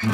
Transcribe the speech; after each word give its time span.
Всем 0.00 0.08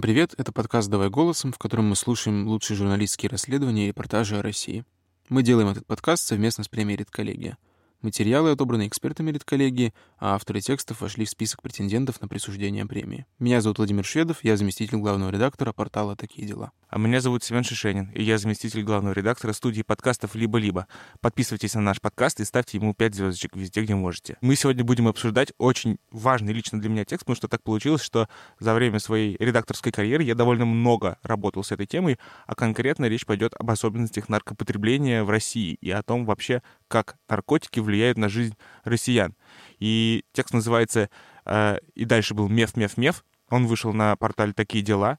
привет, 0.00 0.32
это 0.38 0.50
подкаст 0.52 0.88
«Давай 0.88 1.10
голосом», 1.10 1.52
в 1.52 1.58
котором 1.58 1.90
мы 1.90 1.96
слушаем 1.96 2.48
лучшие 2.48 2.78
журналистские 2.78 3.28
расследования 3.28 3.84
и 3.84 3.88
репортажи 3.88 4.38
о 4.38 4.42
России. 4.42 4.86
Мы 5.28 5.42
делаем 5.42 5.68
этот 5.68 5.84
подкаст 5.86 6.24
совместно 6.24 6.64
с 6.64 6.68
премией 6.68 6.96
«Редколлегия». 6.96 7.58
Материалы 8.00 8.52
отобраны 8.52 8.86
экспертами 8.86 9.32
редколлегии, 9.32 9.92
а 10.18 10.36
авторы 10.36 10.60
текстов 10.60 11.00
вошли 11.00 11.24
в 11.24 11.30
список 11.30 11.62
претендентов 11.62 12.20
на 12.20 12.28
присуждение 12.28 12.86
премии. 12.86 13.26
Меня 13.40 13.60
зовут 13.60 13.78
Владимир 13.78 14.04
Шведов, 14.04 14.44
я 14.44 14.56
заместитель 14.56 14.98
главного 14.98 15.30
редактора 15.30 15.72
портала 15.72 16.14
«Такие 16.14 16.46
дела». 16.46 16.70
А 16.90 16.96
меня 16.96 17.20
зовут 17.20 17.42
Семен 17.42 17.64
Шишенин, 17.64 18.12
и 18.14 18.22
я 18.22 18.38
заместитель 18.38 18.84
главного 18.84 19.14
редактора 19.14 19.52
студии 19.52 19.82
подкастов 19.82 20.36
«Либо-либо». 20.36 20.86
Подписывайтесь 21.20 21.74
на 21.74 21.80
наш 21.80 22.00
подкаст 22.00 22.38
и 22.38 22.44
ставьте 22.44 22.78
ему 22.78 22.94
5 22.94 23.14
звездочек 23.16 23.56
везде, 23.56 23.82
где 23.82 23.96
можете. 23.96 24.38
Мы 24.42 24.54
сегодня 24.54 24.84
будем 24.84 25.08
обсуждать 25.08 25.52
очень 25.58 25.98
важный 26.12 26.52
лично 26.52 26.80
для 26.80 26.88
меня 26.88 27.04
текст, 27.04 27.24
потому 27.24 27.34
что 27.34 27.48
так 27.48 27.64
получилось, 27.64 28.02
что 28.02 28.28
за 28.60 28.74
время 28.74 29.00
своей 29.00 29.36
редакторской 29.40 29.90
карьеры 29.90 30.22
я 30.22 30.36
довольно 30.36 30.66
много 30.66 31.18
работал 31.24 31.64
с 31.64 31.72
этой 31.72 31.86
темой, 31.86 32.16
а 32.46 32.54
конкретно 32.54 33.06
речь 33.06 33.26
пойдет 33.26 33.54
об 33.58 33.68
особенностях 33.70 34.28
наркопотребления 34.28 35.24
в 35.24 35.30
России 35.30 35.76
и 35.80 35.90
о 35.90 36.04
том 36.04 36.24
вообще, 36.24 36.62
как 36.88 37.16
наркотики 37.28 37.80
влияют 37.80 38.18
на 38.18 38.28
жизнь 38.28 38.56
россиян. 38.84 39.34
И 39.78 40.24
текст 40.32 40.54
называется 40.54 41.10
э, 41.44 41.78
«И 41.94 42.04
дальше 42.04 42.34
был 42.34 42.48
меф-меф-меф». 42.48 43.24
Он 43.50 43.66
вышел 43.66 43.92
на 43.92 44.16
портале 44.16 44.52
«Такие 44.52 44.82
дела». 44.82 45.18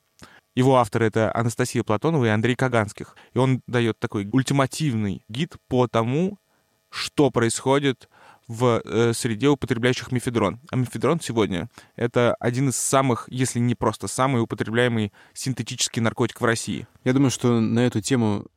Его 0.55 0.77
авторы— 0.77 1.05
это 1.07 1.33
Анастасия 1.33 1.83
Платонова 1.83 2.25
и 2.25 2.29
Андрей 2.29 2.55
Каганских. 2.55 3.15
И 3.33 3.37
он 3.37 3.61
дает 3.67 3.99
такой 3.99 4.27
ультимативный 4.31 5.23
гид 5.29 5.55
по 5.67 5.87
тому, 5.87 6.37
что 6.89 7.29
происходит 7.31 8.09
в 8.49 8.81
э, 8.83 9.13
среде 9.13 9.47
употребляющих 9.47 10.11
мефедрон. 10.11 10.59
А 10.71 10.75
мефедрон 10.75 11.21
сегодня— 11.21 11.69
это 11.95 12.35
один 12.39 12.69
из 12.69 12.77
самых, 12.77 13.27
если 13.29 13.59
не 13.59 13.75
просто 13.75 14.07
самый 14.07 14.41
употребляемый 14.41 15.13
синтетический 15.33 16.01
наркотик 16.01 16.41
в 16.41 16.45
России. 16.45 16.87
Я 17.03 17.13
думаю, 17.13 17.29
что 17.29 17.59
на 17.59 17.79
эту 17.79 18.01
тему 18.01 18.47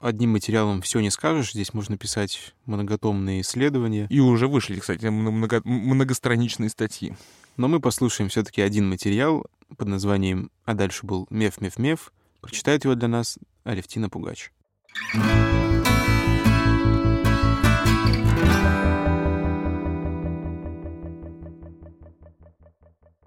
одним 0.00 0.32
материалом 0.32 0.82
все 0.82 1.00
не 1.00 1.10
скажешь. 1.10 1.52
Здесь 1.52 1.74
можно 1.74 1.96
писать 1.96 2.54
многотомные 2.66 3.40
исследования. 3.40 4.06
И 4.10 4.20
уже 4.20 4.48
вышли, 4.48 4.78
кстати, 4.78 5.06
много, 5.06 5.60
многостраничные 5.64 6.70
статьи. 6.70 7.14
Но 7.56 7.68
мы 7.68 7.80
послушаем 7.80 8.28
все-таки 8.28 8.60
один 8.62 8.88
материал 8.88 9.46
под 9.76 9.88
названием 9.88 10.50
«А 10.64 10.74
дальше 10.74 11.06
был 11.06 11.26
меф-меф-меф». 11.30 12.12
Прочитает 12.40 12.84
его 12.84 12.94
для 12.94 13.08
нас 13.08 13.38
Алевтина 13.64 14.08
Пугач. 14.08 14.52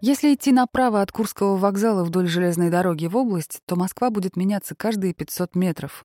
Если 0.02 0.34
идти 0.34 0.54
направо 0.54 1.02
от 1.02 1.12
Курского 1.12 1.58
вокзала 1.58 2.06
вдоль 2.06 2.28
железной 2.28 2.70
дороги 2.70 3.08
в 3.08 3.18
область, 3.18 3.60
то 3.66 3.76
Москва 3.76 4.10
будет 4.10 4.38
меняться 4.38 4.74
каждые 4.74 5.14
500 5.14 5.56
метров. 5.56 6.06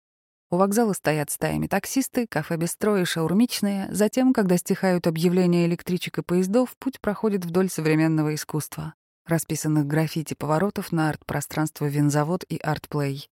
У 0.49 0.55
вокзала 0.55 0.93
стоят 0.93 1.29
стаями 1.29 1.67
таксисты, 1.67 2.25
кафе 2.25 2.55
«Бестро» 2.55 3.01
и 3.01 3.03
шаурмичные. 3.03 3.89
Затем, 3.91 4.31
когда 4.31 4.55
стихают 4.57 5.05
объявления 5.05 5.65
электричек 5.65 6.19
и 6.19 6.21
поездов, 6.21 6.77
путь 6.79 7.01
проходит 7.01 7.43
вдоль 7.43 7.69
современного 7.69 8.33
искусства, 8.33 8.93
расписанных 9.25 9.85
граффити 9.85 10.35
поворотов 10.35 10.93
на 10.93 11.09
арт-пространство 11.09 11.85
«Винзавод» 11.87 12.45
и 12.47 12.57
«Артплей». 12.59 13.29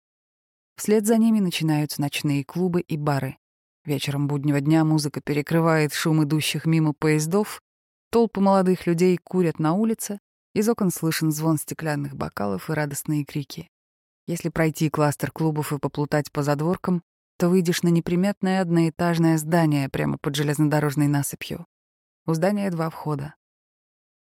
Вслед 0.76 1.04
за 1.04 1.16
ними 1.16 1.40
начинаются 1.40 2.00
ночные 2.00 2.44
клубы 2.44 2.80
и 2.80 2.96
бары. 2.96 3.38
Вечером 3.84 4.28
буднего 4.28 4.60
дня 4.60 4.84
музыка 4.84 5.20
перекрывает 5.20 5.92
шум 5.92 6.22
идущих 6.22 6.64
мимо 6.64 6.92
поездов, 6.92 7.60
толпы 8.10 8.40
молодых 8.40 8.86
людей 8.86 9.18
курят 9.18 9.58
на 9.58 9.72
улице, 9.72 10.20
из 10.54 10.68
окон 10.68 10.92
слышен 10.92 11.32
звон 11.32 11.58
стеклянных 11.58 12.14
бокалов 12.14 12.70
и 12.70 12.72
радостные 12.72 13.24
крики. 13.24 13.68
Если 14.30 14.48
пройти 14.48 14.88
кластер 14.90 15.32
клубов 15.32 15.72
и 15.72 15.80
поплутать 15.80 16.30
по 16.30 16.44
задворкам, 16.44 17.02
то 17.36 17.48
выйдешь 17.48 17.82
на 17.82 17.88
неприметное 17.88 18.60
одноэтажное 18.60 19.36
здание 19.38 19.88
прямо 19.88 20.18
под 20.18 20.36
железнодорожной 20.36 21.08
насыпью. 21.08 21.66
У 22.26 22.34
здания 22.34 22.70
два 22.70 22.90
входа. 22.90 23.34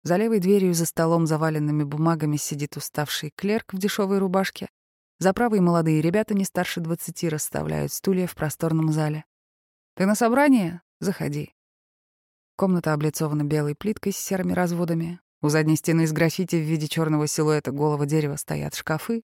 За 0.03 0.17
левой 0.17 0.39
дверью 0.39 0.75
за 0.75 0.85
столом, 0.85 1.25
заваленными 1.25 1.83
бумагами, 1.83 2.37
сидит 2.37 2.77
уставший 2.77 3.31
клерк 3.35 3.73
в 3.73 3.79
дешевой 3.79 4.19
рубашке. 4.19 4.69
За 5.17 5.33
правой 5.33 5.61
молодые 5.61 5.99
ребята 5.99 6.35
не 6.35 6.45
старше 6.45 6.79
двадцати 6.79 7.27
расставляют 7.27 7.91
стулья 7.91 8.27
в 8.27 8.35
просторном 8.35 8.91
зале. 8.91 9.25
«Ты 9.95 10.05
на 10.05 10.13
собрание? 10.13 10.83
Заходи». 10.99 11.55
Комната 12.55 12.93
облицована 12.93 13.45
белой 13.45 13.73
плиткой 13.73 14.13
с 14.13 14.17
серыми 14.17 14.53
разводами. 14.53 15.19
У 15.41 15.49
задней 15.49 15.75
стены 15.75 16.01
из 16.01 16.13
граффити 16.13 16.55
в 16.55 16.65
виде 16.65 16.87
черного 16.87 17.25
силуэта 17.25 17.71
голого 17.71 18.05
дерева 18.05 18.35
стоят 18.35 18.75
шкафы, 18.75 19.23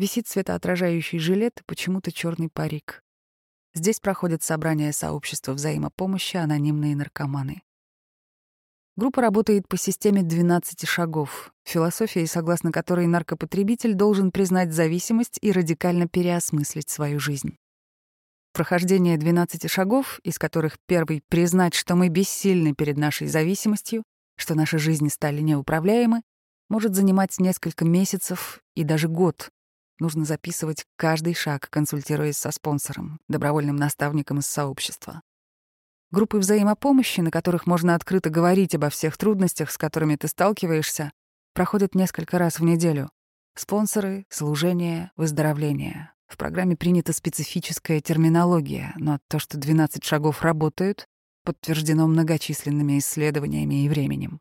Висит 0.00 0.26
светоотражающий 0.28 1.18
жилет 1.18 1.60
и 1.60 1.64
почему-то 1.64 2.10
черный 2.10 2.48
парик. 2.48 3.04
Здесь 3.74 4.00
проходят 4.00 4.42
собрания 4.42 4.92
сообщества 4.92 5.52
взаимопомощи 5.52 6.38
«Анонимные 6.38 6.96
наркоманы». 6.96 7.60
Группа 8.96 9.20
работает 9.20 9.68
по 9.68 9.76
системе 9.76 10.22
12 10.22 10.88
шагов, 10.88 11.52
философией, 11.64 12.26
согласно 12.26 12.72
которой 12.72 13.06
наркопотребитель 13.08 13.92
должен 13.92 14.30
признать 14.30 14.72
зависимость 14.72 15.36
и 15.42 15.52
радикально 15.52 16.08
переосмыслить 16.08 16.88
свою 16.88 17.20
жизнь. 17.20 17.58
Прохождение 18.54 19.18
12 19.18 19.70
шагов, 19.70 20.18
из 20.24 20.38
которых 20.38 20.78
первый— 20.86 21.22
признать, 21.28 21.74
что 21.74 21.94
мы 21.94 22.08
бессильны 22.08 22.74
перед 22.74 22.96
нашей 22.96 23.26
зависимостью, 23.26 24.02
что 24.38 24.54
наши 24.54 24.78
жизни 24.78 25.10
стали 25.10 25.42
неуправляемы, 25.42 26.22
может 26.70 26.94
занимать 26.94 27.38
несколько 27.38 27.84
месяцев 27.84 28.62
и 28.74 28.82
даже 28.82 29.06
год, 29.06 29.50
Нужно 30.00 30.24
записывать 30.24 30.86
каждый 30.96 31.34
шаг, 31.34 31.68
консультируясь 31.68 32.38
со 32.38 32.50
спонсором, 32.50 33.20
добровольным 33.28 33.76
наставником 33.76 34.38
из 34.38 34.46
сообщества. 34.46 35.20
Группы 36.10 36.38
взаимопомощи, 36.38 37.20
на 37.20 37.30
которых 37.30 37.66
можно 37.66 37.94
открыто 37.94 38.30
говорить 38.30 38.74
обо 38.74 38.88
всех 38.88 39.18
трудностях, 39.18 39.70
с 39.70 39.76
которыми 39.76 40.16
ты 40.16 40.26
сталкиваешься, 40.26 41.12
проходят 41.52 41.94
несколько 41.94 42.38
раз 42.38 42.58
в 42.58 42.64
неделю. 42.64 43.10
Спонсоры, 43.54 44.24
служение, 44.30 45.12
выздоровление. 45.16 46.12
В 46.26 46.38
программе 46.38 46.76
принята 46.76 47.12
специфическая 47.12 48.00
терминология, 48.00 48.94
но 48.96 49.18
то, 49.28 49.38
что 49.38 49.58
12 49.58 50.02
шагов 50.02 50.40
работают, 50.40 51.06
подтверждено 51.44 52.06
многочисленными 52.06 52.98
исследованиями 52.98 53.84
и 53.84 53.88
временем. 53.90 54.40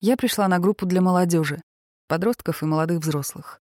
Я 0.00 0.16
пришла 0.16 0.46
на 0.46 0.60
группу 0.60 0.86
для 0.86 1.00
молодежи, 1.00 1.62
подростков 2.06 2.62
и 2.62 2.66
молодых 2.66 3.00
взрослых. 3.00 3.60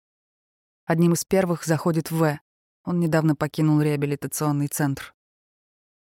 Одним 0.86 1.14
из 1.14 1.24
первых 1.24 1.64
заходит 1.64 2.12
В. 2.12 2.38
Он 2.84 3.00
недавно 3.00 3.34
покинул 3.34 3.80
реабилитационный 3.80 4.69
центр. 4.69 5.16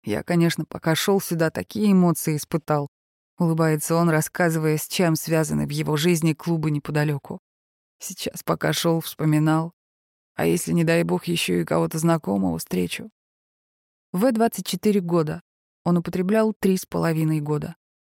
Я, 0.03 0.21
конечно, 0.21 0.65
пока 0.65 0.93
шел 0.93 1.19
сюда, 1.19 1.49
такие 1.49 1.91
эмоции 1.91 2.38
испытал. 2.38 2.87
Улыбается 3.39 3.95
он, 3.95 4.09
рассказывая, 4.09 4.77
с 4.77 4.87
чем 4.87 5.16
связаны 5.16 5.66
в 5.66 5.71
его 5.71 5.97
жизни 5.97 6.33
клубы 6.33 6.69
неподалеку. 6.69 7.39
Сейчас, 7.97 8.43
пока 8.43 8.71
шел, 8.71 9.01
вспоминал. 9.01 9.73
А 10.35 10.45
если, 10.45 10.73
не 10.73 10.83
дай 10.83 11.01
бог, 11.01 11.25
еще 11.25 11.61
и 11.61 11.66
кого-то 11.66 11.97
знакомого 11.97 12.59
встречу? 12.59 13.09
В 14.11 14.31
24 14.31 15.01
года. 15.01 15.41
Он 15.85 15.97
употреблял 15.97 16.53
три 16.53 16.77
с 16.77 16.85
половиной 16.85 17.41
года. 17.41 17.75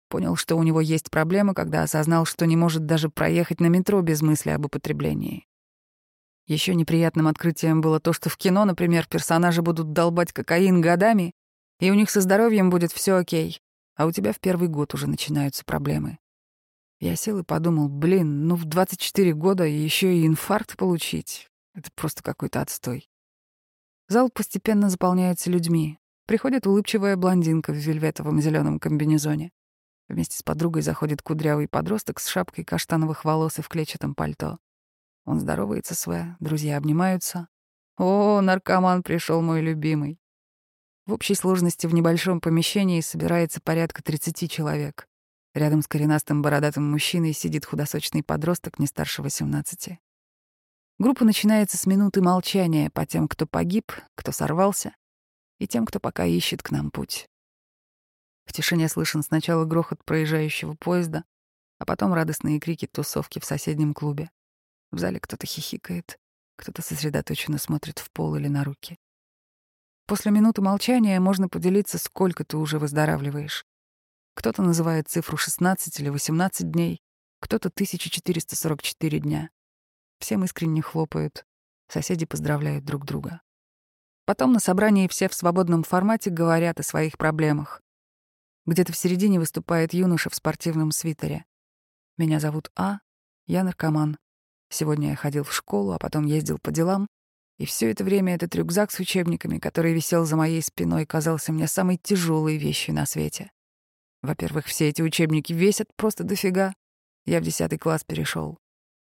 Понял, 0.09 0.35
что 0.35 0.57
у 0.57 0.63
него 0.63 0.79
есть 0.79 1.09
проблемы, 1.09 1.55
когда 1.55 1.81
осознал, 1.81 2.25
что 2.25 2.45
не 2.45 2.55
может 2.55 2.85
даже 2.85 3.09
проехать 3.09 3.59
на 3.59 3.65
метро 3.65 3.99
без 4.01 4.21
мысли 4.21 4.51
об 4.51 4.67
употреблении. 4.67 5.47
Еще 6.47 6.75
неприятным 6.75 7.27
открытием 7.27 7.81
было 7.81 7.99
то, 7.99 8.13
что 8.13 8.29
в 8.29 8.37
кино, 8.37 8.65
например, 8.65 9.07
персонажи 9.07 9.61
будут 9.61 9.93
долбать 9.93 10.33
кокаин 10.33 10.81
годами, 10.81 11.33
и 11.79 11.89
у 11.91 11.93
них 11.93 12.09
со 12.09 12.21
здоровьем 12.21 12.69
будет 12.69 12.91
все 12.91 13.15
окей, 13.15 13.59
а 13.95 14.05
у 14.05 14.11
тебя 14.11 14.33
в 14.33 14.39
первый 14.39 14.67
год 14.67 14.93
уже 14.93 15.07
начинаются 15.07 15.63
проблемы. 15.65 16.17
Я 16.99 17.15
сел 17.15 17.39
и 17.39 17.43
подумал, 17.43 17.89
блин, 17.89 18.47
ну 18.47 18.55
в 18.55 18.65
24 18.65 19.33
года 19.33 19.63
еще 19.63 20.15
и 20.15 20.27
инфаркт 20.27 20.77
получить. 20.77 21.49
Это 21.73 21.89
просто 21.95 22.21
какой-то 22.21 22.61
отстой. 22.61 23.09
Зал 24.07 24.29
постепенно 24.29 24.89
заполняется 24.89 25.49
людьми. 25.49 25.97
Приходит 26.27 26.67
улыбчивая 26.67 27.15
блондинка 27.15 27.71
в 27.71 27.77
вельветовом 27.77 28.41
зеленом 28.41 28.79
комбинезоне. 28.79 29.51
Вместе 30.09 30.37
с 30.37 30.43
подругой 30.43 30.81
заходит 30.81 31.21
кудрявый 31.21 31.67
подросток 31.67 32.19
с 32.19 32.27
шапкой 32.27 32.65
каштановых 32.65 33.25
волос 33.25 33.57
и 33.59 33.61
в 33.61 33.69
клетчатом 33.69 34.13
пальто. 34.13 34.59
Он 35.25 35.39
здоровается 35.39 35.95
с 35.95 36.07
В, 36.07 36.35
друзья 36.39 36.77
обнимаются. 36.77 37.47
О, 37.97 38.41
наркоман 38.41 39.03
пришел 39.03 39.41
мой 39.41 39.61
любимый. 39.61 40.19
В 41.05 41.13
общей 41.13 41.35
сложности 41.35 41.87
в 41.87 41.93
небольшом 41.93 42.41
помещении 42.41 43.01
собирается 43.01 43.61
порядка 43.61 44.03
30 44.03 44.51
человек. 44.51 45.07
Рядом 45.53 45.81
с 45.81 45.87
коренастым 45.87 46.41
бородатым 46.41 46.89
мужчиной 46.89 47.33
сидит 47.33 47.65
худосочный 47.65 48.23
подросток 48.23 48.79
не 48.79 48.87
старше 48.87 49.21
18. 49.21 49.99
Группа 50.97 51.25
начинается 51.25 51.77
с 51.77 51.85
минуты 51.85 52.21
молчания 52.21 52.89
по 52.89 53.05
тем, 53.05 53.27
кто 53.27 53.45
погиб, 53.45 53.91
кто 54.15 54.31
сорвался, 54.31 54.95
и 55.59 55.67
тем, 55.67 55.85
кто 55.85 55.99
пока 55.99 56.25
ищет 56.25 56.63
к 56.63 56.71
нам 56.71 56.91
путь. 56.91 57.27
В 58.45 58.53
тишине 58.53 58.87
слышен 58.87 59.23
сначала 59.23 59.65
грохот 59.65 60.03
проезжающего 60.05 60.75
поезда, 60.75 61.23
а 61.79 61.85
потом 61.85 62.13
радостные 62.13 62.59
крики 62.59 62.87
тусовки 62.87 63.39
в 63.39 63.45
соседнем 63.45 63.93
клубе. 63.93 64.29
В 64.91 64.99
зале 64.99 65.19
кто-то 65.19 65.47
хихикает, 65.47 66.19
кто-то 66.57 66.81
сосредоточенно 66.81 67.57
смотрит 67.57 67.99
в 67.99 68.11
пол 68.11 68.35
или 68.35 68.47
на 68.47 68.63
руки. 68.63 68.97
После 70.05 70.31
минуты 70.31 70.61
молчания 70.61 71.19
можно 71.19 71.47
поделиться, 71.47 71.97
сколько 71.97 72.43
ты 72.43 72.57
уже 72.57 72.79
выздоравливаешь. 72.79 73.65
Кто-то 74.33 74.61
называет 74.61 75.07
цифру 75.07 75.37
16 75.37 75.99
или 75.99 76.09
18 76.09 76.69
дней, 76.69 77.01
кто-то 77.39 77.69
1444 77.69 79.19
дня. 79.19 79.49
Всем 80.19 80.43
искренне 80.43 80.81
хлопают, 80.81 81.45
соседи 81.87 82.25
поздравляют 82.25 82.85
друг 82.85 83.05
друга. 83.05 83.41
Потом 84.25 84.53
на 84.53 84.59
собрании 84.59 85.07
все 85.07 85.27
в 85.27 85.33
свободном 85.33 85.83
формате 85.83 86.29
говорят 86.29 86.79
о 86.79 86.83
своих 86.83 87.17
проблемах. 87.17 87.81
Где-то 88.65 88.93
в 88.93 88.97
середине 88.97 89.39
выступает 89.39 89.93
юноша 89.93 90.29
в 90.29 90.35
спортивном 90.35 90.91
свитере. 90.91 91.45
Меня 92.17 92.39
зовут 92.39 92.71
А, 92.75 92.99
я 93.47 93.63
наркоман. 93.63 94.17
Сегодня 94.71 95.09
я 95.09 95.15
ходил 95.17 95.43
в 95.43 95.53
школу, 95.53 95.91
а 95.91 95.99
потом 95.99 96.25
ездил 96.25 96.57
по 96.57 96.71
делам, 96.71 97.07
и 97.57 97.65
все 97.65 97.91
это 97.91 98.05
время 98.05 98.33
этот 98.35 98.55
рюкзак 98.55 98.89
с 98.89 98.99
учебниками, 98.99 99.59
который 99.59 99.93
висел 99.93 100.25
за 100.25 100.37
моей 100.37 100.61
спиной, 100.63 101.05
казался 101.05 101.51
мне 101.51 101.67
самой 101.67 101.97
тяжелой 101.97 102.55
вещью 102.57 102.95
на 102.95 103.05
свете. 103.05 103.51
Во-первых, 104.21 104.65
все 104.65 104.87
эти 104.87 105.01
учебники 105.01 105.51
весят 105.51 105.87
просто 105.97 106.23
дофига. 106.23 106.73
Я 107.25 107.41
в 107.41 107.43
десятый 107.43 107.77
класс 107.77 108.05
перешел. 108.05 108.57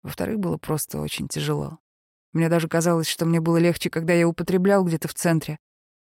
Во-вторых, 0.02 0.40
было 0.40 0.58
просто 0.58 1.00
очень 1.00 1.28
тяжело. 1.28 1.78
Мне 2.32 2.48
даже 2.48 2.68
казалось, 2.68 3.06
что 3.06 3.24
мне 3.24 3.40
было 3.40 3.58
легче, 3.58 3.90
когда 3.90 4.12
я 4.12 4.26
употреблял 4.26 4.84
где-то 4.84 5.06
в 5.06 5.14
центре. 5.14 5.58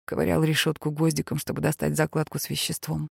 Ковырял 0.07 0.45
решетку 0.45 0.93
гвоздиком, 0.93 1.39
чтобы 1.39 1.61
достать 1.61 1.97
закладку 1.97 2.39
с 2.39 2.49
веществом. 2.49 3.09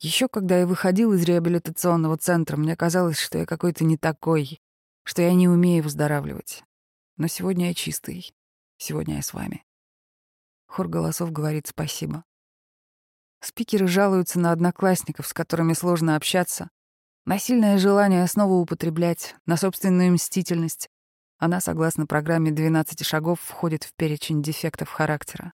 Еще 0.00 0.28
когда 0.28 0.58
я 0.58 0.66
выходил 0.66 1.12
из 1.12 1.22
реабилитационного 1.22 2.18
центра, 2.18 2.56
мне 2.56 2.76
казалось, 2.76 3.18
что 3.18 3.38
я 3.38 3.46
какой-то 3.46 3.84
не 3.84 3.96
такой, 3.96 4.58
что 5.06 5.22
я 5.22 5.32
не 5.34 5.48
умею 5.48 5.84
выздоравливать. 5.84 6.64
Но 7.16 7.28
сегодня 7.28 7.68
я 7.68 7.74
чистый. 7.74 8.34
Сегодня 8.76 9.16
я 9.16 9.22
с 9.22 9.32
вами. 9.32 9.64
Хор 10.66 10.88
голосов 10.88 11.30
говорит 11.30 11.68
спасибо. 11.68 12.24
Спикеры 13.40 13.86
жалуются 13.86 14.40
на 14.40 14.50
одноклассников, 14.50 15.28
с 15.28 15.32
которыми 15.32 15.74
сложно 15.74 16.16
общаться, 16.16 16.70
на 17.24 17.38
сильное 17.38 17.78
желание 17.78 18.26
снова 18.26 18.54
употреблять, 18.54 19.36
на 19.46 19.56
собственную 19.56 20.12
мстительность. 20.12 20.88
Она, 21.38 21.60
согласно 21.60 22.06
программе 22.06 22.50
12 22.50 23.06
шагов, 23.06 23.40
входит 23.40 23.84
в 23.84 23.94
перечень 23.94 24.42
дефектов 24.42 24.90
характера. 24.90 25.52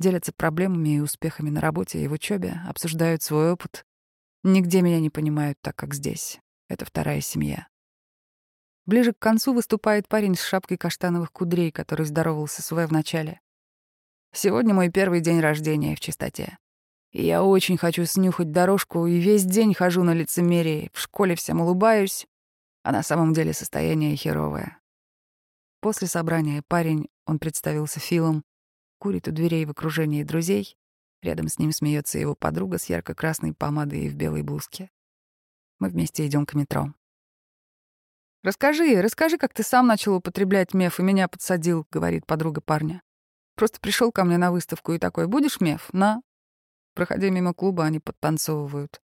Делятся 0.00 0.32
проблемами 0.32 0.96
и 0.96 1.00
успехами 1.00 1.50
на 1.50 1.60
работе 1.60 2.02
и 2.02 2.08
в 2.08 2.12
учебе, 2.12 2.60
обсуждают 2.68 3.22
свой 3.22 3.52
опыт. 3.52 3.84
Нигде 4.42 4.82
меня 4.82 4.98
не 4.98 5.10
понимают 5.10 5.56
так, 5.60 5.76
как 5.76 5.94
здесь. 5.94 6.40
Это 6.68 6.84
вторая 6.84 7.20
семья. 7.20 7.68
Ближе 8.84 9.12
к 9.12 9.18
концу 9.18 9.54
выступает 9.54 10.08
парень 10.08 10.34
с 10.34 10.42
шапкой 10.42 10.76
каштановых 10.76 11.32
кудрей, 11.32 11.70
который 11.70 12.04
здоровался 12.04 12.62
с 12.62 12.70
В 12.70 12.86
в 12.86 12.92
начале. 12.92 13.40
Сегодня 14.32 14.74
мой 14.74 14.90
первый 14.90 15.20
день 15.20 15.40
рождения 15.40 15.94
в 15.94 16.00
чистоте. 16.00 16.58
Я 17.12 17.44
очень 17.44 17.76
хочу 17.76 18.06
снюхать 18.06 18.50
дорожку, 18.50 19.06
и 19.06 19.18
весь 19.18 19.44
день 19.44 19.74
хожу 19.74 20.02
на 20.02 20.14
лицемерии, 20.14 20.90
в 20.94 20.98
школе 20.98 21.36
всем 21.36 21.60
улыбаюсь, 21.60 22.26
а 22.82 22.92
на 22.92 23.02
самом 23.02 23.34
деле 23.34 23.52
состояние 23.52 24.16
херовое. 24.16 24.80
После 25.80 26.08
собрания 26.08 26.62
парень, 26.66 27.08
он 27.26 27.38
представился 27.38 28.00
Филом, 28.00 28.42
курит 28.98 29.28
у 29.28 29.32
дверей 29.32 29.66
в 29.66 29.70
окружении 29.70 30.22
друзей. 30.22 30.76
Рядом 31.22 31.48
с 31.48 31.58
ним 31.58 31.70
смеется 31.70 32.18
его 32.18 32.34
подруга 32.34 32.78
с 32.78 32.86
ярко-красной 32.86 33.52
помадой 33.52 34.06
и 34.06 34.08
в 34.08 34.14
белой 34.14 34.42
блузке. 34.42 34.90
Мы 35.78 35.88
вместе 35.88 36.26
идем 36.26 36.46
к 36.46 36.54
метро. 36.54 36.94
«Расскажи, 38.42 39.00
расскажи, 39.00 39.38
как 39.38 39.54
ты 39.54 39.62
сам 39.62 39.86
начал 39.86 40.14
употреблять 40.14 40.74
меф 40.74 40.98
и 40.98 41.02
меня 41.02 41.28
подсадил»,— 41.28 41.86
говорит 41.92 42.26
подруга 42.26 42.60
парня. 42.60 43.00
«Просто 43.54 43.78
пришел 43.80 44.10
ко 44.10 44.24
мне 44.24 44.36
на 44.36 44.50
выставку 44.50 44.92
и 44.92 44.98
такой, 44.98 45.28
будешь 45.28 45.60
меф? 45.60 45.88
На». 45.92 46.22
Проходя 46.94 47.30
мимо 47.30 47.54
клуба, 47.54 47.84
они 47.84 48.00
подтанцовывают. 48.00 49.00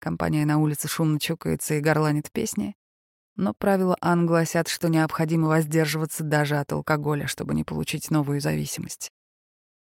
Компания 0.00 0.46
на 0.46 0.58
улице 0.58 0.88
шумно 0.88 1.20
чокается 1.20 1.74
и 1.74 1.80
горланит 1.80 2.32
песни. 2.32 2.76
Но 3.36 3.52
правила 3.54 3.96
Ан 4.00 4.26
гласят, 4.26 4.68
что 4.68 4.88
необходимо 4.88 5.48
воздерживаться 5.48 6.24
даже 6.24 6.56
от 6.56 6.72
алкоголя, 6.72 7.26
чтобы 7.26 7.54
не 7.54 7.64
получить 7.64 8.10
новую 8.10 8.40
зависимость. 8.40 9.10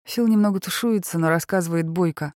Фил 0.05 0.27
немного 0.27 0.59
тушуется, 0.59 1.17
но 1.17 1.29
рассказывает 1.29 1.87
бойко. 1.87 2.33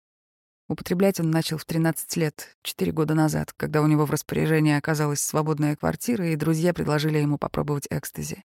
Употреблять 0.67 1.19
он 1.19 1.31
начал 1.31 1.57
в 1.57 1.65
13 1.65 2.17
лет, 2.17 2.57
4 2.63 2.91
года 2.91 3.13
назад, 3.13 3.53
когда 3.55 3.81
у 3.81 3.87
него 3.87 4.05
в 4.05 4.11
распоряжении 4.11 4.77
оказалась 4.77 5.21
свободная 5.21 5.75
квартира, 5.75 6.27
и 6.27 6.35
друзья 6.35 6.73
предложили 6.73 7.19
ему 7.19 7.37
попробовать 7.37 7.87
экстази. 7.89 8.43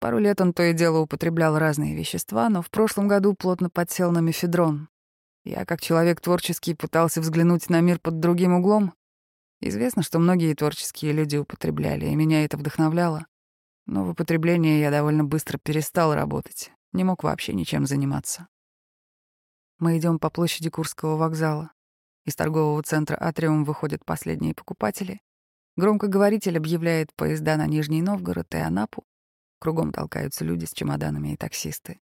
Пару 0.00 0.18
лет 0.18 0.40
он 0.40 0.52
то 0.52 0.62
и 0.62 0.72
дело 0.72 0.98
употреблял 0.98 1.58
разные 1.58 1.94
вещества, 1.94 2.48
но 2.48 2.62
в 2.62 2.70
прошлом 2.70 3.08
году 3.08 3.34
плотно 3.34 3.70
подсел 3.70 4.10
на 4.10 4.20
мефедрон. 4.20 4.88
Я, 5.44 5.64
как 5.64 5.80
человек 5.80 6.20
творческий, 6.20 6.74
пытался 6.74 7.20
взглянуть 7.20 7.68
на 7.68 7.80
мир 7.80 7.98
под 7.98 8.20
другим 8.20 8.54
углом, 8.54 8.94
Известно, 9.66 10.02
что 10.02 10.18
многие 10.18 10.52
творческие 10.52 11.12
люди 11.12 11.38
употребляли, 11.38 12.04
и 12.04 12.14
меня 12.14 12.44
это 12.44 12.58
вдохновляло. 12.58 13.26
Но 13.86 14.04
в 14.04 14.10
употреблении 14.10 14.78
я 14.78 14.90
довольно 14.90 15.24
быстро 15.24 15.56
перестал 15.56 16.14
работать, 16.14 16.70
не 16.92 17.02
мог 17.02 17.22
вообще 17.22 17.54
ничем 17.54 17.86
заниматься. 17.86 18.46
Мы 19.84 19.98
идем 19.98 20.18
по 20.18 20.30
площади 20.30 20.70
Курского 20.70 21.16
вокзала. 21.16 21.70
Из 22.24 22.34
торгового 22.34 22.82
центра 22.82 23.18
«Атриум» 23.20 23.64
выходят 23.64 24.02
последние 24.02 24.54
покупатели. 24.54 25.20
Громкоговоритель 25.76 26.56
объявляет 26.56 27.12
поезда 27.14 27.58
на 27.58 27.66
Нижний 27.66 28.00
Новгород 28.00 28.54
и 28.54 28.56
Анапу. 28.56 29.04
Кругом 29.58 29.92
толкаются 29.92 30.42
люди 30.42 30.64
с 30.64 30.72
чемоданами 30.72 31.34
и 31.34 31.36
таксисты. 31.36 32.00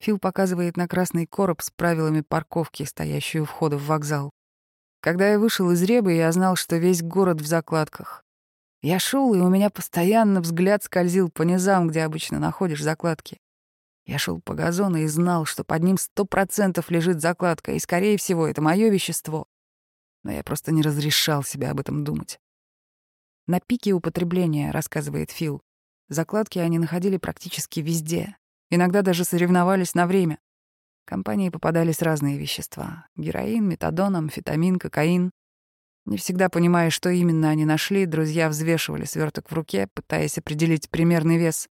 Фил 0.00 0.18
показывает 0.18 0.76
на 0.76 0.86
красный 0.86 1.24
короб 1.24 1.62
с 1.62 1.70
правилами 1.70 2.20
парковки, 2.20 2.82
стоящую 2.82 3.44
у 3.44 3.46
входа 3.46 3.78
в 3.78 3.86
вокзал. 3.86 4.30
Когда 5.00 5.26
я 5.26 5.38
вышел 5.38 5.70
из 5.70 5.82
Ребы, 5.82 6.12
я 6.12 6.30
знал, 6.32 6.54
что 6.54 6.76
весь 6.76 7.02
город 7.02 7.40
в 7.40 7.46
закладках. 7.46 8.22
Я 8.82 8.98
шел, 8.98 9.32
и 9.32 9.38
у 9.38 9.48
меня 9.48 9.70
постоянно 9.70 10.42
взгляд 10.42 10.84
скользил 10.84 11.30
по 11.30 11.44
низам, 11.44 11.88
где 11.88 12.02
обычно 12.02 12.38
находишь 12.38 12.82
закладки. 12.82 13.38
Я 14.10 14.18
шел 14.18 14.40
по 14.40 14.54
газону 14.54 14.98
и 14.98 15.06
знал, 15.06 15.44
что 15.44 15.62
под 15.62 15.84
ним 15.84 15.96
сто 15.96 16.24
процентов 16.24 16.90
лежит 16.90 17.20
закладка, 17.20 17.70
и, 17.70 17.78
скорее 17.78 18.18
всего, 18.18 18.48
это 18.48 18.60
мое 18.60 18.90
вещество. 18.90 19.46
Но 20.24 20.32
я 20.32 20.42
просто 20.42 20.72
не 20.72 20.82
разрешал 20.82 21.44
себе 21.44 21.68
об 21.68 21.78
этом 21.78 22.02
думать. 22.02 22.40
На 23.46 23.60
пике 23.60 23.92
употребления, 23.92 24.72
рассказывает 24.72 25.30
Фил, 25.30 25.62
закладки 26.08 26.58
они 26.58 26.80
находили 26.80 27.18
практически 27.18 27.78
везде. 27.78 28.36
Иногда 28.68 29.02
даже 29.02 29.22
соревновались 29.22 29.94
на 29.94 30.08
время 30.08 30.40
компании 31.04 31.50
попадались 31.50 32.02
разные 32.02 32.36
вещества— 32.36 33.06
героин, 33.16 33.68
метадон, 33.68 34.16
амфетамин, 34.16 34.80
кокаин. 34.80 35.30
Не 36.04 36.16
всегда 36.16 36.48
понимая, 36.48 36.90
что 36.90 37.10
именно 37.10 37.48
они 37.50 37.64
нашли, 37.64 38.06
друзья 38.06 38.48
взвешивали 38.48 39.04
сверток 39.04 39.52
в 39.52 39.54
руке, 39.54 39.86
пытаясь 39.94 40.36
определить 40.36 40.90
примерный 40.90 41.38
вес. 41.38 41.68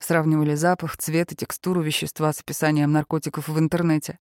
Сравнивали 0.00 0.54
запах, 0.54 0.96
цвет 0.96 1.32
и 1.32 1.36
текстуру 1.36 1.82
вещества 1.82 2.32
с 2.32 2.40
описанием 2.40 2.92
наркотиков 2.92 3.48
в 3.48 3.58
интернете. 3.58 4.18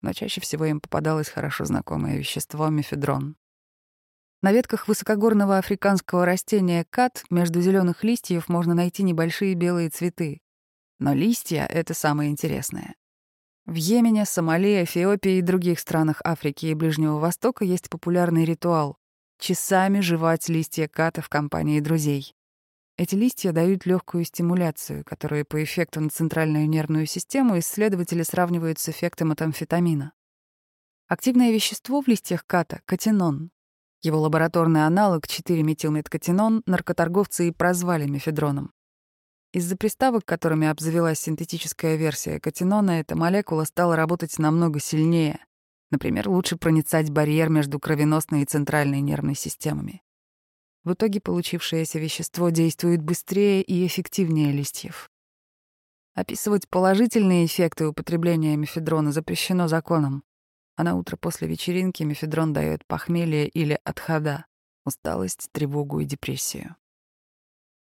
Но 0.00 0.12
чаще 0.12 0.40
всего 0.40 0.64
им 0.64 0.80
попадалось 0.80 1.28
хорошо 1.28 1.64
знакомое 1.64 2.16
вещество— 2.16 2.68
мефедрон. 2.68 3.36
На 4.40 4.52
ветках 4.52 4.86
высокогорного 4.86 5.58
африканского 5.58 6.24
растения 6.24 6.86
кат 6.88 7.24
между 7.28 7.60
зеленых 7.60 8.04
листьев 8.04 8.48
можно 8.48 8.72
найти 8.72 9.02
небольшие 9.02 9.54
белые 9.54 9.90
цветы. 9.90 10.40
Но 11.00 11.12
листья— 11.12 11.66
это 11.70 11.92
самое 11.92 12.30
интересное. 12.30 12.94
В 13.66 13.74
Йемене, 13.74 14.24
Сомали, 14.24 14.84
Эфиопии 14.84 15.38
и 15.38 15.42
других 15.42 15.80
странах 15.80 16.20
Африки 16.24 16.66
и 16.66 16.74
Ближнего 16.74 17.18
Востока 17.18 17.64
есть 17.64 17.90
популярный 17.90 18.44
ритуал— 18.44 18.96
часами 19.40 20.00
жевать 20.00 20.48
листья 20.48 20.86
ката 20.86 21.20
в 21.20 21.28
компании 21.28 21.80
друзей. 21.80 22.34
Эти 22.98 23.14
листья 23.14 23.52
дают 23.52 23.86
легкую 23.86 24.24
стимуляцию, 24.24 25.04
которую 25.04 25.46
по 25.46 25.62
эффекту 25.62 26.00
на 26.00 26.10
центральную 26.10 26.68
нервную 26.68 27.06
систему 27.06 27.56
исследователи 27.60 28.24
сравнивают 28.24 28.80
с 28.80 28.88
эффектом 28.88 29.30
от 29.30 29.40
амфетамина. 29.40 30.12
Активное 31.06 31.52
вещество 31.52 32.02
в 32.02 32.08
листьях 32.08 32.44
ката— 32.44 32.80
катинон. 32.86 33.52
Его 34.02 34.20
лабораторный 34.20 34.84
аналог 34.84 35.26
4-метилметкатинон 35.26 36.62
наркоторговцы 36.66 37.46
и 37.46 37.52
прозвали 37.52 38.08
мефедроном. 38.08 38.72
Из-за 39.52 39.76
приставок, 39.76 40.24
которыми 40.24 40.66
обзавелась 40.66 41.20
синтетическая 41.20 41.94
версия 41.94 42.40
катинона, 42.40 42.98
эта 42.98 43.16
молекула 43.16 43.62
стала 43.62 43.94
работать 43.94 44.36
намного 44.40 44.80
сильнее. 44.80 45.38
Например, 45.92 46.28
лучше 46.28 46.56
проницать 46.56 47.10
барьер 47.10 47.48
между 47.48 47.78
кровеносной 47.78 48.42
и 48.42 48.44
центральной 48.44 49.00
нервной 49.00 49.36
системами. 49.36 50.02
В 50.84 50.92
итоге 50.92 51.20
получившееся 51.20 51.98
вещество 51.98 52.50
действует 52.50 53.02
быстрее 53.02 53.62
и 53.62 53.86
эффективнее 53.86 54.52
листьев. 54.52 55.10
Описывать 56.14 56.68
положительные 56.68 57.46
эффекты 57.46 57.86
употребления 57.86 58.56
мефедрона 58.56 59.12
запрещено 59.12 59.68
законом. 59.68 60.24
а 60.76 60.84
на 60.84 60.94
утро 60.94 61.16
после 61.16 61.48
вечеринки 61.48 62.04
мефедрон 62.04 62.52
дает 62.52 62.86
похмелье 62.86 63.48
или 63.48 63.80
отхода, 63.82 64.46
усталость, 64.84 65.48
тревогу 65.50 65.98
и 65.98 66.04
депрессию. 66.04 66.76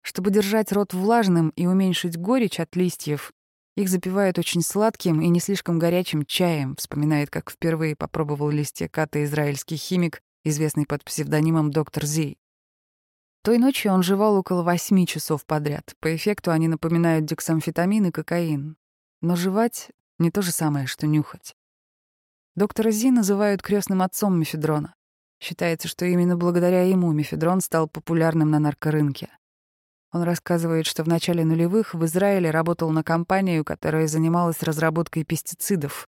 Чтобы 0.01 0.31
держать 0.31 0.71
рот 0.71 0.93
влажным 0.93 1.49
и 1.49 1.65
уменьшить 1.65 2.17
горечь 2.17 2.59
от 2.59 2.75
листьев, 2.75 3.33
их 3.75 3.89
запивают 3.89 4.37
очень 4.39 4.61
сладким 4.61 5.19
и 5.19 5.27
не 5.27 5.41
слишком 5.41 5.79
горячим 5.79 6.25
чаем, 6.25 6.75
вспоминает, 6.77 7.29
как 7.29 7.51
впервые 7.51 7.95
попробовал 7.95 8.49
листья 8.49 8.87
ката 8.87 9.23
израильский 9.25 9.75
химик, 9.75 10.21
известный 10.45 10.85
под 10.85 11.03
псевдонимом 11.03 11.71
доктор 11.71 12.05
Зи. 12.05 12.37
Той 13.45 13.59
ночью 13.59 13.93
он 13.93 14.01
жевал 14.01 14.37
около 14.37 14.63
восьми 14.63 15.05
часов 15.05 15.45
подряд. 15.45 15.93
По 15.99 16.15
эффекту 16.15 16.49
они 16.49 16.67
напоминают 16.67 17.25
дексамфетамин 17.25 18.07
и 18.07 18.11
кокаин. 18.11 18.75
Но 19.21 19.35
жевать— 19.35 19.91
не 20.17 20.31
то 20.31 20.41
же 20.41 20.51
самое, 20.51 20.87
что 20.87 21.05
нюхать. 21.05 21.55
Доктора 22.55 22.89
Зи 22.89 23.11
называют 23.11 23.61
крестным 23.61 24.01
отцом 24.01 24.39
мефедрона. 24.39 24.95
Считается, 25.39 25.87
что 25.87 26.05
именно 26.05 26.35
благодаря 26.35 26.89
ему 26.89 27.11
мефедрон 27.11 27.61
стал 27.61 27.87
популярным 27.87 28.49
на 28.49 28.57
наркорынке. 28.57 29.29
Он 30.11 30.23
рассказывает, 30.23 30.87
что 30.87 31.03
в 31.03 31.07
начале 31.07 31.45
нулевых 31.45 31.93
в 31.93 32.03
Израиле 32.05 32.49
работал 32.49 32.89
на 32.89 33.03
компанию, 33.03 33.63
которая 33.63 34.07
занималась 34.07 34.63
разработкой 34.63 35.23
пестицидов. 35.23 36.07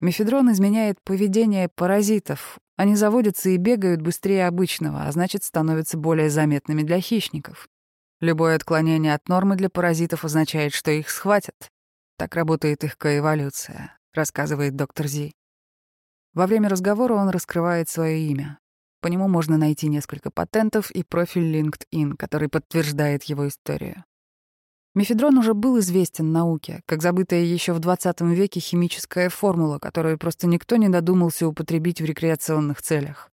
Мефедрон 0.00 0.50
изменяет 0.52 1.02
поведение 1.04 1.68
паразитов. 1.68 2.58
Они 2.82 2.96
заводятся 2.96 3.48
и 3.48 3.58
бегают 3.58 4.02
быстрее 4.02 4.48
обычного, 4.48 5.04
а 5.06 5.12
значит, 5.12 5.44
становятся 5.44 5.96
более 5.96 6.28
заметными 6.28 6.82
для 6.82 7.00
хищников. 7.00 7.68
Любое 8.18 8.56
отклонение 8.56 9.14
от 9.14 9.28
нормы 9.28 9.54
для 9.54 9.70
паразитов 9.70 10.24
означает, 10.24 10.74
что 10.74 10.90
их 10.90 11.08
схватят. 11.08 11.54
Так 12.18 12.34
работает 12.34 12.82
их 12.82 12.98
коэволюция, 12.98 13.96
рассказывает 14.12 14.74
доктор 14.74 15.06
Зи. 15.06 15.32
Во 16.34 16.48
время 16.48 16.68
разговора 16.68 17.14
он 17.14 17.28
раскрывает 17.28 17.88
свое 17.88 18.18
имя. 18.18 18.58
По 19.00 19.06
нему 19.06 19.28
можно 19.28 19.56
найти 19.56 19.86
несколько 19.86 20.32
патентов 20.32 20.90
и 20.90 21.04
профиль 21.04 21.54
LinkedIn, 21.56 22.16
который 22.16 22.48
подтверждает 22.48 23.22
его 23.22 23.46
историю. 23.46 24.04
Мефедрон 24.94 25.38
уже 25.38 25.54
был 25.54 25.78
известен 25.78 26.32
науке, 26.32 26.82
как 26.86 27.02
забытая 27.02 27.42
еще 27.42 27.72
в 27.72 27.78
20 27.78 28.20
веке 28.22 28.60
химическая 28.60 29.30
формула, 29.30 29.78
которую 29.78 30.18
просто 30.18 30.46
никто 30.46 30.76
не 30.76 30.88
додумался 30.88 31.48
употребить 31.48 32.00
в 32.00 32.04
рекреационных 32.04 32.82
целях. 32.82 33.30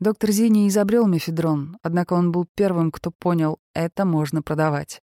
Доктор 0.00 0.30
Зини 0.30 0.68
изобрел 0.68 1.06
мефедрон, 1.06 1.78
однако 1.82 2.14
он 2.14 2.32
был 2.32 2.46
первым, 2.54 2.90
кто 2.90 3.10
понял, 3.10 3.58
это 3.74 4.04
можно 4.04 4.42
продавать. 4.42 5.00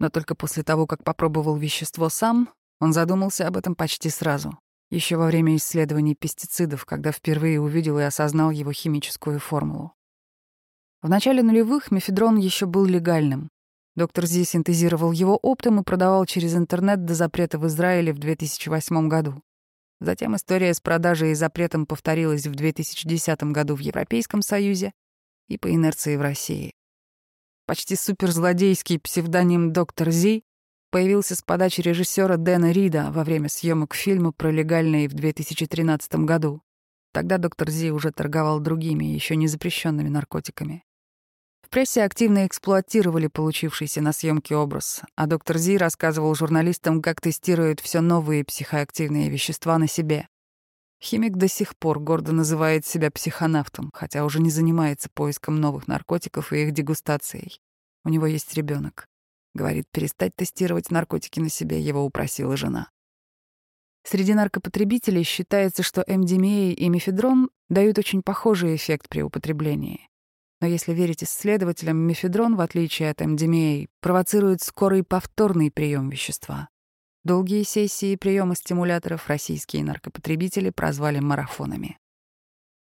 Но 0.00 0.10
только 0.10 0.34
после 0.34 0.62
того, 0.62 0.86
как 0.86 1.04
попробовал 1.04 1.56
вещество 1.56 2.08
сам, 2.08 2.48
он 2.80 2.92
задумался 2.92 3.46
об 3.46 3.56
этом 3.56 3.74
почти 3.74 4.10
сразу 4.10 4.58
еще 4.90 5.16
во 5.16 5.26
время 5.26 5.56
исследований 5.56 6.14
пестицидов, 6.14 6.84
когда 6.84 7.12
впервые 7.12 7.60
увидел 7.60 7.98
и 7.98 8.02
осознал 8.02 8.50
его 8.50 8.72
химическую 8.72 9.40
формулу. 9.40 9.92
В 11.02 11.08
начале 11.08 11.42
нулевых 11.42 11.90
мефедрон 11.90 12.36
еще 12.36 12.66
был 12.66 12.84
легальным. 12.84 13.50
Доктор 13.96 14.26
Зи 14.26 14.44
синтезировал 14.44 15.10
его 15.10 15.36
оптом 15.36 15.80
и 15.80 15.82
продавал 15.82 16.26
через 16.26 16.54
интернет 16.54 17.06
до 17.06 17.14
запрета 17.14 17.58
в 17.58 17.66
Израиле 17.66 18.12
в 18.12 18.18
2008 18.18 19.08
году. 19.08 19.42
Затем 20.00 20.36
история 20.36 20.74
с 20.74 20.80
продажей 20.80 21.30
и 21.30 21.34
запретом 21.34 21.86
повторилась 21.86 22.46
в 22.46 22.54
2010 22.54 23.42
году 23.44 23.74
в 23.74 23.80
Европейском 23.80 24.42
Союзе 24.42 24.92
и 25.48 25.56
по 25.56 25.72
инерции 25.72 26.16
в 26.16 26.20
России. 26.20 26.74
Почти 27.66 27.96
суперзлодейский 27.96 29.00
псевдоним 29.00 29.72
«Доктор 29.72 30.10
Зи» 30.10 30.44
появился 30.90 31.34
с 31.34 31.40
подачи 31.40 31.80
режиссера 31.80 32.36
Дэна 32.36 32.72
Рида 32.72 33.10
во 33.10 33.24
время 33.24 33.48
съемок 33.48 33.94
фильма 33.94 34.32
про 34.32 34.50
легальные 34.50 35.08
в 35.08 35.14
2013 35.14 36.16
году. 36.26 36.60
Тогда 37.12 37.38
доктор 37.38 37.70
Зи 37.70 37.90
уже 37.90 38.12
торговал 38.12 38.60
другими, 38.60 39.06
еще 39.06 39.36
не 39.36 39.48
запрещенными 39.48 40.10
наркотиками. 40.10 40.84
В 41.66 41.68
прессе 41.68 42.04
активно 42.04 42.46
эксплуатировали 42.46 43.26
получившийся 43.26 44.00
на 44.00 44.12
съемке 44.12 44.54
образ, 44.54 45.02
а 45.16 45.26
доктор 45.26 45.58
Зи 45.58 45.76
рассказывал 45.76 46.32
журналистам, 46.36 47.02
как 47.02 47.20
тестирует 47.20 47.80
все 47.80 48.00
новые 48.00 48.44
психоактивные 48.44 49.28
вещества 49.28 49.76
на 49.76 49.88
себе. 49.88 50.28
Химик 51.02 51.34
до 51.34 51.48
сих 51.48 51.76
пор 51.76 51.98
гордо 51.98 52.30
называет 52.30 52.86
себя 52.86 53.10
психонавтом, 53.10 53.90
хотя 53.92 54.24
уже 54.24 54.40
не 54.40 54.48
занимается 54.48 55.08
поиском 55.12 55.60
новых 55.60 55.88
наркотиков 55.88 56.52
и 56.52 56.62
их 56.62 56.70
дегустацией. 56.70 57.60
У 58.04 58.10
него 58.10 58.26
есть 58.26 58.54
ребенок. 58.54 59.08
Говорит, 59.52 59.86
перестать 59.90 60.36
тестировать 60.36 60.92
наркотики 60.92 61.40
на 61.40 61.48
себе 61.48 61.80
его 61.80 62.04
упросила 62.04 62.56
жена. 62.56 62.90
Среди 64.04 64.34
наркопотребителей 64.34 65.24
считается, 65.24 65.82
что 65.82 66.04
МДМА 66.06 66.74
и 66.74 66.88
мефедрон 66.88 67.50
дают 67.68 67.98
очень 67.98 68.22
похожий 68.22 68.76
эффект 68.76 69.08
при 69.08 69.22
употреблении. 69.22 70.08
Но 70.60 70.66
если 70.66 70.92
верить 70.92 71.22
исследователям, 71.22 71.98
мефедрон, 71.98 72.56
в 72.56 72.60
отличие 72.60 73.10
от 73.10 73.20
МДМА, 73.20 73.86
провоцирует 74.00 74.62
скорый 74.62 75.04
повторный 75.04 75.70
прием 75.70 76.08
вещества. 76.08 76.68
Долгие 77.24 77.64
сессии 77.64 78.16
приема 78.16 78.54
стимуляторов 78.54 79.28
российские 79.28 79.84
наркопотребители 79.84 80.70
прозвали 80.70 81.18
марафонами. 81.18 81.98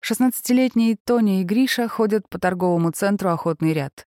16-летние 0.06 0.98
Тони 1.04 1.42
и 1.42 1.44
Гриша 1.44 1.88
ходят 1.88 2.30
по 2.30 2.38
торговому 2.38 2.92
центру 2.92 3.30
«Охотный 3.30 3.74
ряд». 3.74 4.06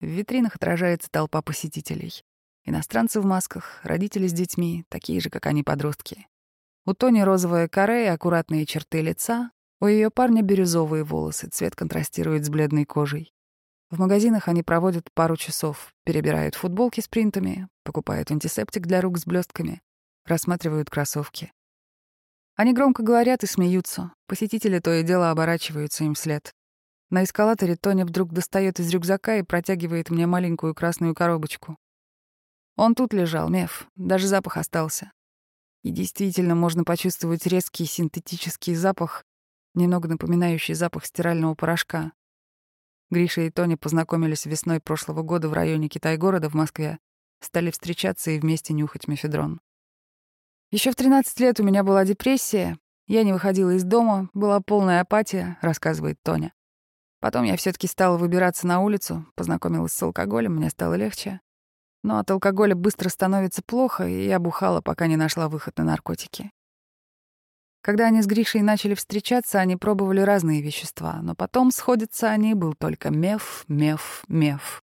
В 0.00 0.06
витринах 0.06 0.56
отражается 0.56 1.08
толпа 1.10 1.42
посетителей. 1.42 2.22
Иностранцы 2.64 3.20
в 3.20 3.24
масках, 3.24 3.80
родители 3.82 4.26
с 4.26 4.32
детьми, 4.32 4.84
такие 4.88 5.20
же, 5.20 5.30
как 5.30 5.46
они, 5.46 5.62
подростки. 5.62 6.26
У 6.84 6.94
Тони 6.94 7.20
розовая 7.20 7.68
коре 7.68 8.04
и 8.04 8.08
аккуратные 8.08 8.66
черты 8.66 9.00
лица, 9.02 9.50
у 9.80 9.86
ее 9.86 10.10
парня 10.10 10.42
бирюзовые 10.42 11.04
волосы, 11.04 11.48
цвет 11.48 11.76
контрастирует 11.76 12.44
с 12.44 12.50
бледной 12.50 12.84
кожей. 12.84 13.32
В 13.90 13.98
магазинах 13.98 14.48
они 14.48 14.62
проводят 14.62 15.10
пару 15.14 15.36
часов, 15.36 15.94
перебирают 16.04 16.54
футболки 16.54 17.00
с 17.00 17.08
принтами, 17.08 17.68
покупают 17.84 18.30
антисептик 18.30 18.86
для 18.86 19.00
рук 19.00 19.18
с 19.18 19.24
блестками, 19.24 19.80
рассматривают 20.26 20.90
кроссовки. 20.90 21.52
Они 22.56 22.74
громко 22.74 23.02
говорят 23.02 23.44
и 23.44 23.46
смеются, 23.46 24.12
посетители 24.26 24.80
то 24.80 24.92
и 24.92 25.04
дело 25.04 25.30
оборачиваются 25.30 26.04
им 26.04 26.14
вслед. 26.14 26.52
На 27.08 27.24
эскалаторе 27.24 27.76
Тоня 27.76 28.04
вдруг 28.04 28.32
достает 28.32 28.80
из 28.80 28.90
рюкзака 28.90 29.36
и 29.36 29.42
протягивает 29.42 30.10
мне 30.10 30.26
маленькую 30.26 30.74
красную 30.74 31.14
коробочку. 31.14 31.78
Он 32.76 32.94
тут 32.94 33.14
лежал, 33.14 33.48
меф, 33.48 33.88
даже 33.96 34.26
запах 34.26 34.58
остался. 34.58 35.12
И 35.82 35.90
действительно 35.90 36.54
можно 36.54 36.84
почувствовать 36.84 37.46
резкий 37.46 37.86
синтетический 37.86 38.74
запах, 38.74 39.24
немного 39.78 40.08
напоминающий 40.08 40.74
запах 40.74 41.06
стирального 41.06 41.54
порошка. 41.54 42.12
Гриша 43.10 43.42
и 43.42 43.50
Тоня 43.50 43.76
познакомились 43.76 44.44
весной 44.44 44.80
прошлого 44.80 45.22
года 45.22 45.48
в 45.48 45.54
районе 45.54 45.88
Китай-города 45.88 46.50
в 46.50 46.54
Москве, 46.54 46.98
стали 47.40 47.70
встречаться 47.70 48.30
и 48.30 48.38
вместе 48.38 48.74
нюхать 48.74 49.08
мефедрон. 49.08 49.60
Еще 50.70 50.90
в 50.90 50.96
13 50.96 51.40
лет 51.40 51.60
у 51.60 51.62
меня 51.62 51.82
была 51.82 52.04
депрессия, 52.04 52.78
я 53.06 53.22
не 53.22 53.32
выходила 53.32 53.70
из 53.70 53.84
дома, 53.84 54.28
была 54.34 54.60
полная 54.60 55.00
апатия, 55.00 55.56
рассказывает 55.62 56.18
Тоня. 56.22 56.52
Потом 57.20 57.44
я 57.44 57.56
все 57.56 57.72
таки 57.72 57.86
стала 57.86 58.18
выбираться 58.18 58.66
на 58.66 58.80
улицу, 58.80 59.26
познакомилась 59.34 59.92
с 59.92 60.02
алкоголем, 60.02 60.56
мне 60.56 60.68
стало 60.68 60.94
легче. 60.94 61.40
Но 62.02 62.18
от 62.18 62.30
алкоголя 62.30 62.74
быстро 62.74 63.08
становится 63.08 63.62
плохо, 63.62 64.06
и 64.06 64.26
я 64.26 64.38
бухала, 64.38 64.82
пока 64.82 65.06
не 65.06 65.16
нашла 65.16 65.48
выход 65.48 65.78
на 65.78 65.84
наркотики. 65.84 66.52
Когда 67.88 68.08
они 68.08 68.20
с 68.20 68.26
Гришей 68.26 68.60
начали 68.60 68.92
встречаться, 68.92 69.60
они 69.60 69.76
пробовали 69.76 70.20
разные 70.20 70.60
вещества, 70.60 71.20
но 71.22 71.34
потом 71.34 71.70
сходятся 71.70 72.28
они 72.28 72.52
был 72.52 72.74
только 72.74 73.08
меф, 73.08 73.64
меф, 73.66 74.24
меф. 74.28 74.82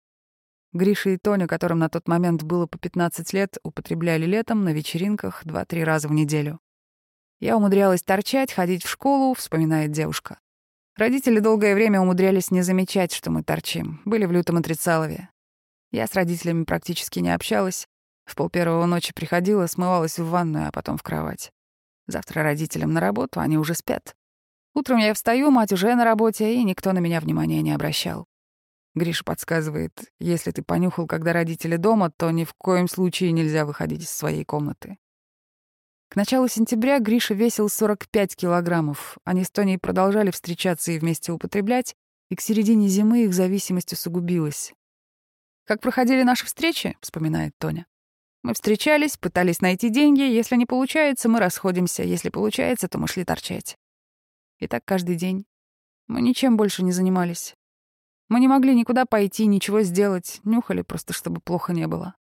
Гриша 0.73 1.11
и 1.11 1.19
Тоня, 1.19 1.47
которым 1.47 1.81
на 1.81 1.91
тот 1.91 2.09
момент 2.09 2.45
было 2.45 2.65
по 2.65 2.79
15 2.79 3.31
лет, 3.35 3.59
употребляли 3.63 4.25
летом 4.25 4.65
на 4.65 4.71
вечеринках 4.71 5.45
2-3 5.45 5.85
раза 5.85 6.09
в 6.09 6.13
неделю. 6.13 6.61
Я 7.41 7.59
умудрялась 7.59 8.03
торчать, 8.03 8.51
ходить 8.51 8.83
в 8.83 8.89
школу, 8.89 9.35
вспоминает 9.35 9.93
девушка. 9.93 10.39
Родители 10.97 11.41
долгое 11.41 11.75
время 11.75 12.01
умудрялись 12.01 12.51
не 12.51 12.63
замечать, 12.63 13.13
что 13.13 13.31
мы 13.31 13.43
торчим, 13.43 14.01
были 14.07 14.25
в 14.25 14.33
лютом 14.33 14.57
отрицалове. 14.57 15.29
Я 15.93 16.07
с 16.07 16.15
родителями 16.15 16.65
практически 16.65 17.19
не 17.19 17.35
общалась. 17.35 17.87
В 18.25 18.35
пол 18.35 18.49
первого 18.49 18.87
ночи 18.87 19.13
приходила, 19.15 19.67
смывалась 19.67 20.19
в 20.19 20.27
ванную, 20.27 20.69
а 20.69 20.73
потом 20.73 20.97
в 20.97 21.03
кровать. 21.03 21.53
Завтра 22.07 22.43
родителям 22.43 22.93
на 22.93 23.01
работу, 23.01 23.41
они 23.41 23.59
уже 23.59 23.75
спят. 23.75 24.15
Утром 24.75 24.99
я 24.99 25.15
встаю, 25.15 25.51
мать 25.51 25.73
уже 25.73 25.95
на 25.95 26.05
работе, 26.05 26.55
и 26.55 26.65
никто 26.65 26.93
на 26.93 26.99
меня 26.99 27.21
внимания 27.21 27.63
не 27.63 27.73
обращал. 27.73 28.27
Гриша 28.95 29.25
подсказывает, 29.25 30.13
если 30.21 30.51
ты 30.51 30.63
понюхал, 30.63 31.07
когда 31.07 31.33
родители 31.33 31.77
дома, 31.77 32.11
то 32.11 32.31
ни 32.31 32.45
в 32.45 32.55
коем 32.55 32.89
случае 32.89 33.33
нельзя 33.33 33.65
выходить 33.65 34.03
из 34.03 34.11
своей 34.11 34.45
комнаты. 34.45 34.99
К 36.09 36.17
началу 36.17 36.47
сентября 36.47 37.01
Гриша 37.01 37.35
весил 37.35 37.69
45 37.69 38.37
килограммов. 38.37 39.19
Они 39.25 39.43
с 39.43 39.51
Тоней 39.51 39.79
продолжали 39.79 40.31
встречаться 40.31 40.93
и 40.93 40.99
вместе 40.99 41.33
употреблять, 41.33 41.97
и 42.31 42.37
к 42.37 42.41
середине 42.41 42.89
зимы 42.89 43.25
их 43.25 43.35
зависимость 43.35 43.93
усугубилась. 43.93 44.73
«Как 45.65 45.81
проходили 45.81 46.23
наши 46.23 46.47
встречи?»— 46.47 46.97
вспоминает 47.01 47.55
Тоня. 47.59 47.87
«Мы 48.45 48.53
встречались, 48.53 49.17
пытались 49.17 49.63
найти 49.63 49.89
деньги. 49.89 50.21
Если 50.21 50.55
не 50.57 50.67
получается, 50.67 51.31
мы 51.31 51.41
расходимся. 51.41 52.03
Если 52.03 52.29
получается, 52.29 52.89
то 52.89 52.99
мы 52.99 53.09
шли 53.09 53.25
торчать. 53.25 53.77
И 54.59 54.69
так 54.69 54.85
каждый 54.85 55.17
день. 55.17 55.47
Мы 56.09 56.21
ничем 56.21 56.59
больше 56.59 56.83
не 56.83 56.93
занимались. 56.93 57.55
Мы 58.29 58.41
не 58.41 58.47
могли 58.47 58.75
никуда 58.75 59.07
пойти, 59.07 59.47
ничего 59.47 59.81
сделать, 59.81 60.41
нюхали 60.45 60.83
просто, 60.83 61.15
чтобы 61.15 61.41
плохо 61.41 61.73
не 61.73 61.87
было. 61.87 62.17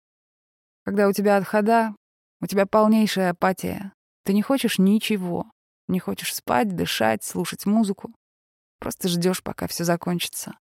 Когда 0.85 1.09
у 1.09 1.11
тебя 1.11 1.35
отхода, 1.35 1.93
у 2.39 2.47
тебя 2.47 2.65
полнейшая 2.65 3.31
апатия. 3.31 3.91
Ты 4.23 4.33
не 4.33 4.41
хочешь 4.41 4.79
ничего. 4.79 5.51
Не 5.89 5.99
хочешь 5.99 6.33
спать, 6.33 6.73
дышать, 6.73 7.23
слушать 7.23 7.65
музыку. 7.65 8.13
Просто 8.79 9.09
ждешь, 9.09 9.43
пока 9.43 9.67
все 9.67 9.83
закончится. 9.83 10.57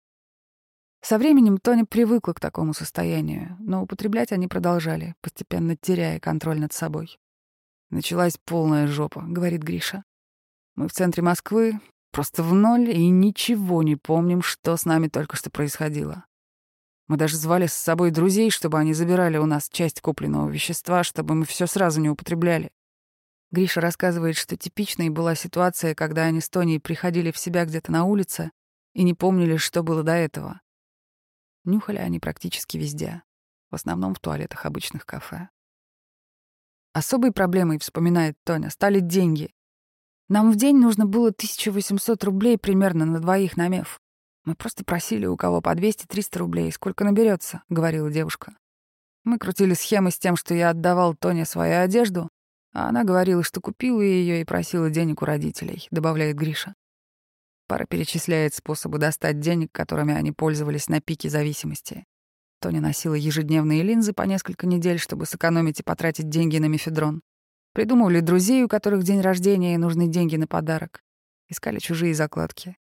Со 1.02 1.18
временем 1.18 1.58
Тоня 1.58 1.84
привыкла 1.84 2.32
к 2.32 2.40
такому 2.40 2.74
состоянию, 2.74 3.56
но 3.60 3.82
употреблять 3.82 4.32
они 4.32 4.48
продолжали, 4.48 5.14
постепенно 5.20 5.76
теряя 5.76 6.18
контроль 6.18 6.58
над 6.58 6.72
собой. 6.72 7.18
«Началась 7.90 8.38
полная 8.44 8.86
жопа»,— 8.86 9.22
говорит 9.26 9.62
Гриша. 9.62 10.04
«Мы 10.74 10.88
в 10.88 10.92
центре 10.92 11.22
Москвы, 11.22 11.80
просто 12.10 12.42
в 12.42 12.54
ноль, 12.54 12.90
и 12.90 13.08
ничего 13.08 13.82
не 13.82 13.96
помним, 13.96 14.42
что 14.42 14.76
с 14.76 14.84
нами 14.84 15.08
только 15.08 15.36
что 15.36 15.50
происходило. 15.50 16.24
Мы 17.08 17.16
даже 17.16 17.36
звали 17.36 17.66
с 17.66 17.72
собой 17.72 18.10
друзей, 18.10 18.50
чтобы 18.50 18.78
они 18.78 18.92
забирали 18.92 19.38
у 19.38 19.46
нас 19.46 19.68
часть 19.68 20.00
купленного 20.00 20.48
вещества, 20.50 21.04
чтобы 21.04 21.34
мы 21.36 21.44
все 21.44 21.66
сразу 21.66 22.00
не 22.00 22.10
употребляли. 22.10 22.70
Гриша 23.52 23.80
рассказывает, 23.80 24.36
что 24.36 24.56
типичной 24.56 25.08
была 25.08 25.36
ситуация, 25.36 25.94
когда 25.94 26.24
они 26.24 26.40
с 26.40 26.48
Тоней 26.48 26.80
приходили 26.80 27.30
в 27.30 27.38
себя 27.38 27.64
где-то 27.64 27.92
на 27.92 28.04
улице 28.04 28.50
и 28.92 29.04
не 29.04 29.14
помнили, 29.14 29.56
что 29.56 29.84
было 29.84 30.02
до 30.02 30.12
этого. 30.12 30.60
Нюхали 31.66 31.98
они 31.98 32.20
практически 32.20 32.78
везде, 32.78 33.22
в 33.70 33.74
основном 33.74 34.14
в 34.14 34.20
туалетах 34.20 34.64
обычных 34.64 35.04
кафе. 35.04 35.48
Особой 36.92 37.32
проблемой, 37.32 37.78
вспоминает 37.78 38.38
Тоня, 38.44 38.70
стали 38.70 39.00
деньги. 39.00 39.52
Нам 40.28 40.50
в 40.50 40.56
день 40.56 40.78
нужно 40.78 41.06
было 41.06 41.28
1800 41.28 42.24
рублей 42.24 42.56
примерно 42.56 43.04
на 43.04 43.20
двоих 43.20 43.56
на 43.56 43.68
меф. 43.68 44.00
Мы 44.44 44.54
просто 44.54 44.84
просили 44.84 45.26
у 45.26 45.36
кого 45.36 45.60
по 45.60 45.74
200-300 45.74 46.38
рублей, 46.38 46.72
сколько 46.72 47.04
наберется, 47.04 47.62
говорила 47.68 48.10
девушка. 48.10 48.56
Мы 49.24 49.38
крутили 49.38 49.74
схемы 49.74 50.12
с 50.12 50.18
тем, 50.20 50.36
что 50.36 50.54
я 50.54 50.70
отдавал 50.70 51.14
Тоне 51.14 51.44
свою 51.44 51.80
одежду, 51.80 52.30
а 52.72 52.88
она 52.88 53.02
говорила, 53.02 53.42
что 53.42 53.60
купила 53.60 54.00
ее 54.00 54.40
и 54.40 54.44
просила 54.44 54.88
денег 54.88 55.20
у 55.20 55.24
родителей, 55.24 55.88
добавляет 55.90 56.36
Гриша. 56.36 56.74
Пара 57.66 57.84
перечисляет 57.84 58.54
способы 58.54 58.98
достать 58.98 59.40
денег, 59.40 59.72
которыми 59.72 60.14
они 60.14 60.30
пользовались 60.30 60.88
на 60.88 61.00
пике 61.00 61.28
зависимости. 61.28 62.04
Тоня 62.60 62.80
носила 62.80 63.14
ежедневные 63.14 63.82
линзы 63.82 64.12
по 64.12 64.22
несколько 64.22 64.66
недель, 64.66 64.98
чтобы 64.98 65.26
сэкономить 65.26 65.80
и 65.80 65.82
потратить 65.82 66.28
деньги 66.28 66.58
на 66.58 66.66
мефедрон. 66.66 67.22
Придумывали 67.72 68.20
друзей, 68.20 68.62
у 68.62 68.68
которых 68.68 69.02
день 69.02 69.20
рождения 69.20 69.74
и 69.74 69.78
нужны 69.78 70.06
деньги 70.06 70.36
на 70.36 70.46
подарок. 70.46 71.02
Искали 71.48 71.78
чужие 71.78 72.14
закладки. 72.14 72.76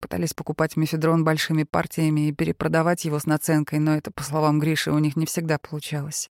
Пытались 0.00 0.34
покупать 0.34 0.76
мефедрон 0.76 1.24
большими 1.24 1.64
партиями 1.64 2.28
и 2.28 2.32
перепродавать 2.32 3.04
его 3.04 3.18
с 3.18 3.26
наценкой, 3.26 3.78
но 3.78 3.94
это, 3.96 4.10
по 4.10 4.22
словам 4.22 4.58
Гриши, 4.58 4.90
у 4.90 4.98
них 4.98 5.16
не 5.16 5.26
всегда 5.26 5.58
получалось. 5.58 6.30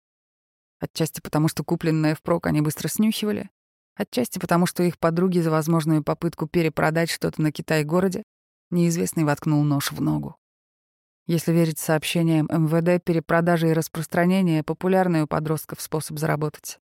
Отчасти 0.81 1.21
потому, 1.21 1.49
что 1.49 1.65
купленное 1.65 2.15
впрок 2.15 2.47
они 2.47 2.61
быстро 2.61 2.89
снюхивали, 2.89 3.51
Отчасти 3.97 4.39
потому, 4.39 4.67
что 4.67 4.83
их 4.83 4.99
подруги 4.99 5.39
за 5.39 5.51
возможную 5.51 6.03
попытку 6.03 6.47
перепродать 6.49 7.11
что-то 7.11 7.41
на 7.41 7.53
Китай-городе 7.53 8.25
неизвестный 8.71 9.25
воткнул 9.25 9.63
нож 9.63 9.93
в 9.93 10.01
ногу. 10.01 10.37
Если 11.27 11.53
верить 11.53 11.79
сообщениям 11.79 12.49
МВД, 12.51 13.03
перепродажа 13.03 13.69
и 13.69 13.73
распространение— 13.73 14.63
популярный 14.65 15.23
у 15.23 15.27
подростков 15.27 15.81
способ 15.81 16.19
заработать. 16.19 16.79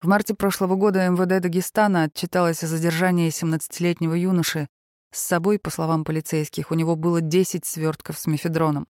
В 0.00 0.06
марте 0.06 0.34
прошлого 0.34 0.76
года 0.76 1.08
МВД 1.08 1.42
Дагестана 1.42 2.04
отчиталось 2.04 2.62
о 2.62 2.68
задержании 2.68 3.30
17-летнего 3.30 4.14
юноши. 4.14 4.68
С 5.10 5.18
собой, 5.20 5.58
по 5.58 5.70
словам 5.70 6.04
полицейских, 6.04 6.70
у 6.70 6.74
него 6.74 6.94
было 6.94 7.20
10 7.20 7.64
свертков 7.64 8.16
с 8.18 8.26
мефедроном. 8.26 8.86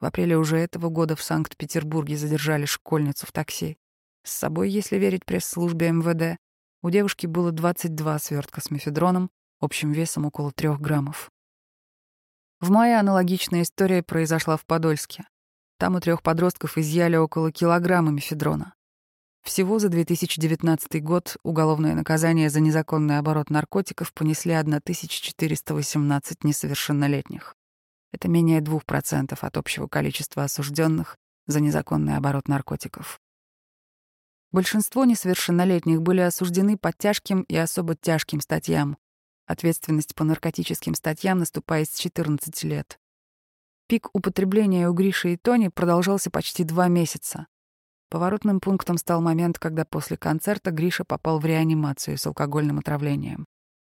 В 0.00 0.06
апреле 0.06 0.36
уже 0.36 0.56
этого 0.56 0.88
года 0.88 1.14
в 1.14 1.22
Санкт-Петербурге 1.22 2.16
задержали 2.16 2.64
школьницу 2.64 3.24
в 3.24 3.30
такси. 3.30 3.78
С 4.24 4.32
собой, 4.32 4.70
если 4.70 4.96
верить 4.96 5.24
пресс-службе 5.24 5.90
МВД, 5.90 6.38
у 6.82 6.90
девушки 6.90 7.26
было 7.26 7.52
22 7.52 8.18
свертка 8.18 8.60
с 8.60 8.70
мефедроном, 8.70 9.30
общим 9.60 9.92
весом 9.92 10.26
около 10.26 10.52
3 10.52 10.76
граммов. 10.78 11.30
В 12.60 12.70
мае 12.70 12.98
аналогичная 12.98 13.62
история 13.62 14.02
произошла 14.02 14.56
в 14.56 14.64
Подольске. 14.64 15.24
Там 15.78 15.96
у 15.96 16.00
трех 16.00 16.22
подростков 16.22 16.78
изъяли 16.78 17.16
около 17.16 17.50
килограмма 17.50 18.12
мефедрона. 18.12 18.74
Всего 19.42 19.80
за 19.80 19.88
2019 19.88 21.02
год 21.02 21.36
уголовное 21.42 21.94
наказание 21.96 22.48
за 22.48 22.60
незаконный 22.60 23.18
оборот 23.18 23.50
наркотиков 23.50 24.14
понесли 24.14 24.52
1418 24.52 26.44
несовершеннолетних. 26.44 27.56
Это 28.12 28.28
менее 28.28 28.60
2% 28.60 29.36
от 29.40 29.56
общего 29.56 29.88
количества 29.88 30.44
осужденных 30.44 31.16
за 31.48 31.58
незаконный 31.58 32.16
оборот 32.16 32.46
наркотиков. 32.46 33.18
Большинство 34.52 35.06
несовершеннолетних 35.06 36.02
были 36.02 36.20
осуждены 36.20 36.76
по 36.76 36.92
тяжким 36.92 37.42
и 37.42 37.56
особо 37.56 37.96
тяжким 37.96 38.40
статьям. 38.42 38.98
Ответственность 39.46 40.14
по 40.14 40.24
наркотическим 40.24 40.94
статьям 40.94 41.38
наступает 41.38 41.88
с 41.88 41.98
14 41.98 42.62
лет. 42.64 42.98
Пик 43.88 44.08
употребления 44.12 44.88
у 44.90 44.92
Гриши 44.92 45.32
и 45.32 45.36
Тони 45.38 45.68
продолжался 45.68 46.30
почти 46.30 46.64
два 46.64 46.88
месяца. 46.88 47.46
Поворотным 48.10 48.60
пунктом 48.60 48.98
стал 48.98 49.22
момент, 49.22 49.58
когда 49.58 49.86
после 49.86 50.18
концерта 50.18 50.70
Гриша 50.70 51.04
попал 51.04 51.38
в 51.38 51.46
реанимацию 51.46 52.18
с 52.18 52.26
алкогольным 52.26 52.78
отравлением. 52.78 53.46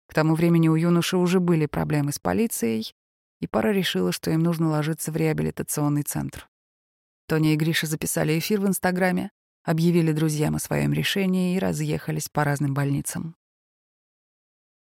К 0.09 0.15
тому 0.15 0.35
времени 0.35 0.69
у 0.69 0.75
юноши 0.75 1.17
уже 1.17 1.41
были 1.41 1.65
проблемы 1.65 2.13
с 2.13 2.19
полицией, 2.19 2.95
и 3.41 3.47
пара 3.47 3.73
решила, 3.73 4.13
что 4.13 4.31
им 4.31 4.41
нужно 4.41 4.69
ложиться 4.69 5.11
в 5.11 5.17
реабилитационный 5.17 6.03
центр. 6.03 6.51
Тоня 7.27 7.55
и 7.55 7.57
Гриша 7.57 7.87
записали 7.87 8.39
эфир 8.39 8.61
в 8.61 8.67
Инстаграме, 8.67 9.31
объявили 9.65 10.13
друзьям 10.13 10.57
о 10.57 10.61
своем 10.61 10.93
решении 10.93 11.57
и 11.57 11.59
разъехались 11.59 12.29
по 12.29 12.45
разным 12.45 12.75
больницам. 12.75 13.37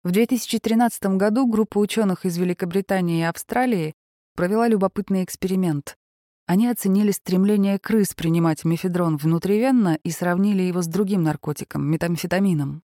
В 0.03 0.11
2013 0.11 1.17
году 1.17 1.45
группа 1.47 1.77
ученых 1.77 2.25
из 2.25 2.37
Великобритании 2.37 3.19
и 3.19 3.23
Австралии 3.23 3.93
провела 4.35 4.67
любопытный 4.67 5.23
эксперимент. 5.23 5.97
Они 6.45 6.67
оценили 6.67 7.11
стремление 7.11 7.77
крыс 7.79 8.13
принимать 8.13 8.63
мефедрон 8.63 9.17
внутривенно 9.17 9.99
и 10.03 10.11
сравнили 10.11 10.61
его 10.61 10.81
с 10.81 10.87
другим 10.87 11.23
наркотиком— 11.23 11.85
метамфетамином. 11.91 12.81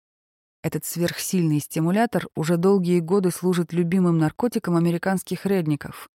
Этот 0.64 0.86
сверхсильный 0.86 1.60
стимулятор 1.60 2.28
уже 2.36 2.58
долгие 2.58 3.00
годы 3.00 3.32
служит 3.32 3.74
любимым 3.74 4.20
наркотиком 4.20 4.76
американских 4.76 5.48
редников. 5.48 6.11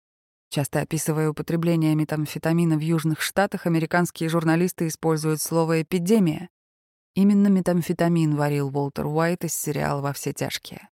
Часто 0.56 0.80
описывая 0.80 1.32
употребление 1.32 1.96
метамфетамина 1.96 2.78
в 2.78 2.80
Южных 2.80 3.20
Штатах, 3.20 3.66
американские 3.66 4.30
журналисты 4.30 4.88
используют 4.88 5.42
слово 5.42 5.82
«эпидемия». 5.82 6.48
Именно 7.14 7.48
метамфетамин 7.48 8.38
варил 8.38 8.70
Уолтер 8.70 9.06
Уайт 9.06 9.44
из 9.44 9.54
сериала 9.54 10.00
«Во 10.00 10.14
все 10.14 10.32
тяжкие». 10.32 10.88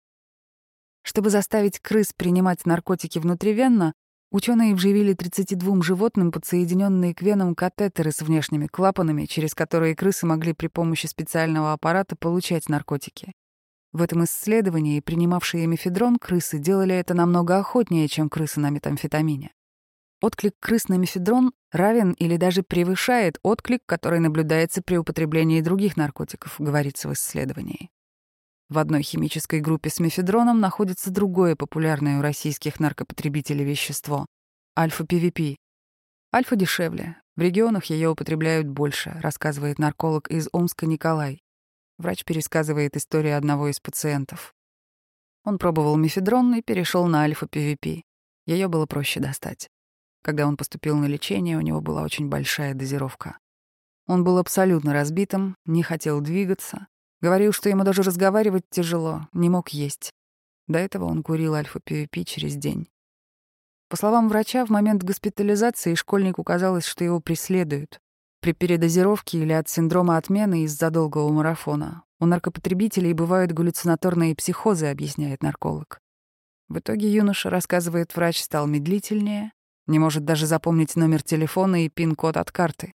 Чтобы 1.01 1.29
заставить 1.29 1.81
крыс 1.81 2.13
принимать 2.15 2.65
наркотики 2.65 3.19
внутривенно, 3.19 3.91
ученые 4.31 4.75
вживили 4.75 5.11
32 5.11 5.81
животным 5.81 6.31
подсоединенные 6.31 7.13
к 7.13 7.21
венам 7.21 7.53
катетеры 7.53 8.13
с 8.13 8.21
внешними 8.21 8.67
клапанами, 8.67 9.25
через 9.25 9.53
которые 9.55 9.93
крысы 9.93 10.25
могли 10.25 10.53
при 10.53 10.67
помощи 10.67 11.07
специального 11.07 11.73
аппарата 11.73 12.15
получать 12.15 12.69
наркотики. 12.69 13.33
В 13.91 14.01
этом 14.01 14.23
исследовании 14.23 14.99
принимавшие 14.99 15.65
мефедрон 15.65 16.17
крысы 16.17 16.59
делали 16.59 16.95
это 16.95 17.13
намного 17.13 17.57
охотнее, 17.57 18.07
чем 18.07 18.29
крысы 18.29 18.59
на 18.59 18.69
метамфетамине. 18.69 19.51
Отклик 20.21 20.53
крыс 20.59 20.89
на 20.89 20.95
мефедрон 20.95 21.53
равен 21.71 22.11
или 22.11 22.37
даже 22.37 22.61
превышает 22.61 23.39
отклик, 23.41 23.81
который 23.85 24.19
наблюдается 24.19 24.81
при 24.81 24.97
употреблении 24.97 25.61
других 25.61 25.97
наркотиков, 25.97 26.55
говорится 26.59 27.07
в 27.07 27.13
исследовании. 27.13 27.89
В 28.67 28.77
одной 28.77 29.01
химической 29.01 29.61
группе 29.61 29.89
с 29.89 29.99
мефедроном 29.99 30.59
находится 30.59 31.09
другое 31.09 31.55
популярное 31.55 32.19
у 32.19 32.21
российских 32.21 32.79
наркопотребителей 32.79 33.65
вещество— 33.65 34.27
альфа-ПВП. 34.77 35.55
Альфа 36.35 36.55
дешевле, 36.55 37.15
в 37.35 37.41
регионах 37.41 37.85
ее 37.85 38.09
употребляют 38.09 38.67
больше, 38.67 39.17
рассказывает 39.23 39.79
нарколог 39.79 40.29
из 40.29 40.49
Омска 40.51 40.85
Николай. 40.85 41.41
Врач 41.99 42.23
пересказывает 42.23 42.95
историю 42.95 43.37
одного 43.37 43.67
из 43.67 43.81
пациентов. 43.81 44.55
Он 45.43 45.57
пробовал 45.57 45.97
мефедрон 45.97 46.55
и 46.55 46.61
перешел 46.61 47.05
на 47.07 47.23
альфа-ПВП. 47.23 48.03
Ее 48.45 48.69
было 48.69 48.85
проще 48.85 49.19
достать. 49.19 49.69
Когда 50.23 50.47
он 50.47 50.55
поступил 50.55 50.95
на 50.95 51.05
лечение, 51.05 51.57
у 51.57 51.61
него 51.61 51.81
была 51.81 52.03
очень 52.03 52.29
большая 52.29 52.73
дозировка. 52.73 53.37
Он 54.07 54.23
был 54.23 54.37
абсолютно 54.37 54.93
разбитым, 54.93 55.57
не 55.65 55.83
хотел 55.83 56.21
двигаться, 56.21 56.87
говорил, 57.19 57.51
что 57.51 57.67
ему 57.67 57.83
даже 57.83 58.01
разговаривать 58.01 58.63
тяжело, 58.69 59.27
не 59.33 59.49
мог 59.49 59.69
есть. 59.69 60.11
До 60.67 60.79
этого 60.79 61.03
он 61.03 61.21
курил 61.21 61.53
альфа-ПВП 61.53 62.23
через 62.23 62.55
день. 62.55 62.87
По 63.89 63.97
словам 63.97 64.29
врача, 64.29 64.65
в 64.65 64.69
момент 64.69 65.03
госпитализации 65.03 65.95
школьнику 65.95 66.45
казалось, 66.45 66.85
что 66.85 67.03
его 67.03 67.19
преследуют. 67.19 67.99
При 68.41 68.53
передозировке 68.53 69.39
или 69.39 69.51
от 69.51 69.67
синдрома 69.67 70.15
отмены 70.15 70.63
из-за 70.63 70.89
долгого 70.89 71.29
марафона 71.31 72.03
у 72.19 72.25
наркопотребителей 72.25 73.13
бывают 73.13 73.51
галлюцинаторные 73.51 74.35
психозы, 74.35 74.87
объясняет 74.87 75.43
нарколог. 75.43 75.99
В 76.69 76.79
итоге 76.79 77.11
юноша, 77.11 77.49
рассказывает 77.49 78.15
врач, 78.15 78.41
стал 78.41 78.67
медлительнее, 78.67 79.51
не 79.87 79.99
может 79.99 80.23
даже 80.23 80.45
запомнить 80.45 80.95
номер 80.95 81.21
телефона 81.23 81.83
и 81.83 81.89
пин-код 81.89 82.37
от 82.37 82.51
карты. 82.51 82.93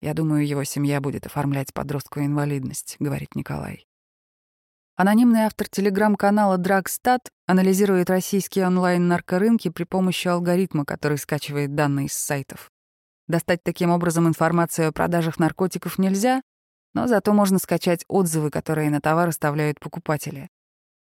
«Я 0.00 0.14
думаю, 0.14 0.46
его 0.46 0.64
семья 0.64 1.00
будет 1.00 1.26
оформлять 1.26 1.74
подростку 1.74 2.20
инвалидность»,— 2.20 2.96
говорит 3.00 3.34
Николай. 3.34 3.86
Анонимный 4.96 5.40
автор 5.40 5.68
телеграм-канала 5.68 6.56
Драгстат 6.56 7.30
анализирует 7.46 8.08
российские 8.08 8.66
онлайн-наркорынки 8.66 9.70
при 9.70 9.84
помощи 9.84 10.28
алгоритма, 10.28 10.84
который 10.84 11.18
скачивает 11.18 11.74
данные 11.74 12.08
с 12.08 12.14
сайтов. 12.14 12.70
Достать 13.30 13.62
таким 13.62 13.90
образом 13.90 14.26
информацию 14.26 14.88
о 14.88 14.92
продажах 14.92 15.38
наркотиков 15.38 15.98
нельзя, 15.98 16.42
но 16.94 17.06
зато 17.06 17.32
можно 17.32 17.60
скачать 17.60 18.04
отзывы, 18.08 18.50
которые 18.50 18.90
на 18.90 19.00
товар 19.00 19.28
оставляют 19.28 19.78
покупатели. 19.78 20.48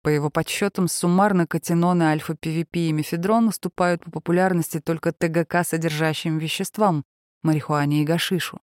По 0.03 0.09
его 0.09 0.29
подсчетам, 0.29 0.89
суммарно 0.89 1.47
катиноны 1.47 2.03
альфа-ПВП 2.03 2.81
и 2.81 2.91
мефедрон 2.91 3.47
уступают 3.47 4.03
по 4.03 4.11
популярности 4.11 4.81
только 4.81 5.13
ТГК 5.13 5.63
содержащим 5.63 6.39
веществам— 6.39 7.05
марихуане 7.45 8.03
и 8.03 8.05
гашишу. 8.05 8.59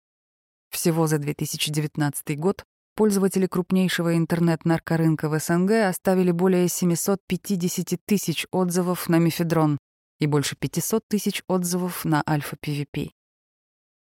Всего 0.70 1.06
за 1.06 1.18
2019 1.18 2.38
год 2.38 2.64
пользователи 2.96 3.46
крупнейшего 3.46 4.16
интернет-наркорынка 4.16 5.28
в 5.28 5.38
СНГ 5.38 5.86
оставили 5.86 6.30
более 6.30 6.66
750 6.66 8.00
тысяч 8.06 8.46
отзывов 8.52 9.10
на 9.10 9.16
мефедрон 9.16 9.76
и 10.18 10.26
больше 10.26 10.56
500 10.56 11.06
тысяч 11.06 11.42
отзывов 11.46 12.06
на 12.06 12.22
альфа-ПВП. 12.26 13.10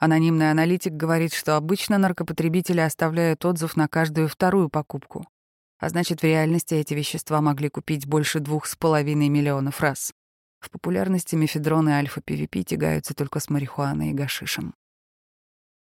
Анонимный 0.05 0.51
аналитик 0.51 0.95
говорит, 0.95 1.33
что 1.33 1.57
обычно 1.57 1.97
наркопотребители 1.97 2.81
оставляют 2.81 3.45
отзыв 3.45 3.77
на 3.77 3.87
каждую 3.87 4.27
вторую 4.27 4.69
покупку. 4.69 5.25
А 5.79 5.91
значит, 5.91 6.23
в 6.23 6.25
реальности 6.25 6.75
эти 6.75 6.93
вещества 6.93 7.41
могли 7.41 7.69
купить 7.69 8.09
больше 8.09 8.41
двух 8.41 8.67
с 8.67 8.75
половиной 8.75 9.29
миллионов 9.29 9.81
раз. 9.81 10.13
В 10.59 10.71
популярности 10.71 11.37
мефедрон 11.37 11.89
и 11.89 11.93
альфа-ПВП 11.93 12.65
тягаются 12.65 13.15
только 13.15 13.39
с 13.39 13.49
марихуаной 13.49 14.11
и 14.11 14.13
гашишем. 14.13 14.75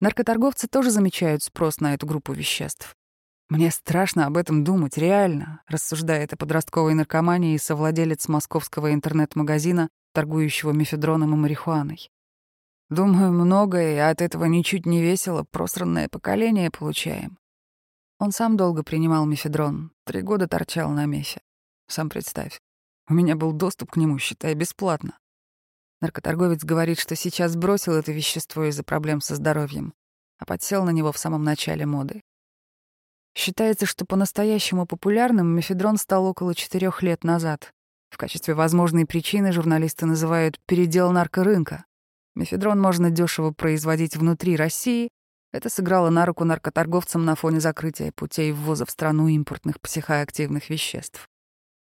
Наркоторговцы 0.02 0.68
тоже 0.68 0.90
замечают 0.90 1.44
спрос 1.44 1.80
на 1.80 1.94
эту 1.94 2.08
группу 2.08 2.34
веществ. 2.34 2.96
«Мне 3.50 3.70
страшно 3.70 4.26
об 4.26 4.38
этом 4.38 4.64
думать, 4.64 4.98
реально»,— 4.98 5.62
рассуждает 5.68 6.34
о 6.34 6.38
подростковой 6.38 6.96
наркомании 6.96 7.56
совладелец 7.58 8.28
московского 8.28 8.96
интернет-магазина, 8.96 9.90
торгующего 10.12 10.72
мефедроном 10.72 11.36
и 11.36 11.38
марихуаной. 11.38 12.10
Думаю, 12.90 13.34
многое, 13.34 13.96
и 13.96 14.00
от 14.00 14.22
этого 14.22 14.46
ничуть 14.46 14.86
не 14.86 15.02
весело, 15.02 15.44
просранное 15.44 16.08
поколение 16.08 16.72
получаем. 16.72 17.38
Он 18.20 18.32
сам 18.32 18.56
долго 18.56 18.82
принимал 18.84 19.26
мефедрон, 19.26 19.92
три 20.06 20.22
года 20.22 20.48
торчал 20.48 20.90
на 20.90 21.06
мефе. 21.06 21.42
Сам 21.88 22.10
представь, 22.10 22.62
у 23.10 23.14
меня 23.14 23.36
был 23.36 23.52
доступ 23.52 23.92
к 23.92 23.98
нему, 23.98 24.18
считай, 24.20 24.54
бесплатно. 24.54 25.20
Наркоторговец 26.00 26.64
говорит, 26.64 27.00
что 27.00 27.16
сейчас 27.16 27.56
бросил 27.56 27.94
это 27.94 28.12
вещество 28.12 28.64
из-за 28.66 28.84
проблем 28.84 29.20
со 29.20 29.36
здоровьем, 29.36 29.94
а 30.38 30.46
подсел 30.46 30.84
на 30.84 30.92
него 30.92 31.12
в 31.12 31.18
самом 31.18 31.44
начале 31.44 31.86
моды. 31.86 32.22
Считается, 33.36 33.86
что 33.86 34.06
по-настоящему 34.06 34.86
популярным 34.86 35.48
мефедрон 35.48 35.98
стал 35.98 36.26
около 36.26 36.56
четырех 36.56 37.04
лет 37.04 37.24
назад. 37.24 37.74
В 38.10 38.18
качестве 38.18 38.54
возможной 38.54 39.06
причины 39.06 39.52
журналисты 39.52 40.06
называют 40.06 40.60
«передел 40.66 41.12
наркорынка». 41.12 41.86
Мефедрон 42.38 42.80
можно 42.80 43.10
дешево 43.10 43.50
производить 43.50 44.16
внутри 44.16 44.56
России. 44.56 45.10
Это 45.52 45.70
сыграло 45.70 46.12
на 46.12 46.24
руку 46.24 46.44
наркоторговцам 46.44 47.26
на 47.26 47.34
фоне 47.34 47.60
закрытия 47.60 48.12
путей 48.12 48.52
ввоза 48.52 48.86
в 48.86 48.92
страну 48.92 49.28
импортных 49.28 49.82
психоактивных 49.82 50.70
веществ. 50.70 51.28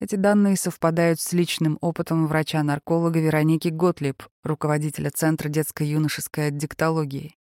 Эти 0.00 0.14
данные 0.14 0.56
совпадают 0.56 1.18
с 1.20 1.32
личным 1.32 1.76
опытом 1.80 2.28
врача-нарколога 2.28 3.18
Вероники 3.18 3.66
Готлиб, 3.66 4.22
руководителя 4.44 5.10
Центра 5.10 5.48
детско-юношеской 5.48 6.48
аддиктологии. 6.48 7.34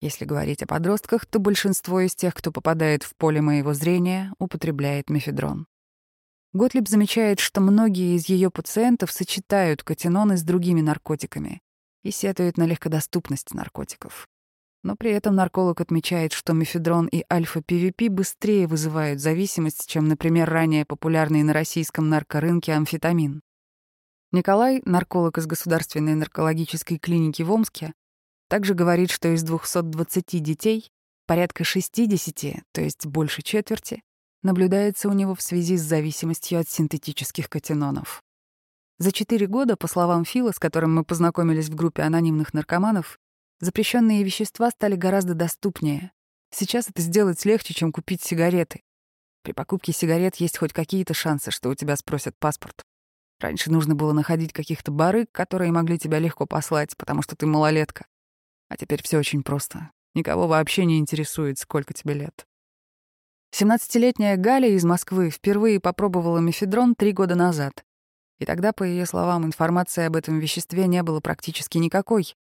Если 0.00 0.24
говорить 0.24 0.62
о 0.62 0.66
подростках, 0.66 1.26
то 1.26 1.40
большинство 1.40 2.00
из 2.00 2.14
тех, 2.14 2.32
кто 2.32 2.50
попадает 2.52 3.02
в 3.02 3.14
поле 3.16 3.42
моего 3.42 3.74
зрения, 3.74 4.32
употребляет 4.38 5.10
мефедрон. 5.10 5.66
Готлиб 6.54 6.88
замечает, 6.88 7.38
что 7.38 7.60
многие 7.60 8.16
из 8.16 8.30
ее 8.30 8.50
пациентов 8.50 9.12
сочетают 9.12 9.82
катиноны 9.82 10.38
с 10.38 10.42
другими 10.42 10.80
наркотиками, 10.80 11.60
и 12.02 12.10
сетует 12.10 12.56
на 12.56 12.64
легкодоступность 12.64 13.54
наркотиков. 13.54 14.26
Но 14.82 14.96
при 14.96 15.10
этом 15.10 15.34
нарколог 15.34 15.80
отмечает, 15.80 16.32
что 16.32 16.54
мефедрон 16.54 17.06
и 17.06 17.24
альфа-ПВП 17.30 18.08
быстрее 18.08 18.66
вызывают 18.66 19.20
зависимость, 19.20 19.86
чем, 19.86 20.06
например, 20.08 20.48
ранее 20.48 20.86
популярный 20.86 21.42
на 21.42 21.52
российском 21.52 22.08
наркорынке 22.08 22.72
амфетамин. 22.72 23.42
Николай, 24.32 24.80
нарколог 24.84 25.38
из 25.38 25.46
Государственной 25.46 26.14
наркологической 26.14 26.98
клиники 26.98 27.42
в 27.42 27.52
Омске, 27.52 27.92
также 28.48 28.74
говорит, 28.74 29.10
что 29.10 29.28
из 29.34 29.42
220 29.42 30.42
детей 30.42 30.90
порядка 31.26 31.62
60, 31.62 32.62
то 32.72 32.80
есть 32.80 33.06
больше 33.06 33.42
четверти, 33.42 34.02
наблюдается 34.42 35.08
у 35.08 35.12
него 35.12 35.34
в 35.34 35.42
связи 35.42 35.76
с 35.76 35.82
зависимостью 35.82 36.58
от 36.58 36.68
синтетических 36.68 37.48
катинонов. 37.48 38.22
За 39.00 39.12
четыре 39.12 39.46
года, 39.46 39.78
по 39.78 39.88
словам 39.88 40.26
Фила, 40.26 40.52
с 40.52 40.58
которым 40.58 40.94
мы 40.94 41.04
познакомились 41.04 41.70
в 41.70 41.74
группе 41.74 42.02
анонимных 42.02 42.52
наркоманов, 42.52 43.18
запрещенные 43.58 44.22
вещества 44.22 44.68
стали 44.68 44.94
гораздо 44.94 45.32
доступнее. 45.32 46.12
Сейчас 46.50 46.90
это 46.90 47.00
сделать 47.00 47.42
легче, 47.46 47.72
чем 47.72 47.92
купить 47.92 48.22
сигареты. 48.22 48.82
При 49.42 49.52
покупке 49.52 49.94
сигарет 49.94 50.36
есть 50.36 50.58
хоть 50.58 50.74
какие-то 50.74 51.14
шансы, 51.14 51.50
что 51.50 51.70
у 51.70 51.74
тебя 51.74 51.96
спросят 51.96 52.36
паспорт. 52.38 52.82
Раньше 53.40 53.70
нужно 53.72 53.94
было 53.94 54.12
находить 54.12 54.52
каких-то 54.52 54.90
барыг, 54.90 55.32
которые 55.32 55.72
могли 55.72 55.98
тебя 55.98 56.18
легко 56.18 56.44
послать, 56.44 56.94
потому 56.98 57.22
что 57.22 57.36
ты 57.36 57.46
малолетка. 57.46 58.04
А 58.68 58.76
теперь 58.76 59.02
все 59.02 59.16
очень 59.16 59.42
просто. 59.42 59.92
Никого 60.14 60.46
вообще 60.46 60.84
не 60.84 60.98
интересует, 60.98 61.58
сколько 61.58 61.94
тебе 61.94 62.12
лет. 62.12 62.46
17-летняя 63.58 64.36
Галя 64.36 64.68
из 64.68 64.84
Москвы 64.84 65.30
впервые 65.30 65.80
попробовала 65.80 66.36
мефедрон 66.36 66.94
три 66.94 67.12
года 67.12 67.34
назад. 67.34 67.82
И 68.40 68.46
тогда, 68.46 68.72
по 68.72 68.82
ее 68.82 69.06
словам, 69.06 69.44
информации 69.44 70.04
об 70.04 70.16
этом 70.16 70.38
веществе 70.38 70.86
не 70.86 71.02
было 71.02 71.20
практически 71.20 71.76
никакой. 71.78 72.34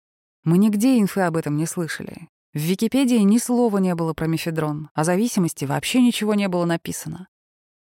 Мы 0.46 0.58
нигде 0.58 0.98
инфы 0.98 1.22
об 1.22 1.36
этом 1.36 1.58
не 1.58 1.66
слышали. 1.66 2.30
В 2.54 2.60
Википедии 2.60 3.18
ни 3.18 3.38
слова 3.38 3.78
не 3.78 3.94
было 3.94 4.14
про 4.14 4.26
мефедрон, 4.26 4.90
о 4.96 5.04
зависимости 5.04 5.66
вообще 5.66 6.02
ничего 6.02 6.34
не 6.34 6.48
было 6.48 6.66
написано. 6.66 7.28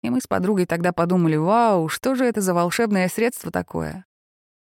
И 0.01 0.09
мы 0.09 0.19
с 0.19 0.27
подругой 0.27 0.65
тогда 0.65 0.91
подумали, 0.91 1.35
вау, 1.35 1.87
что 1.87 2.15
же 2.15 2.25
это 2.25 2.41
за 2.41 2.53
волшебное 2.53 3.07
средство 3.07 3.51
такое? 3.51 4.05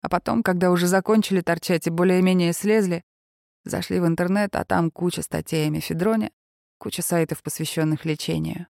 А 0.02 0.08
потом, 0.08 0.42
когда 0.42 0.70
уже 0.70 0.88
закончили 0.88 1.40
торчать 1.40 1.86
и 1.86 1.90
более-менее 1.90 2.52
слезли, 2.52 3.02
зашли 3.64 4.00
в 4.00 4.06
интернет, 4.06 4.54
а 4.56 4.64
там 4.64 4.90
куча 4.90 5.22
статей 5.22 5.68
о 5.68 5.70
мефедроне, 5.70 6.32
куча 6.78 7.02
сайтов, 7.02 7.42
посвященных 7.42 8.04
лечению. 8.04 8.66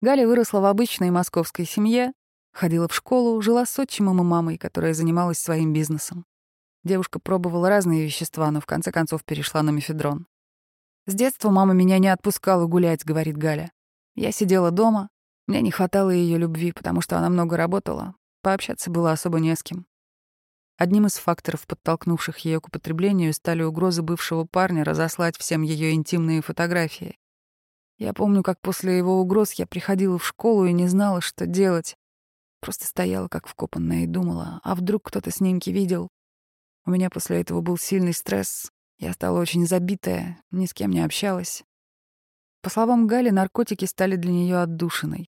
Галя 0.00 0.26
выросла 0.28 0.60
в 0.60 0.64
обычной 0.64 1.10
московской 1.10 1.66
семье, 1.66 2.12
Ходила 2.58 2.88
в 2.88 2.92
школу, 2.92 3.40
жила 3.40 3.64
с 3.64 3.78
отчимом 3.78 4.20
и 4.20 4.24
мамой, 4.24 4.58
которая 4.58 4.92
занималась 4.92 5.38
своим 5.38 5.72
бизнесом. 5.72 6.26
Девушка 6.82 7.20
пробовала 7.20 7.68
разные 7.68 8.04
вещества, 8.04 8.50
но 8.50 8.60
в 8.60 8.66
конце 8.66 8.90
концов 8.90 9.22
перешла 9.22 9.62
на 9.62 9.70
мефедрон. 9.70 10.26
«С 11.06 11.14
детства 11.14 11.50
мама 11.50 11.72
меня 11.72 11.98
не 11.98 12.08
отпускала 12.08 12.66
гулять»,— 12.66 13.04
говорит 13.04 13.36
Галя. 13.36 13.70
«Я 14.16 14.32
сидела 14.32 14.72
дома, 14.72 15.08
мне 15.46 15.60
не 15.60 15.70
хватало 15.70 16.10
ее 16.10 16.36
любви, 16.36 16.72
потому 16.72 17.00
что 17.00 17.16
она 17.16 17.28
много 17.28 17.56
работала. 17.56 18.16
Пообщаться 18.42 18.90
было 18.90 19.12
особо 19.12 19.38
не 19.38 19.54
с 19.54 19.62
кем. 19.62 19.86
Одним 20.78 21.06
из 21.06 21.14
факторов, 21.14 21.64
подтолкнувших 21.64 22.38
ее 22.38 22.60
к 22.60 22.66
употреблению, 22.66 23.34
стали 23.34 23.62
угрозы 23.62 24.02
бывшего 24.02 24.46
парня 24.46 24.82
разослать 24.82 25.38
всем 25.38 25.62
ее 25.62 25.92
интимные 25.92 26.42
фотографии. 26.42 27.18
Я 27.98 28.12
помню, 28.14 28.42
как 28.42 28.60
после 28.60 28.98
его 28.98 29.20
угроз 29.20 29.52
я 29.52 29.66
приходила 29.68 30.18
в 30.18 30.26
школу 30.26 30.64
и 30.64 30.72
не 30.72 30.88
знала, 30.88 31.20
что 31.20 31.46
делать. 31.46 31.96
Просто 32.60 32.86
стояла 32.86 33.28
как 33.28 33.46
вкопанная 33.46 34.04
и 34.04 34.06
думала, 34.06 34.60
а 34.64 34.74
вдруг 34.74 35.04
кто-то 35.04 35.30
снимки 35.30 35.70
видел? 35.70 36.08
У 36.84 36.90
меня 36.90 37.10
после 37.10 37.40
этого 37.40 37.60
был 37.60 37.78
сильный 37.78 38.12
стресс. 38.12 38.70
Я 38.98 39.12
стала 39.12 39.40
очень 39.40 39.66
забитая, 39.66 40.42
ни 40.50 40.66
с 40.66 40.74
кем 40.74 40.90
не 40.90 41.00
общалась. 41.00 41.62
По 42.62 42.70
словам 42.70 43.06
Гали, 43.06 43.30
наркотики 43.30 43.84
стали 43.84 44.16
для 44.16 44.32
нее 44.32 44.58
отдушиной. 44.58 45.28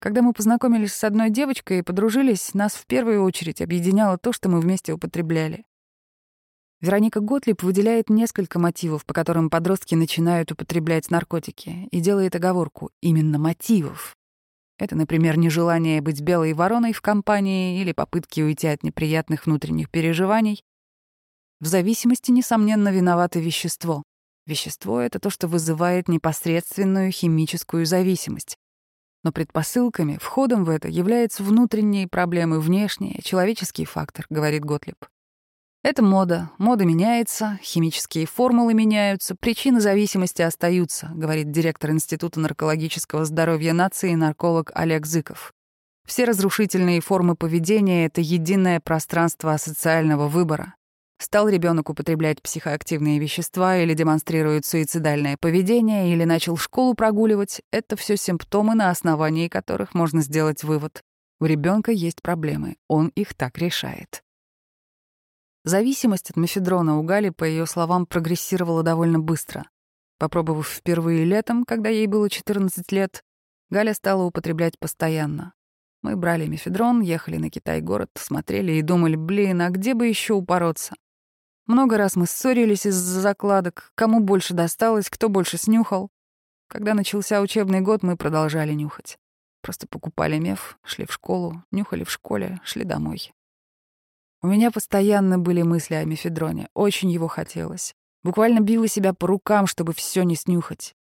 Когда 0.00 0.22
мы 0.22 0.32
познакомились 0.32 0.94
с 0.94 1.04
одной 1.04 1.30
девочкой 1.30 1.80
и 1.80 1.82
подружились, 1.82 2.54
нас 2.54 2.72
в 2.74 2.86
первую 2.86 3.22
очередь 3.22 3.60
объединяло 3.60 4.18
то, 4.18 4.32
что 4.32 4.48
мы 4.48 4.60
вместе 4.60 4.92
употребляли. 4.92 5.64
Вероника 6.80 7.20
Готлиб 7.20 7.62
выделяет 7.62 8.08
несколько 8.08 8.58
мотивов, 8.58 9.04
по 9.04 9.12
которым 9.12 9.50
подростки 9.50 9.94
начинают 9.94 10.50
употреблять 10.50 11.10
наркотики, 11.10 11.86
и 11.90 12.00
делает 12.00 12.34
оговорку 12.34 12.90
именно 13.02 13.38
мотивов. 13.38 14.16
Это, 14.80 14.96
например, 14.96 15.36
нежелание 15.36 16.00
быть 16.00 16.22
белой 16.22 16.54
вороной 16.54 16.94
в 16.94 17.02
компании 17.02 17.82
или 17.82 17.92
попытки 17.92 18.40
уйти 18.40 18.66
от 18.66 18.82
неприятных 18.82 19.44
внутренних 19.44 19.90
переживаний. 19.90 20.64
В 21.60 21.66
зависимости, 21.66 22.30
несомненно, 22.30 22.88
виновато 22.88 23.40
вещество. 23.40 24.02
Вещество— 24.46 24.98
это 25.02 25.20
то, 25.20 25.28
что 25.28 25.48
вызывает 25.48 26.08
непосредственную 26.08 27.12
химическую 27.12 27.84
зависимость. 27.84 28.56
Но 29.22 29.32
предпосылками, 29.32 30.16
входом 30.16 30.64
в 30.64 30.70
это 30.70 30.88
являются 30.88 31.42
внутренние 31.42 32.08
проблемы, 32.08 32.58
внешние, 32.58 33.20
человеческий 33.22 33.84
фактор, 33.84 34.24
говорит 34.30 34.64
Готлиб. 34.64 34.96
Это 35.82 36.02
мода. 36.02 36.50
Мода 36.58 36.84
меняется, 36.84 37.58
химические 37.62 38.26
формулы 38.26 38.74
меняются, 38.74 39.34
причины 39.34 39.80
зависимости 39.80 40.42
остаются, 40.42 41.10
говорит 41.14 41.50
директор 41.50 41.90
Института 41.90 42.38
наркологического 42.38 43.24
здоровья 43.24 43.72
нации 43.72 44.14
нарколог 44.14 44.70
Олег 44.74 45.06
Зыков. 45.06 45.54
Все 46.06 46.24
разрушительные 46.24 47.00
формы 47.00 47.34
поведения— 47.34 48.04
это 48.06 48.20
единое 48.20 48.78
пространство 48.80 49.52
асоциального 49.54 50.28
выбора. 50.28 50.74
Стал 51.18 51.48
ребенок 51.48 51.88
употреблять 51.88 52.42
психоактивные 52.42 53.18
вещества 53.18 53.78
или 53.78 53.94
демонстрирует 53.94 54.66
суицидальное 54.66 55.38
поведение, 55.40 56.12
или 56.12 56.24
начал 56.24 56.58
школу 56.58 56.94
прогуливать, 56.94 57.62
это 57.70 57.96
все 57.96 58.18
симптомы, 58.18 58.74
на 58.74 58.90
основании 58.90 59.48
которых 59.48 59.94
можно 59.94 60.20
сделать 60.20 60.62
вывод. 60.62 61.00
У 61.40 61.46
ребенка 61.46 61.90
есть 61.90 62.20
проблемы, 62.20 62.76
он 62.86 63.08
их 63.14 63.32
так 63.34 63.56
решает. 63.56 64.22
Зависимость 65.64 66.30
от 66.30 66.36
мефедрона 66.36 66.98
у 66.98 67.02
Гали, 67.02 67.28
по 67.28 67.44
ее 67.44 67.66
словам, 67.66 68.06
прогрессировала 68.06 68.82
довольно 68.82 69.18
быстро. 69.18 69.68
Попробовав 70.18 70.68
впервые 70.68 71.24
летом, 71.24 71.64
когда 71.64 71.88
ей 71.90 72.06
было 72.06 72.30
14 72.30 72.90
лет, 72.92 73.22
Галя 73.68 73.94
стала 73.94 74.24
употреблять 74.24 74.78
постоянно. 74.78 75.52
Мы 76.02 76.16
брали 76.16 76.46
мефедрон, 76.46 77.02
ехали 77.02 77.36
на 77.36 77.50
Китай-город, 77.50 78.10
смотрели 78.14 78.72
и 78.72 78.82
думали, 78.82 79.16
блин, 79.16 79.60
а 79.60 79.68
где 79.68 79.94
бы 79.94 80.06
еще 80.06 80.32
упороться? 80.32 80.94
Много 81.66 81.98
раз 81.98 82.16
мы 82.16 82.26
ссорились 82.26 82.86
из-за 82.86 83.20
закладок, 83.20 83.92
кому 83.94 84.20
больше 84.20 84.54
досталось, 84.54 85.10
кто 85.10 85.28
больше 85.28 85.58
снюхал. 85.58 86.10
Когда 86.68 86.94
начался 86.94 87.40
учебный 87.40 87.80
год, 87.80 88.02
мы 88.02 88.16
продолжали 88.16 88.72
нюхать. 88.72 89.18
Просто 89.60 89.86
покупали 89.86 90.38
меф, 90.38 90.78
шли 90.82 91.04
в 91.04 91.12
школу, 91.12 91.62
нюхали 91.70 92.04
в 92.04 92.10
школе, 92.10 92.60
шли 92.64 92.84
домой. 92.84 93.32
У 94.42 94.46
меня 94.46 94.70
постоянно 94.70 95.38
были 95.38 95.62
мысли 95.62 95.94
о 95.94 96.04
мефедроне, 96.04 96.68
очень 96.72 97.10
его 97.10 97.28
хотелось. 97.28 97.94
Буквально 98.22 98.60
била 98.60 98.88
себя 98.88 99.12
по 99.12 99.26
рукам, 99.26 99.66
чтобы 99.66 99.92
все 99.92 100.22
не 100.22 100.34
снюхать. 100.34 100.94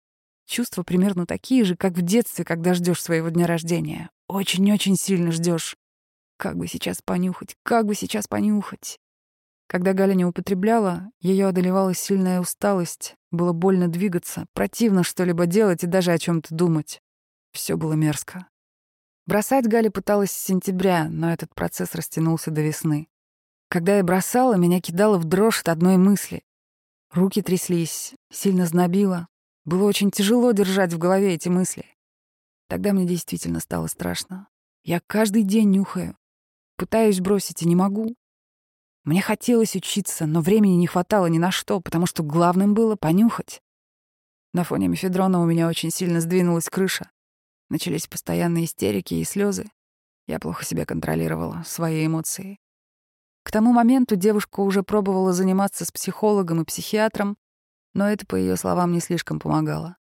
Чувства 0.46 0.82
примерно 0.82 1.26
такие 1.26 1.64
же, 1.64 1.76
как 1.76 1.92
в 1.92 2.02
детстве, 2.02 2.44
когда 2.44 2.74
ждешь 2.74 3.02
своего 3.02 3.28
дня 3.28 3.46
рождения. 3.46 4.10
Очень-очень 4.28 4.96
сильно 4.96 5.30
ждешь. 5.30 5.76
Как 6.36 6.56
бы 6.56 6.66
сейчас 6.66 7.00
понюхать, 7.02 7.54
как 7.62 7.86
бы 7.86 7.94
сейчас 7.94 8.26
понюхать. 8.26 8.98
Когда 9.68 9.92
Галя 9.92 10.14
не 10.14 10.24
употребляла, 10.24 11.10
ее 11.20 11.46
одолевала 11.46 11.92
сильная 11.94 12.40
усталость, 12.40 13.14
было 13.30 13.52
больно 13.52 13.88
двигаться, 13.88 14.46
противно 14.54 15.04
что-либо 15.04 15.46
делать 15.46 15.84
и 15.84 15.86
даже 15.86 16.12
о 16.12 16.18
чем 16.18 16.40
то 16.40 16.54
думать. 16.54 17.02
Все 17.52 17.76
было 17.76 17.92
мерзко. 17.92 18.48
Бросать 19.26 19.66
Галя 19.66 19.90
пыталась 19.90 20.30
с 20.30 20.44
сентября, 20.44 21.08
но 21.10 21.30
этот 21.30 21.54
процесс 21.54 21.94
растянулся 21.94 22.50
до 22.50 22.62
весны. 22.62 23.08
Когда 23.68 23.98
я 23.98 24.02
бросала, 24.02 24.54
меня 24.54 24.80
кидало 24.80 25.18
в 25.18 25.24
дрожь 25.24 25.60
от 25.60 25.68
одной 25.68 25.98
мысли. 25.98 26.42
Руки 27.10 27.42
тряслись, 27.42 28.14
сильно 28.30 28.64
знобило. 28.64 29.28
Было 29.64 29.84
очень 29.84 30.10
тяжело 30.10 30.52
держать 30.52 30.92
в 30.94 30.98
голове 30.98 31.34
эти 31.34 31.48
мысли. 31.48 31.84
Тогда 32.68 32.92
мне 32.92 33.06
действительно 33.06 33.60
стало 33.60 33.86
страшно. 33.86 34.48
Я 34.84 35.00
каждый 35.06 35.42
день 35.42 35.70
нюхаю. 35.70 36.16
Пытаюсь 36.76 37.20
бросить 37.20 37.62
и 37.62 37.68
не 37.68 37.76
могу. 37.76 38.14
Мне 39.04 39.20
хотелось 39.20 39.76
учиться, 39.76 40.26
но 40.26 40.40
времени 40.40 40.76
не 40.76 40.86
хватало 40.86 41.26
ни 41.26 41.38
на 41.38 41.50
что, 41.50 41.80
потому 41.80 42.06
что 42.06 42.22
главным 42.22 42.72
было 42.74 42.96
понюхать. 42.96 43.60
На 44.54 44.64
фоне 44.64 44.88
мефедрона 44.88 45.40
у 45.40 45.46
меня 45.46 45.68
очень 45.68 45.90
сильно 45.90 46.20
сдвинулась 46.20 46.70
крыша. 46.70 47.10
Начались 47.68 48.06
постоянные 48.06 48.64
истерики 48.64 49.14
и 49.14 49.24
слезы. 49.24 49.70
Я 50.26 50.38
плохо 50.38 50.64
себя 50.64 50.86
контролировала, 50.86 51.62
свои 51.66 52.06
эмоции. 52.06 52.58
К 53.48 53.50
тому 53.50 53.72
моменту 53.72 54.14
девушка 54.14 54.60
уже 54.60 54.82
пробовала 54.82 55.32
заниматься 55.32 55.86
с 55.86 55.90
психологом 55.90 56.60
и 56.60 56.64
психиатром, 56.66 57.38
но 57.94 58.06
это, 58.06 58.26
по 58.26 58.36
ее 58.36 58.58
словам, 58.58 58.92
не 58.92 59.00
слишком 59.00 59.40
помогало. 59.40 59.96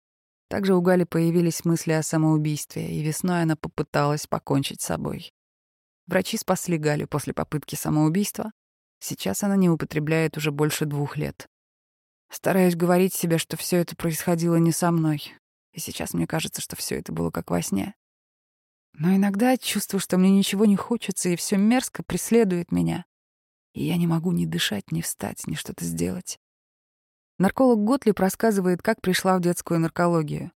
Также 0.49 0.73
у 0.73 0.81
Гали 0.81 1.03
появились 1.03 1.63
мысли 1.63 1.91
о 1.91 2.01
самоубийстве, 2.01 2.89
и 2.89 3.03
весной 3.03 3.43
она 3.43 3.55
попыталась 3.55 4.25
покончить 4.25 4.81
с 4.81 4.85
собой. 4.85 5.31
Врачи 6.07 6.37
спасли 6.37 6.79
Галю 6.79 7.07
после 7.07 7.35
попытки 7.35 7.75
самоубийства, 7.75 8.51
Сейчас 8.99 9.43
она 9.43 9.55
не 9.55 9.69
употребляет 9.69 10.35
уже 10.35 10.49
больше 10.49 10.85
двух 10.85 11.15
лет. 11.15 11.47
Стараюсь 12.31 12.75
говорить 12.75 13.13
себе, 13.13 13.37
что 13.37 13.57
все 13.57 13.77
это 13.77 13.95
происходило 13.95 14.55
не 14.55 14.71
со 14.71 14.89
мной. 14.89 15.35
И 15.73 15.79
сейчас 15.79 16.15
мне 16.15 16.25
кажется, 16.25 16.59
что 16.63 16.75
все 16.75 16.97
это 16.97 17.11
было 17.11 17.29
как 17.29 17.51
во 17.51 17.61
сне. 17.61 17.93
Но 18.93 19.15
иногда 19.15 19.55
чувствую, 19.57 20.01
что 20.01 20.17
мне 20.17 20.31
ничего 20.31 20.65
не 20.65 20.75
хочется, 20.77 21.29
и 21.29 21.35
все 21.35 21.57
мерзко 21.57 22.01
преследует 22.01 22.71
меня. 22.71 23.05
И 23.75 23.83
я 23.83 23.97
не 23.97 24.07
могу 24.07 24.31
ни 24.31 24.45
дышать, 24.45 24.91
ни 24.91 25.01
встать, 25.01 25.45
ни 25.47 25.55
что-то 25.55 25.83
сделать. 25.83 26.39
Нарколог 27.37 27.83
Готлиб 27.83 28.17
рассказывает, 28.19 28.81
как 28.81 29.01
пришла 29.01 29.37
в 29.37 29.41
детскую 29.41 29.81
наркологию. 29.81 30.53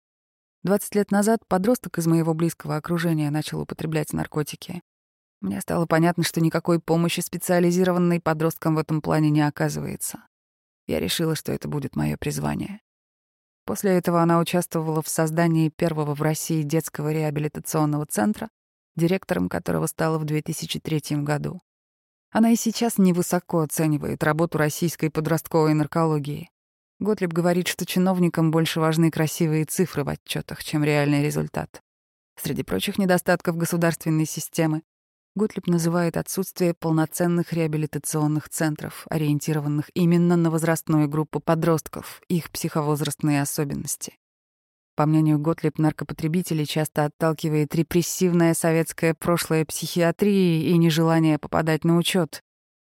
20 0.64 0.94
лет 0.94 1.10
назад 1.10 1.40
подросток 1.48 1.96
из 1.96 2.06
моего 2.06 2.34
близкого 2.34 2.76
окружения 2.76 3.30
начал 3.30 3.62
употреблять 3.62 4.12
наркотики. 4.12 4.82
Мне 5.40 5.62
стало 5.62 5.86
понятно, 5.86 6.24
что 6.24 6.42
никакой 6.42 6.78
помощи 6.78 7.20
специализированной 7.20 8.20
подросткам 8.20 8.74
в 8.74 8.78
этом 8.78 9.00
плане 9.00 9.30
не 9.30 9.40
оказывается. 9.40 10.26
Я 10.86 11.00
решила, 11.00 11.34
что 11.34 11.52
это 11.52 11.68
будет 11.68 11.96
мое 11.96 12.18
призвание. 12.18 12.80
После 13.64 13.92
этого 13.92 14.20
она 14.20 14.40
участвовала 14.40 15.00
в 15.00 15.08
создании 15.08 15.70
первого 15.70 16.14
в 16.14 16.20
России 16.20 16.62
детского 16.62 17.12
реабилитационного 17.12 18.04
центра, 18.04 18.50
директором 18.94 19.48
которого 19.48 19.86
стала 19.86 20.18
в 20.18 20.24
2003 20.24 21.22
году. 21.22 21.62
Она 22.30 22.50
и 22.50 22.56
сейчас 22.56 22.98
невысоко 22.98 23.62
оценивает 23.62 24.22
работу 24.22 24.58
российской 24.58 25.10
подростковой 25.10 25.74
наркологии. 25.74 26.50
Готлиб 26.98 27.32
говорит, 27.32 27.68
что 27.68 27.86
чиновникам 27.86 28.50
больше 28.50 28.80
важны 28.80 29.10
красивые 29.10 29.64
цифры 29.64 30.04
в 30.04 30.08
отчетах, 30.08 30.64
чем 30.64 30.82
реальный 30.82 31.22
результат. 31.22 31.82
Среди 32.40 32.62
прочих 32.62 32.98
недостатков 32.98 33.56
государственной 33.56 34.26
системы 34.26 34.82
Готлиб 35.36 35.66
называет 35.66 36.16
отсутствие 36.16 36.72
полноценных 36.72 37.52
реабилитационных 37.52 38.48
центров, 38.48 39.06
ориентированных 39.10 39.90
именно 39.92 40.34
на 40.34 40.50
возрастную 40.50 41.08
группу 41.08 41.40
подростков, 41.40 42.22
их 42.28 42.50
психовозрастные 42.50 43.42
особенности. 43.42 44.16
По 44.96 45.04
мнению 45.04 45.38
Готлиб, 45.38 45.78
наркопотребители 45.78 46.64
часто 46.64 47.04
отталкивает 47.04 47.74
репрессивное 47.74 48.54
советское 48.54 49.12
прошлое 49.12 49.66
психиатрии 49.66 50.70
и 50.70 50.78
нежелание 50.78 51.38
попадать 51.38 51.84
на 51.84 51.98
учет. 51.98 52.42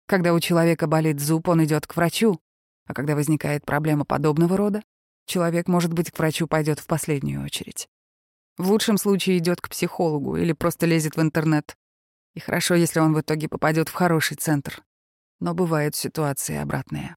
Когда 0.06 0.32
у 0.32 0.38
человека 0.38 0.86
болит 0.86 1.18
зуб, 1.18 1.48
он 1.48 1.64
идет 1.64 1.88
к 1.88 1.96
врачу, 1.96 2.40
а 2.86 2.94
когда 2.94 3.16
возникает 3.16 3.66
проблема 3.66 4.04
подобного 4.04 4.56
рода, 4.56 4.82
человек, 5.26 5.66
может 5.66 5.92
быть, 5.92 6.12
к 6.12 6.18
врачу 6.18 6.46
пойдет 6.46 6.78
в 6.78 6.86
последнюю 6.86 7.44
очередь. 7.44 7.88
В 8.56 8.70
лучшем 8.70 8.96
случае 8.96 9.38
идет 9.38 9.60
к 9.60 9.68
психологу 9.68 10.36
или 10.36 10.52
просто 10.52 10.86
лезет 10.86 11.16
в 11.16 11.20
интернет. 11.20 11.76
И 12.34 12.40
хорошо, 12.40 12.76
если 12.76 13.00
он 13.00 13.12
в 13.12 13.20
итоге 13.20 13.48
попадет 13.48 13.88
в 13.88 13.94
хороший 13.94 14.36
центр. 14.36 14.84
Но 15.40 15.52
бывают 15.52 15.96
ситуации 15.96 16.56
обратные. 16.56 17.16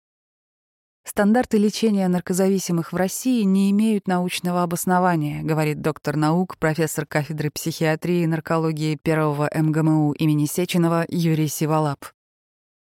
Стандарты 1.04 1.58
лечения 1.58 2.08
наркозависимых 2.08 2.94
в 2.94 2.96
России 2.96 3.42
не 3.42 3.72
имеют 3.72 4.08
научного 4.08 4.62
обоснования, 4.62 5.42
говорит 5.42 5.82
доктор 5.82 6.16
наук, 6.16 6.58
профессор 6.58 7.08
кафедры 7.08 7.50
психиатрии 7.50 8.22
и 8.22 8.28
наркологии 8.28 9.00
первого 9.02 9.50
МГМУ 9.54 10.14
имени 10.14 10.46
Сеченова 10.46 11.06
Юрий 11.10 11.48
Сиволап. 11.48 12.06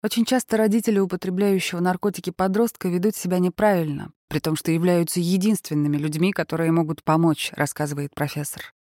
Очень 0.04 0.24
часто 0.24 0.58
родители 0.58 1.00
употребляющего 1.00 1.80
наркотики 1.80 2.30
подростка 2.30 2.89
ведут 2.89 3.15
себя 3.15 3.39
неправильно, 3.39 4.12
при 4.30 4.38
том, 4.39 4.56
что 4.56 4.72
являются 4.72 5.20
единственными 5.20 5.98
людьми, 5.98 6.32
которые 6.32 6.72
могут 6.72 7.04
помочь, 7.04 7.52
рассказывает 7.56 8.13
профессор. 8.13 8.74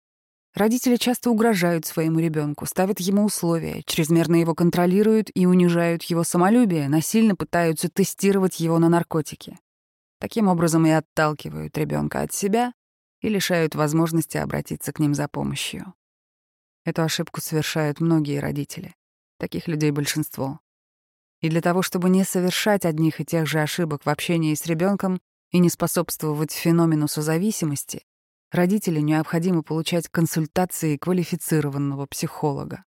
Родители 0.55 0.95
часто 0.95 1.31
угрожают 1.31 1.85
своему 1.85 2.21
ребенку, 2.21 2.65
ставят 2.65 3.01
ему 3.01 3.25
условия, 3.25 3.83
чрезмерно 3.87 4.37
его 4.37 4.55
контролируют 4.55 5.29
и 5.35 5.47
унижают 5.47 6.05
его 6.05 6.23
самолюбие, 6.23 6.89
насильно 6.89 7.35
пытаются 7.35 7.89
тестировать 7.89 8.61
его 8.61 8.79
на 8.79 8.89
наркотики. 8.89 9.59
Таким 10.21 10.47
образом 10.47 10.87
и 10.87 10.91
отталкивают 10.91 11.77
ребенка 11.77 12.21
от 12.21 12.33
себя 12.33 12.73
и 13.21 13.29
лишают 13.29 13.75
возможности 13.75 14.37
обратиться 14.37 14.93
к 14.93 15.01
ним 15.01 15.13
за 15.13 15.27
помощью. 15.27 15.93
Эту 16.85 17.03
ошибку 17.03 17.41
совершают 17.41 18.01
многие 18.01 18.39
родители. 18.39 18.95
Таких 19.41 19.67
людей 19.67 19.91
большинство. 19.91 20.61
И 21.41 21.49
для 21.49 21.63
того, 21.63 21.83
чтобы 21.83 22.11
не 22.11 22.25
совершать 22.25 22.85
одних 22.85 23.21
и 23.21 23.25
тех 23.25 23.49
же 23.49 23.61
ошибок 23.61 24.05
в 24.07 24.09
общении 24.09 24.55
с 24.55 24.67
ребенком 24.67 25.21
и 25.51 25.59
не 25.59 25.69
способствовать 25.69 26.53
феномену 26.53 27.09
созависимости, 27.09 28.05
родителю 28.55 29.01
необходимо 29.01 29.63
получать 29.63 30.09
консультации 30.09 30.97
квалифицированного 30.97 32.07
психолога. 32.07 32.85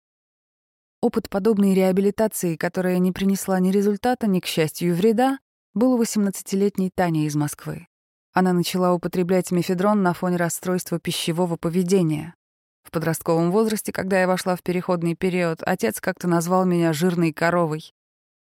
Опыт 1.01 1.29
подобной 1.29 1.73
реабилитации, 1.73 2.55
которая 2.55 2.97
не 2.99 3.11
принесла 3.11 3.59
ни 3.59 3.71
результата, 3.71 4.25
ни, 4.27 4.39
к 4.39 4.45
счастью, 4.45 4.95
вреда, 4.95 5.39
был 5.73 5.93
у 5.93 6.01
18-летней 6.01 6.91
Тани 6.95 7.25
из 7.25 7.35
Москвы. 7.35 7.87
Она 8.31 8.53
начала 8.53 8.93
употреблять 8.93 9.51
мефедрон 9.51 10.01
на 10.01 10.13
фоне 10.13 10.37
расстройства 10.37 10.99
пищевого 10.99 11.55
поведения. 11.57 12.35
В 12.83 12.91
подростковом 12.91 13.51
возрасте, 13.51 13.91
когда 13.91 14.21
я 14.21 14.27
вошла 14.27 14.55
в 14.55 14.63
переходный 14.63 15.15
период, 15.15 15.59
отец 15.61 15.99
как-то 15.99 16.27
назвал 16.27 16.65
меня 16.65 16.93
жирной 16.93 17.33
коровой. 17.33 17.93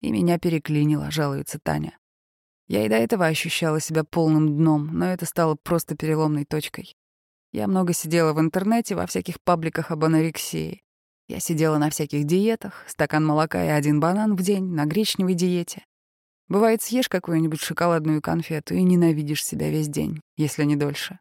И 0.01 0.11
меня 0.11 0.37
переклинило, 0.37 1.11
жалуется 1.11 1.59
Таня. 1.59 1.97
Я 2.67 2.85
и 2.85 2.89
до 2.89 2.95
этого 2.95 3.25
ощущала 3.25 3.79
себя 3.79 4.03
полным 4.03 4.55
дном, 4.55 4.89
но 4.93 5.07
это 5.07 5.25
стало 5.25 5.55
просто 5.55 5.95
переломной 5.95 6.45
точкой. 6.45 6.95
Я 7.51 7.67
много 7.67 7.93
сидела 7.93 8.33
в 8.33 8.39
интернете, 8.39 8.95
во 8.95 9.07
всяких 9.07 9.41
пабликах 9.41 9.91
об 9.91 10.03
анорексии. 10.03 10.81
Я 11.27 11.39
сидела 11.39 11.77
на 11.77 11.89
всяких 11.89 12.25
диетах, 12.25 12.83
стакан 12.87 13.25
молока 13.25 13.63
и 13.63 13.69
один 13.69 13.99
банан 13.99 14.35
в 14.35 14.41
день, 14.41 14.65
на 14.65 14.85
гречневой 14.85 15.33
диете. 15.33 15.85
Бывает, 16.47 16.81
съешь 16.81 17.09
какую-нибудь 17.09 17.61
шоколадную 17.61 18.21
конфету 18.21 18.73
и 18.73 18.81
ненавидишь 18.81 19.45
себя 19.45 19.69
весь 19.69 19.87
день, 19.87 20.21
если 20.37 20.63
не 20.63 20.75
дольше. 20.75 21.19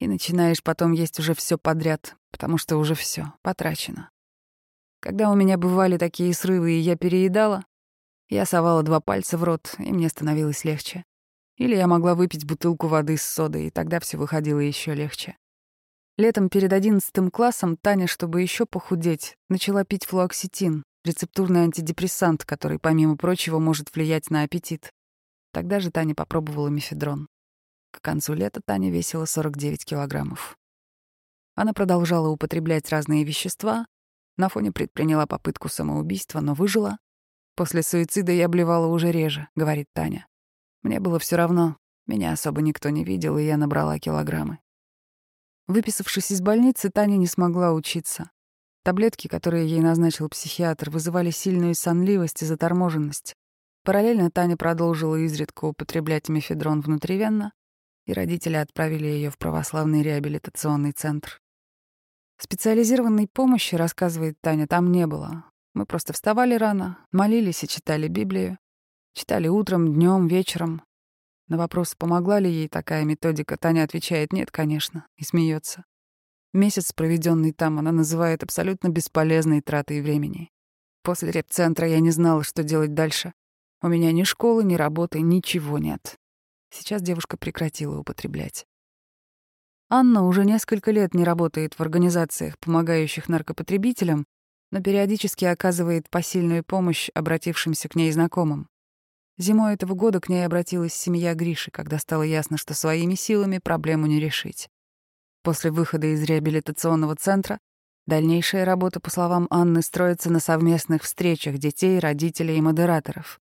И 0.00 0.08
начинаешь 0.08 0.62
потом 0.62 0.92
есть 0.92 1.18
уже 1.20 1.34
все 1.34 1.58
подряд, 1.58 2.16
потому 2.32 2.58
что 2.58 2.76
уже 2.76 2.94
все 2.94 3.32
потрачено. 3.42 4.10
Когда 5.00 5.30
у 5.30 5.34
меня 5.34 5.56
бывали 5.56 5.96
такие 5.96 6.34
срывы, 6.34 6.72
и 6.72 6.80
я 6.80 6.96
переедала, 6.96 7.64
я 8.28 8.44
совала 8.44 8.82
два 8.82 9.00
пальца 9.00 9.38
в 9.38 9.44
рот, 9.44 9.74
и 9.78 9.92
мне 9.92 10.08
становилось 10.08 10.64
легче. 10.64 11.04
Или 11.56 11.76
я 11.76 11.86
могла 11.86 12.14
выпить 12.14 12.46
бутылку 12.46 12.86
воды 12.86 13.16
с 13.16 13.22
содой, 13.22 13.66
и 13.66 13.70
тогда 13.70 14.00
все 14.00 14.16
выходило 14.16 14.60
еще 14.60 14.94
легче. 14.94 15.36
Летом 16.16 16.48
перед 16.48 16.72
одиннадцатым 16.72 17.30
классом 17.30 17.76
Таня, 17.76 18.06
чтобы 18.06 18.42
еще 18.42 18.66
похудеть, 18.66 19.36
начала 19.48 19.84
пить 19.84 20.04
флуоксетин, 20.04 20.84
рецептурный 21.04 21.60
антидепрессант, 21.60 22.44
который, 22.44 22.78
помимо 22.78 23.16
прочего, 23.16 23.58
может 23.58 23.94
влиять 23.94 24.30
на 24.30 24.42
аппетит. 24.42 24.90
Тогда 25.52 25.80
же 25.80 25.90
Таня 25.90 26.14
попробовала 26.14 26.68
мефедрон. 26.68 27.28
К 27.90 28.00
концу 28.00 28.34
лета 28.34 28.60
Таня 28.64 28.90
весила 28.90 29.24
49 29.24 29.84
килограммов. 29.84 30.56
Она 31.54 31.72
продолжала 31.72 32.28
употреблять 32.28 32.88
разные 32.90 33.24
вещества, 33.24 33.86
на 34.36 34.48
фоне 34.48 34.72
предприняла 34.72 35.26
попытку 35.26 35.68
самоубийства, 35.68 36.40
но 36.40 36.54
выжила. 36.54 36.98
После 37.56 37.82
суицида 37.82 38.32
я 38.32 38.48
блевала 38.48 38.86
уже 38.86 39.10
реже, 39.10 39.48
говорит 39.54 39.88
Таня. 39.92 40.26
Мне 40.82 41.00
было 41.00 41.18
все 41.18 41.36
равно, 41.36 41.76
меня 42.06 42.32
особо 42.32 42.62
никто 42.62 42.88
не 42.88 43.04
видел, 43.04 43.36
и 43.36 43.44
я 43.44 43.56
набрала 43.56 43.98
килограммы. 43.98 44.58
Выписавшись 45.70 46.32
из 46.32 46.40
больницы, 46.40 46.90
Таня 46.90 47.16
не 47.16 47.28
смогла 47.28 47.72
учиться. 47.72 48.32
Таблетки, 48.82 49.28
которые 49.28 49.68
ей 49.68 49.78
назначил 49.78 50.28
психиатр, 50.28 50.90
вызывали 50.90 51.30
сильную 51.30 51.76
сонливость 51.76 52.42
и 52.42 52.44
заторможенность. 52.44 53.36
Параллельно 53.84 54.32
Таня 54.32 54.56
продолжила 54.56 55.14
изредка 55.14 55.66
употреблять 55.66 56.28
мефедрон 56.28 56.80
внутривенно, 56.80 57.52
и 58.06 58.12
родители 58.12 58.56
отправили 58.56 59.06
ее 59.06 59.30
в 59.30 59.38
православный 59.38 60.02
реабилитационный 60.02 60.90
центр. 60.90 61.38
Специализированной 62.40 63.28
помощи, 63.32 63.76
рассказывает 63.76 64.40
Таня, 64.40 64.66
там 64.66 64.90
не 64.90 65.06
было. 65.06 65.44
Мы 65.74 65.86
просто 65.86 66.12
вставали 66.12 66.56
рано, 66.56 66.98
молились 67.12 67.62
и 67.62 67.68
читали 67.68 68.08
Библию. 68.08 68.58
Читали 69.14 69.46
утром, 69.46 69.94
днем, 69.94 70.26
вечером. 70.26 70.82
На 71.50 71.56
вопрос, 71.56 71.96
помогла 71.96 72.38
ли 72.38 72.48
ей 72.48 72.68
такая 72.68 73.04
методика, 73.04 73.56
Таня 73.56 73.82
отвечает 73.82 74.32
«нет, 74.32 74.52
конечно», 74.52 75.08
и 75.16 75.24
смеется. 75.24 75.84
Месяц, 76.52 76.92
проведенный 76.92 77.52
там, 77.52 77.80
она 77.80 77.90
называет 77.90 78.44
абсолютно 78.44 78.88
бесполезной 78.88 79.60
тратой 79.60 80.00
времени. 80.00 80.52
После 81.02 81.32
репцентра 81.32 81.88
я 81.88 81.98
не 81.98 82.12
знала, 82.12 82.44
что 82.44 82.62
делать 82.62 82.94
дальше. 82.94 83.32
У 83.82 83.88
меня 83.88 84.12
ни 84.12 84.22
школы, 84.22 84.62
ни 84.62 84.76
работы, 84.76 85.20
ничего 85.22 85.78
нет. 85.78 86.14
Сейчас 86.72 87.02
девушка 87.02 87.36
прекратила 87.36 87.98
употреблять. 87.98 88.64
Анна 89.88 90.24
уже 90.28 90.44
несколько 90.44 90.92
лет 90.92 91.14
не 91.14 91.24
работает 91.24 91.74
в 91.74 91.80
организациях, 91.80 92.60
помогающих 92.60 93.28
наркопотребителям, 93.28 94.24
но 94.70 94.80
периодически 94.80 95.46
оказывает 95.46 96.08
посильную 96.10 96.62
помощь 96.62 97.10
обратившимся 97.12 97.88
к 97.88 97.96
ней 97.96 98.12
знакомым. 98.12 98.69
Зимой 99.40 99.72
этого 99.72 99.94
года 99.94 100.20
к 100.20 100.28
ней 100.28 100.44
обратилась 100.44 100.92
семья 100.92 101.32
Гриши, 101.32 101.70
когда 101.70 101.98
стало 101.98 102.24
ясно, 102.24 102.58
что 102.58 102.74
своими 102.74 103.14
силами 103.14 103.56
проблему 103.56 104.04
не 104.04 104.20
решить. 104.20 104.68
После 105.42 105.70
выхода 105.70 106.08
из 106.08 106.22
реабилитационного 106.24 107.16
центра 107.16 107.58
дальнейшая 108.06 108.66
работа, 108.66 109.00
по 109.00 109.08
словам 109.08 109.46
Анны, 109.48 109.80
строится 109.80 110.30
на 110.30 110.40
совместных 110.40 111.04
встречах 111.04 111.56
детей, 111.56 111.98
родителей 111.98 112.58
и 112.58 112.60
модераторов. 112.60 113.40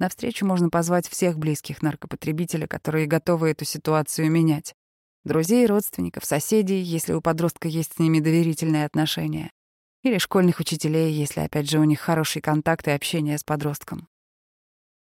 На 0.00 0.08
встречу 0.08 0.44
можно 0.44 0.68
позвать 0.68 1.06
всех 1.06 1.38
близких 1.38 1.80
наркопотребителя, 1.80 2.66
которые 2.66 3.06
готовы 3.06 3.50
эту 3.50 3.64
ситуацию 3.64 4.28
менять. 4.28 4.74
Друзей, 5.22 5.64
родственников, 5.66 6.24
соседей, 6.24 6.80
если 6.80 7.12
у 7.12 7.20
подростка 7.20 7.68
есть 7.68 7.94
с 7.94 7.98
ними 8.00 8.18
доверительные 8.18 8.84
отношения. 8.84 9.52
Или 10.02 10.18
школьных 10.18 10.58
учителей, 10.58 11.12
если, 11.12 11.38
опять 11.38 11.70
же, 11.70 11.78
у 11.78 11.84
них 11.84 12.00
хороший 12.00 12.42
контакт 12.42 12.88
и 12.88 12.90
общение 12.90 13.38
с 13.38 13.44
подростком. 13.44 14.08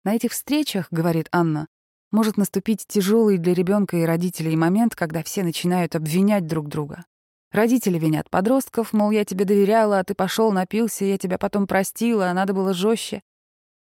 На 0.06 0.14
этих 0.14 0.30
встречах, 0.30 0.86
говорит 0.92 1.26
Анна, 1.32 1.66
может 2.12 2.36
наступить 2.36 2.86
тяжелый 2.86 3.38
для 3.38 3.54
ребенка 3.54 3.96
и 3.96 4.04
родителей 4.04 4.54
момент, 4.54 4.94
когда 4.94 5.24
все 5.24 5.42
начинают 5.42 5.96
обвинять 5.96 6.46
друг 6.46 6.68
друга. 6.68 7.06
Родители 7.50 7.98
винят 7.98 8.30
подростков, 8.30 8.92
мол, 8.92 9.10
я 9.10 9.24
тебе 9.24 9.44
доверяла, 9.44 9.98
а 9.98 10.04
ты 10.04 10.14
пошел, 10.14 10.52
напился, 10.52 11.04
я 11.04 11.18
тебя 11.18 11.38
потом 11.38 11.66
простила, 11.66 12.30
а 12.30 12.34
надо 12.34 12.52
было 12.52 12.72
жестче. 12.72 13.20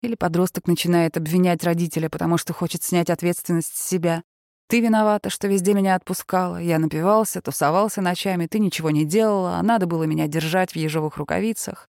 Или 0.01 0.15
подросток 0.15 0.65
начинает 0.65 1.15
обвинять 1.15 1.63
родителя, 1.63 2.09
потому 2.09 2.39
что 2.39 2.53
хочет 2.53 2.81
снять 2.81 3.11
ответственность 3.11 3.77
с 3.77 3.87
себя. 3.87 4.23
Ты 4.67 4.79
виновата, 4.79 5.29
что 5.29 5.47
везде 5.47 5.75
меня 5.75 5.93
отпускала. 5.93 6.57
Я 6.57 6.79
напивался, 6.79 7.39
тусовался 7.39 8.01
ночами, 8.01 8.47
ты 8.47 8.57
ничего 8.57 8.89
не 8.89 9.05
делала, 9.05 9.57
а 9.57 9.61
надо 9.61 9.85
было 9.85 10.05
меня 10.05 10.25
держать 10.25 10.71
в 10.71 10.75
ежовых 10.75 11.17
рукавицах. 11.17 11.87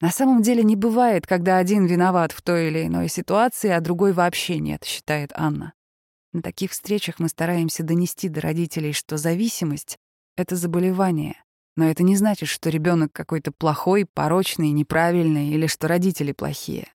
На 0.00 0.10
самом 0.10 0.40
деле 0.40 0.62
не 0.62 0.76
бывает, 0.76 1.26
когда 1.26 1.58
один 1.58 1.84
виноват 1.86 2.32
в 2.32 2.40
той 2.40 2.68
или 2.68 2.86
иной 2.86 3.08
ситуации, 3.08 3.68
а 3.68 3.80
другой 3.80 4.12
вообще 4.12 4.58
нет, 4.58 4.84
считает 4.84 5.30
Анна. 5.34 5.74
На 6.32 6.42
таких 6.42 6.70
встречах 6.70 7.18
мы 7.18 7.28
стараемся 7.28 7.82
донести 7.82 8.28
до 8.28 8.40
родителей, 8.40 8.92
что 8.92 9.18
зависимость— 9.18 9.98
это 10.36 10.56
заболевание. 10.56 11.42
Но 11.76 11.88
это 11.88 12.02
не 12.02 12.16
значит, 12.16 12.48
что 12.48 12.70
ребенок 12.70 13.12
какой-то 13.12 13.52
плохой, 13.52 14.06
порочный, 14.06 14.70
неправильный 14.70 15.48
или 15.48 15.66
что 15.66 15.86
родители 15.86 16.32
плохие. 16.32 16.88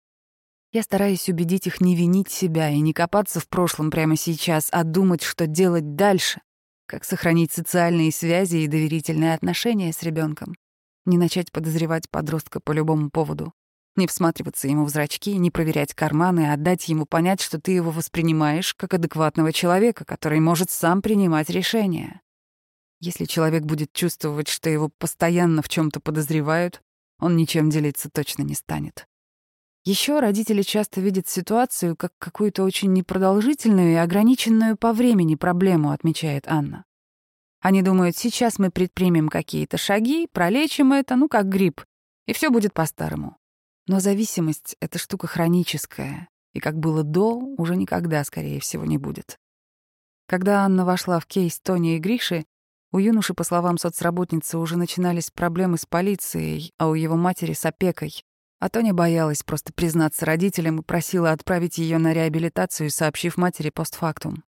Я 0.72 0.84
стараюсь 0.84 1.30
убедить 1.30 1.68
их 1.68 1.82
не 1.82 1.96
винить 1.96 2.30
себя 2.30 2.70
и 2.70 2.80
не 2.80 2.92
копаться 2.92 3.40
в 3.40 3.48
прошлом 3.48 3.92
прямо 3.92 4.18
сейчас, 4.18 4.68
а 4.72 4.84
думать, 4.84 5.22
что 5.22 5.48
делать 5.48 5.96
дальше, 5.96 6.42
как 6.86 7.04
сохранить 7.04 7.52
социальные 7.52 8.12
связи 8.12 8.58
и 8.58 8.68
доверительные 8.68 9.34
отношения 9.34 9.94
с 9.94 10.02
ребенком, 10.04 10.56
не 11.06 11.18
начать 11.18 11.52
подозревать 11.52 12.10
подростка 12.10 12.60
по 12.60 12.72
любому 12.72 13.10
поводу, 13.10 13.54
не 13.96 14.08
всматриваться 14.08 14.68
ему 14.68 14.84
в 14.84 14.90
зрачки, 14.90 15.38
не 15.38 15.52
проверять 15.52 15.94
карманы, 15.94 16.52
а 16.52 16.58
дать 16.58 16.90
ему 16.90 17.06
понять, 17.06 17.40
что 17.40 17.62
ты 17.62 17.72
его 17.72 17.92
воспринимаешь 17.92 18.74
как 18.74 18.94
адекватного 18.94 19.54
человека, 19.54 20.04
который 20.04 20.42
может 20.42 20.70
сам 20.70 21.02
принимать 21.02 21.50
решения. 21.50 22.22
Если 23.00 23.26
человек 23.26 23.64
будет 23.64 23.94
чувствовать, 23.94 24.50
что 24.50 24.70
его 24.70 24.90
постоянно 24.98 25.62
в 25.62 25.70
чем 25.70 25.92
то 25.92 26.00
подозревают, 26.00 26.82
он 27.20 27.38
ничем 27.38 27.70
делиться 27.70 28.10
точно 28.10 28.44
не 28.44 28.56
станет. 28.56 29.08
Еще 29.86 30.20
родители 30.20 30.64
часто 30.64 31.00
видят 31.00 31.28
ситуацию 31.28 31.96
как 31.96 32.12
какую-то 32.18 32.64
очень 32.64 32.92
непродолжительную 32.92 33.94
и 33.94 33.96
ограниченную 33.96 34.78
по 34.78 34.92
времени 34.92 35.36
проблему, 35.36 35.92
отмечает 35.92 36.46
Анна. 36.48 36.86
Они 37.66 37.82
думают, 37.82 38.16
сейчас 38.16 38.60
мы 38.60 38.70
предпримем 38.70 39.28
какие-то 39.28 39.80
шаги, 39.80 40.28
пролечим 40.32 40.94
это, 40.94 41.16
ну 41.16 41.28
как 41.28 41.50
грипп, 41.50 41.84
и 42.28 42.34
все 42.34 42.52
будет 42.52 42.76
по-старому. 42.76 43.38
Но 43.88 44.00
зависимость— 44.00 44.76
это 44.82 45.00
штука 45.00 45.26
хроническая, 45.26 46.30
и 46.54 46.60
как 46.60 46.78
было 46.78 47.02
до, 47.02 47.34
уже 47.58 47.76
никогда, 47.76 48.24
скорее 48.24 48.60
всего, 48.60 48.86
не 48.86 49.00
будет. 49.00 49.40
Когда 50.28 50.60
Анна 50.62 50.86
вошла 50.86 51.20
в 51.20 51.26
кейс 51.26 51.60
Тони 51.60 51.96
и 51.96 51.98
Гриши, 51.98 52.46
у 52.92 53.00
юноши, 53.00 53.34
по 53.34 53.44
словам 53.44 53.80
соцработницы, 53.80 54.60
уже 54.60 54.78
начинались 54.78 55.32
проблемы 55.32 55.80
с 55.80 55.88
полицией, 55.88 56.72
а 56.78 56.88
у 56.88 56.94
его 56.94 57.16
матери— 57.16 57.54
с 57.54 57.66
опекой. 57.66 58.24
А 58.60 58.70
Тоня 58.70 58.94
боялась 58.94 59.42
просто 59.42 59.74
признаться 59.74 60.28
родителям 60.28 60.82
и 60.82 60.84
просила 60.84 61.32
отправить 61.32 61.80
ее 61.80 61.98
на 61.98 62.14
реабилитацию, 62.14 62.92
сообщив 62.92 63.38
матери 63.38 63.72
постфактум. 63.72 64.44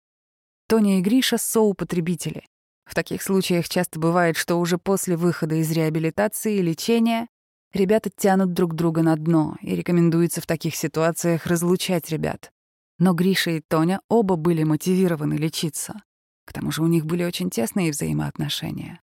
Тоня 0.68 1.00
и 1.00 1.02
Гриша— 1.02 1.38
соупотребители. 1.40 2.44
В 2.88 2.96
таких 2.96 3.22
случаях 3.22 3.68
часто 3.68 4.00
бывает, 4.00 4.38
что 4.38 4.56
уже 4.56 4.78
после 4.78 5.18
выхода 5.18 5.56
из 5.56 5.72
реабилитации 5.72 6.56
и 6.56 6.62
лечения 6.62 7.28
ребята 7.74 8.10
тянут 8.10 8.54
друг 8.54 8.76
друга 8.76 9.04
на 9.04 9.16
дно, 9.18 9.58
и 9.62 9.76
рекомендуется 9.76 10.42
в 10.42 10.48
таких 10.48 10.76
ситуациях 10.76 11.46
разлучать 11.46 12.10
ребят. 12.10 12.52
Но 12.98 13.14
Гриша 13.14 13.52
и 13.52 13.62
Тоня 13.62 14.00
оба 14.10 14.38
были 14.38 14.64
мотивированы 14.64 15.34
лечиться. 15.34 16.02
К 16.46 16.54
тому 16.54 16.72
же 16.72 16.82
у 16.82 16.88
них 16.88 17.06
были 17.06 17.26
очень 17.26 17.50
тесные 17.50 17.92
взаимоотношения. 17.92 19.02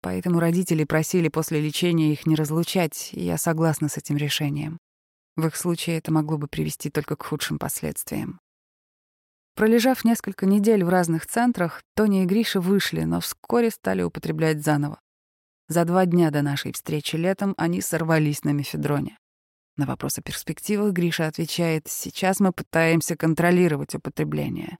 Поэтому 0.00 0.40
родители 0.40 0.84
просили 0.84 1.28
после 1.28 1.60
лечения 1.60 2.12
их 2.12 2.24
не 2.24 2.34
разлучать, 2.34 3.10
и 3.12 3.20
я 3.20 3.36
согласна 3.36 3.88
с 3.88 3.98
этим 3.98 4.16
решением. 4.16 4.78
В 5.36 5.46
их 5.46 5.54
случае 5.54 5.98
это 5.98 6.10
могло 6.12 6.38
бы 6.38 6.48
привести 6.48 6.88
только 6.88 7.14
к 7.14 7.24
худшим 7.24 7.58
последствиям. 7.58 8.40
Пролежав 9.58 10.04
несколько 10.04 10.46
недель 10.46 10.84
в 10.84 10.88
разных 10.88 11.26
центрах, 11.26 11.82
Тоня 11.96 12.22
и 12.22 12.26
Гриша 12.26 12.60
вышли, 12.60 13.00
но 13.00 13.18
вскоре 13.18 13.72
стали 13.72 14.02
употреблять 14.02 14.62
заново. 14.62 15.00
За 15.66 15.84
два 15.84 16.06
дня 16.06 16.30
до 16.30 16.42
нашей 16.42 16.72
встречи 16.72 17.16
летом 17.16 17.54
они 17.56 17.80
сорвались 17.80 18.44
на 18.44 18.50
мефедроне. 18.50 19.18
На 19.76 19.84
вопрос 19.84 20.16
о 20.16 20.22
перспективах 20.22 20.92
Гриша 20.92 21.26
отвечает, 21.26 21.88
сейчас 21.88 22.38
мы 22.38 22.52
пытаемся 22.52 23.16
контролировать 23.16 23.96
употребление. 23.96 24.78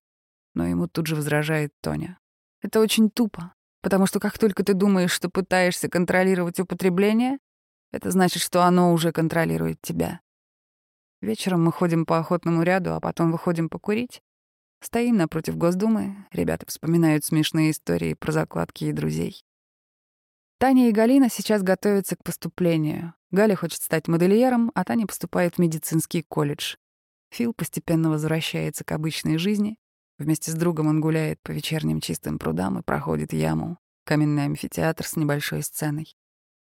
Но 0.54 0.64
ему 0.64 0.86
тут 0.86 1.08
же 1.08 1.16
возражает 1.16 1.72
Тоня. 1.80 2.16
Это 2.62 2.78
очень 2.78 3.10
тупо, 3.10 3.54
потому 3.82 4.06
что 4.06 4.20
как 4.20 4.38
только 4.38 4.62
ты 4.62 4.74
думаешь, 4.74 5.10
что 5.10 5.28
пытаешься 5.28 5.88
контролировать 5.88 6.60
употребление, 6.60 7.38
это 7.90 8.12
значит, 8.12 8.40
что 8.40 8.62
оно 8.62 8.92
уже 8.92 9.10
контролирует 9.10 9.82
тебя. 9.82 10.20
Вечером 11.20 11.64
мы 11.64 11.72
ходим 11.72 12.06
по 12.06 12.18
охотному 12.18 12.62
ряду, 12.62 12.94
а 12.94 13.00
потом 13.00 13.32
выходим 13.32 13.68
покурить. 13.68 14.22
Стоим 14.80 15.16
напротив 15.16 15.56
Госдумы, 15.56 16.26
ребята 16.30 16.64
вспоминают 16.66 17.24
смешные 17.24 17.72
истории 17.72 18.14
про 18.14 18.32
закладки 18.32 18.84
и 18.84 18.92
друзей. 18.92 19.42
Таня 20.58 20.88
и 20.88 20.92
Галина 20.92 21.28
сейчас 21.30 21.62
готовятся 21.62 22.16
к 22.16 22.24
поступлению. 22.24 23.14
Галя 23.30 23.54
хочет 23.54 23.82
стать 23.82 24.08
модельером, 24.08 24.72
а 24.74 24.84
Таня 24.84 25.06
поступает 25.06 25.54
в 25.54 25.58
медицинский 25.58 26.22
колледж. 26.22 26.76
Фил 27.30 27.52
постепенно 27.52 28.10
возвращается 28.10 28.84
к 28.84 28.92
обычной 28.92 29.38
жизни. 29.38 29.78
Вместе 30.18 30.50
с 30.50 30.54
другом 30.54 30.88
он 30.88 31.00
гуляет 31.00 31.40
по 31.42 31.52
вечерним 31.52 32.00
чистым 32.00 32.38
прудам 32.38 32.78
и 32.78 32.82
проходит 32.82 33.32
яму, 33.32 33.78
каменный 34.04 34.46
амфитеатр 34.46 35.06
с 35.06 35.16
небольшой 35.16 35.62
сценой. 35.62 36.16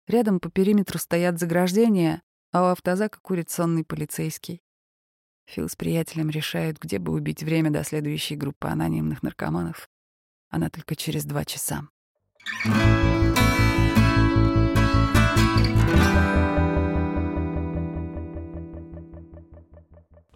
Рядом 0.08 0.40
по 0.40 0.50
периметру 0.50 1.00
стоят 1.00 1.40
заграждения, 1.40 2.22
а 2.52 2.64
у 2.64 2.66
автозака 2.68 3.20
курит 3.22 3.50
сонный 3.50 3.86
полицейский. 3.86 4.62
Фил 5.48 5.70
с 5.70 5.78
приятелем 5.78 6.30
решают, 6.30 6.78
где 6.78 7.00
бы 7.00 7.14
убить 7.14 7.42
время 7.42 7.72
до 7.72 7.84
следующей 7.86 8.36
группы 8.36 8.68
анонимных 8.68 9.24
наркоманов. 9.24 9.88
Она 10.50 10.70
только 10.70 10.98
через 10.98 11.24
два 11.24 11.46
часа. 11.46 11.88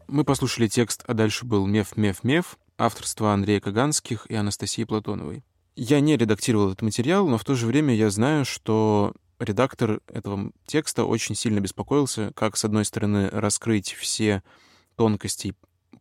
Мы 0.07 0.23
послушали 0.23 0.67
текст, 0.67 1.03
а 1.07 1.13
дальше 1.13 1.45
был 1.45 1.67
«Меф-меф-меф», 1.67 2.57
авторство 2.77 3.33
Андрея 3.33 3.59
Каганских 3.59 4.25
и 4.27 4.35
Анастасии 4.35 4.85
Платоновой. 4.85 5.43
Я 5.75 5.99
не 5.99 6.15
редактировал 6.15 6.69
этот 6.69 6.83
материал, 6.83 7.27
но 7.27 7.37
в 7.37 7.43
то 7.43 7.55
же 7.55 7.67
время 7.67 7.93
я 7.93 8.09
знаю, 8.09 8.45
что 8.45 9.13
редактор 9.39 9.99
этого 10.07 10.51
текста 10.65 11.03
очень 11.03 11.35
сильно 11.35 11.59
беспокоился, 11.59 12.31
как, 12.33 12.55
с 12.55 12.63
одной 12.63 12.85
стороны, 12.85 13.29
раскрыть 13.29 13.93
все 13.93 14.41
тонкостей 15.01 15.55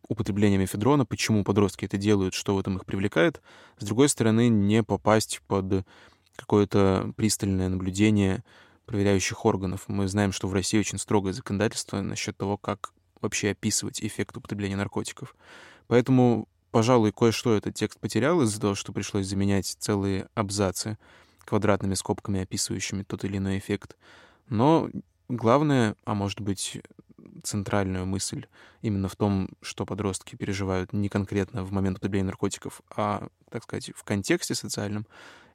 употребления 0.07 0.59
мефедрона, 0.59 1.07
почему 1.07 1.43
подростки 1.43 1.85
это 1.85 1.97
делают, 1.97 2.35
что 2.35 2.53
в 2.53 2.59
этом 2.59 2.77
их 2.77 2.85
привлекает, 2.85 3.41
с 3.79 3.83
другой 3.83 4.09
стороны, 4.09 4.47
не 4.47 4.83
попасть 4.83 5.41
под 5.47 5.87
какое-то 6.35 7.11
пристальное 7.17 7.67
наблюдение 7.67 8.43
проверяющих 8.85 9.43
органов. 9.43 9.85
Мы 9.87 10.07
знаем, 10.07 10.31
что 10.31 10.47
в 10.47 10.53
России 10.53 10.77
очень 10.77 10.99
строгое 10.99 11.33
законодательство 11.33 11.99
насчет 11.99 12.37
того, 12.37 12.57
как 12.57 12.93
вообще 13.21 13.49
описывать 13.49 14.03
эффект 14.03 14.37
употребления 14.37 14.75
наркотиков. 14.75 15.35
Поэтому, 15.87 16.47
пожалуй, 16.69 17.11
кое-что 17.11 17.55
этот 17.55 17.73
текст 17.73 17.99
потерял 17.99 18.39
из-за 18.43 18.61
того, 18.61 18.75
что 18.75 18.93
пришлось 18.93 19.25
заменять 19.25 19.65
целые 19.79 20.27
абзацы 20.35 20.99
квадратными 21.39 21.95
скобками, 21.95 22.43
описывающими 22.43 23.01
тот 23.01 23.23
или 23.23 23.37
иной 23.37 23.57
эффект. 23.57 23.97
Но 24.47 24.91
главное, 25.27 25.95
а 26.05 26.13
может 26.13 26.39
быть, 26.39 26.79
центральную 27.43 28.05
мысль 28.05 28.45
именно 28.81 29.07
в 29.07 29.15
том, 29.15 29.49
что 29.61 29.85
подростки 29.85 30.35
переживают 30.35 30.93
не 30.93 31.09
конкретно 31.09 31.63
в 31.63 31.71
момент 31.71 31.97
употребления 31.97 32.27
наркотиков, 32.27 32.81
а, 32.95 33.27
так 33.49 33.63
сказать, 33.63 33.91
в 33.95 34.03
контексте 34.03 34.55
социальном, 34.55 35.05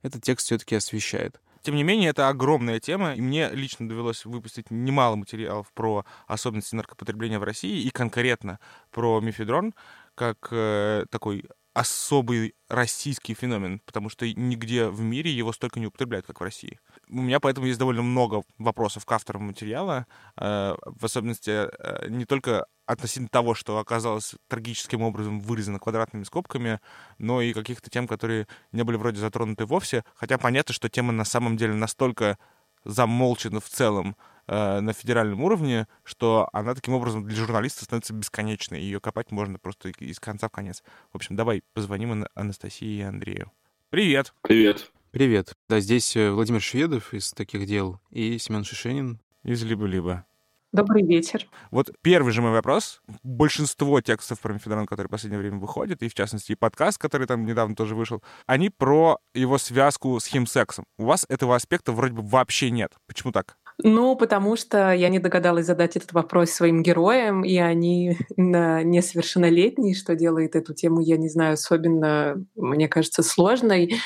этот 0.03 0.22
текст 0.22 0.47
все-таки 0.47 0.74
освещает. 0.74 1.41
Тем 1.62 1.74
не 1.74 1.82
менее, 1.82 2.11
это 2.11 2.28
огромная 2.28 2.78
тема, 2.78 3.14
и 3.14 3.20
мне 3.20 3.49
лично 3.51 3.89
довелось 3.89 4.24
выпустить 4.24 4.70
немало 4.70 5.16
материалов 5.16 5.72
про 5.74 6.05
особенности 6.28 6.76
наркопотребления 6.76 7.41
в 7.41 7.43
России 7.43 7.82
и 7.82 7.91
конкретно 7.91 8.61
про 8.93 9.20
мифедрон, 9.20 9.74
как 10.14 10.49
э, 10.53 11.07
такой 11.11 11.45
особый 11.77 12.55
российский 12.70 13.35
феномен, 13.35 13.81
потому 13.81 14.09
что 14.09 14.27
нигде 14.27 14.89
в 14.89 15.03
мире 15.03 15.31
его 15.31 15.53
столько 15.53 15.79
не 15.79 15.89
употребляют, 15.89 16.27
как 16.27 16.41
в 16.41 16.43
России. 16.43 16.81
У 17.11 17.20
меня 17.20 17.39
поэтому 17.39 17.66
есть 17.66 17.79
довольно 17.79 18.01
много 18.01 18.45
вопросов 18.57 19.05
к 19.05 19.12
авторам 19.12 19.43
материала, 19.43 20.07
э, 20.39 20.74
в 20.87 21.05
особенности 21.05 21.51
э, 21.51 22.09
не 22.09 22.24
только 22.24 22.64
относительно 22.87 23.29
того, 23.29 23.55
что 23.55 23.77
оказалось 23.77 24.37
трагическим 24.49 25.03
образом 25.03 25.39
вырезано 25.39 25.79
квадратными 25.79 26.24
скобками, 26.24 26.81
но 27.18 27.43
и 27.43 27.53
каких-то 27.53 27.91
тем, 27.91 28.09
которые 28.09 28.49
не 28.72 28.83
были 28.83 28.97
вроде 28.97 29.20
затронуты 29.20 29.66
вовсе, 29.66 30.03
хотя 30.14 30.39
понятно, 30.39 30.72
что 30.72 30.89
тема 30.89 31.12
на 31.12 31.27
самом 31.27 31.59
деле 31.59 31.74
настолько 31.74 32.39
замолчена 32.85 33.61
в 33.61 33.68
целом, 33.68 34.16
э, 34.47 34.80
на 34.80 34.92
федеральном 34.92 35.42
уровне, 35.42 35.86
что 36.05 36.49
она 36.53 36.74
таким 36.74 36.94
образом 36.94 37.24
для 37.24 37.36
журналиста 37.36 37.84
становится 37.84 38.14
бесконечной. 38.14 38.80
Ее 38.80 39.01
копать 39.01 39.30
можно 39.30 39.59
просто 39.59 39.90
из 39.90 40.20
конца 40.20 40.49
в 40.49 40.53
конец. 40.53 40.82
В 41.12 41.16
общем, 41.16 41.36
давай 41.36 41.62
позвоним 41.74 42.26
Анастасии 42.34 42.99
и 42.99 43.03
Андрею. 43.03 43.53
Привет! 43.90 44.34
Привет! 44.42 44.90
Привет. 45.11 45.55
Да, 45.68 45.80
здесь 45.80 46.14
э, 46.16 46.30
Владимир 46.30 46.61
Шведов 46.61 47.14
из 47.14 47.32
«Таких 47.32 47.66
дел» 47.66 48.01
и 48.11 48.36
Семен 48.38 48.64
Шишенин. 48.64 49.20
Из 49.44 49.62
«Либо-либо». 49.62 50.26
Добрый 50.72 51.03
вечер. 51.05 51.47
Вот 51.70 51.90
первый 52.03 52.32
же 52.32 52.42
мой 52.42 52.51
вопрос. 52.51 53.01
Большинство 53.22 54.01
текстов 54.03 54.40
про 54.40 54.53
мефедрон, 54.53 54.84
которые 54.84 55.09
в 55.09 55.11
последнее 55.11 55.38
время 55.40 55.59
выходят, 55.59 56.03
и 56.03 56.09
в 56.09 56.14
частности 56.14 56.53
и 56.53 56.55
подкаст, 56.55 56.99
который 56.99 57.26
там 57.26 57.47
недавно 57.47 57.74
тоже 57.74 57.94
вышел, 57.94 58.22
они 58.44 58.68
про 58.68 59.18
его 59.32 59.57
связку 59.57 60.20
с 60.20 60.26
химсексом. 60.26 60.84
У 60.99 61.05
вас 61.05 61.24
этого 61.30 61.57
аспекта 61.57 61.92
вроде 61.92 62.12
бы 62.12 62.20
вообще 62.20 62.70
нет. 62.70 62.92
Почему 63.07 63.32
так? 63.32 63.57
Ну, 63.83 64.16
потому 64.16 64.57
что 64.57 64.93
я 64.93 65.11
не 65.11 65.18
догадалась 65.18 65.66
задать 65.66 65.97
этот 65.97 66.12
вопрос 66.12 66.51
своим 66.51 66.83
героям, 66.83 67.45
и 67.45 67.59
они 67.59 68.16
несовершеннолетние, 68.37 69.95
что 69.95 70.14
делает 70.14 70.57
эту 70.57 70.72
тему, 70.72 71.01
я 71.01 71.16
не 71.18 71.29
знаю, 71.29 71.55
особенно, 71.55 72.43
мне 72.55 72.89
кажется, 72.89 73.22
сложной. 73.22 73.97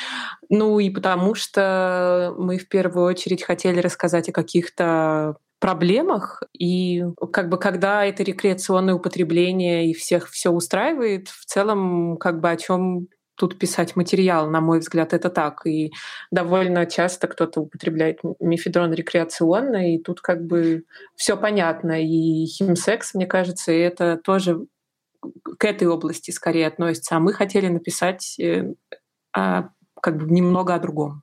Ну 0.48 0.80
и 0.80 0.90
потому 0.90 1.34
что 1.34 2.34
мы 2.36 2.58
в 2.58 2.68
первую 2.68 3.06
очередь 3.06 3.44
хотели 3.44 3.80
рассказать 3.80 4.28
о 4.28 4.32
каких-то 4.32 5.36
проблемах. 5.60 6.42
И 6.58 7.04
как 7.32 7.48
бы 7.48 7.58
когда 7.58 8.04
это 8.04 8.24
рекреационное 8.24 8.94
употребление 8.94 9.88
и 9.88 9.94
всех 9.94 10.28
все 10.30 10.50
устраивает, 10.50 11.28
в 11.28 11.44
целом 11.44 12.16
как 12.16 12.40
бы 12.40 12.50
о 12.50 12.56
чем 12.56 13.08
тут 13.40 13.58
писать 13.58 13.96
материал, 13.96 14.50
на 14.50 14.60
мой 14.60 14.80
взгляд, 14.80 15.14
это 15.14 15.30
так. 15.30 15.66
И 15.66 15.92
довольно 16.30 16.84
часто 16.84 17.26
кто-то 17.26 17.62
употребляет 17.62 18.20
мифедрон 18.38 18.92
рекреационно, 18.92 19.94
и 19.94 19.98
тут 19.98 20.20
как 20.20 20.44
бы 20.44 20.84
все 21.16 21.38
понятно. 21.38 22.02
И 22.02 22.44
химсекс, 22.44 23.14
мне 23.14 23.26
кажется, 23.26 23.72
это 23.72 24.18
тоже 24.18 24.66
к 25.58 25.64
этой 25.64 25.88
области 25.88 26.30
скорее 26.32 26.66
относится. 26.66 27.16
А 27.16 27.20
мы 27.20 27.32
хотели 27.32 27.68
написать 27.68 28.38
а, 29.34 29.70
как 30.02 30.18
бы 30.18 30.30
немного 30.30 30.74
о 30.74 30.78
другом. 30.78 31.22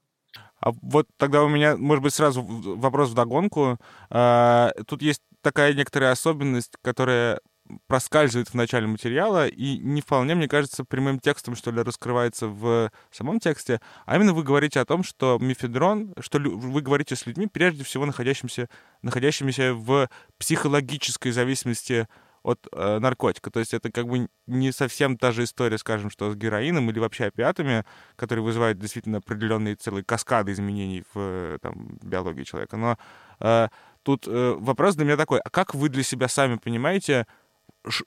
А 0.59 0.71
вот 0.81 1.05
тогда 1.17 1.43
у 1.43 1.49
меня, 1.49 1.77
может 1.77 2.03
быть, 2.03 2.15
сразу 2.15 2.41
вопрос 2.41 3.11
в 3.11 3.13
догонку. 3.13 3.77
А, 4.09 4.71
тут 4.87 5.03
есть 5.03 5.21
такая 5.41 5.75
некоторая 5.75 6.13
особенность, 6.13 6.73
которая 6.81 7.41
проскальзывает 7.87 8.49
в 8.49 8.53
начале 8.53 8.87
материала 8.87 9.47
и 9.47 9.77
не 9.77 10.01
вполне, 10.01 10.35
мне 10.35 10.47
кажется, 10.47 10.83
прямым 10.83 11.19
текстом, 11.19 11.55
что 11.55 11.71
ли, 11.71 11.81
раскрывается 11.81 12.47
в 12.47 12.91
самом 13.11 13.39
тексте, 13.39 13.81
а 14.05 14.15
именно 14.15 14.33
вы 14.33 14.43
говорите 14.43 14.79
о 14.79 14.85
том, 14.85 15.03
что 15.03 15.37
мифедрон, 15.39 16.13
что 16.19 16.39
вы 16.39 16.81
говорите 16.81 17.15
с 17.15 17.25
людьми, 17.25 17.47
прежде 17.47 17.83
всего 17.83 18.05
находящимися, 18.05 18.69
находящимися 19.01 19.73
в 19.73 20.09
психологической 20.37 21.31
зависимости 21.31 22.07
от 22.43 22.65
э, 22.71 22.99
наркотика. 22.99 23.51
То 23.51 23.59
есть 23.59 23.73
это 23.73 23.91
как 23.91 24.07
бы 24.07 24.29
не 24.45 24.71
совсем 24.71 25.17
та 25.17 25.31
же 25.31 25.43
история, 25.43 25.77
скажем, 25.77 26.09
что 26.09 26.31
с 26.31 26.35
героином 26.35 26.89
или 26.89 26.99
вообще 26.99 27.25
опиатами, 27.25 27.83
которые 28.15 28.43
вызывают 28.43 28.79
действительно 28.79 29.17
определенные 29.17 29.75
целые 29.75 30.03
каскады 30.03 30.53
изменений 30.53 31.03
в 31.13 31.59
там, 31.61 31.97
биологии 32.01 32.43
человека. 32.43 32.77
Но 32.77 32.97
э, 33.39 33.67
тут 34.03 34.27
э, 34.27 34.55
вопрос 34.57 34.95
для 34.95 35.05
меня 35.05 35.17
такой, 35.17 35.39
а 35.39 35.49
как 35.49 35.75
вы 35.75 35.89
для 35.89 36.03
себя 36.03 36.29
сами 36.29 36.55
понимаете, 36.55 37.27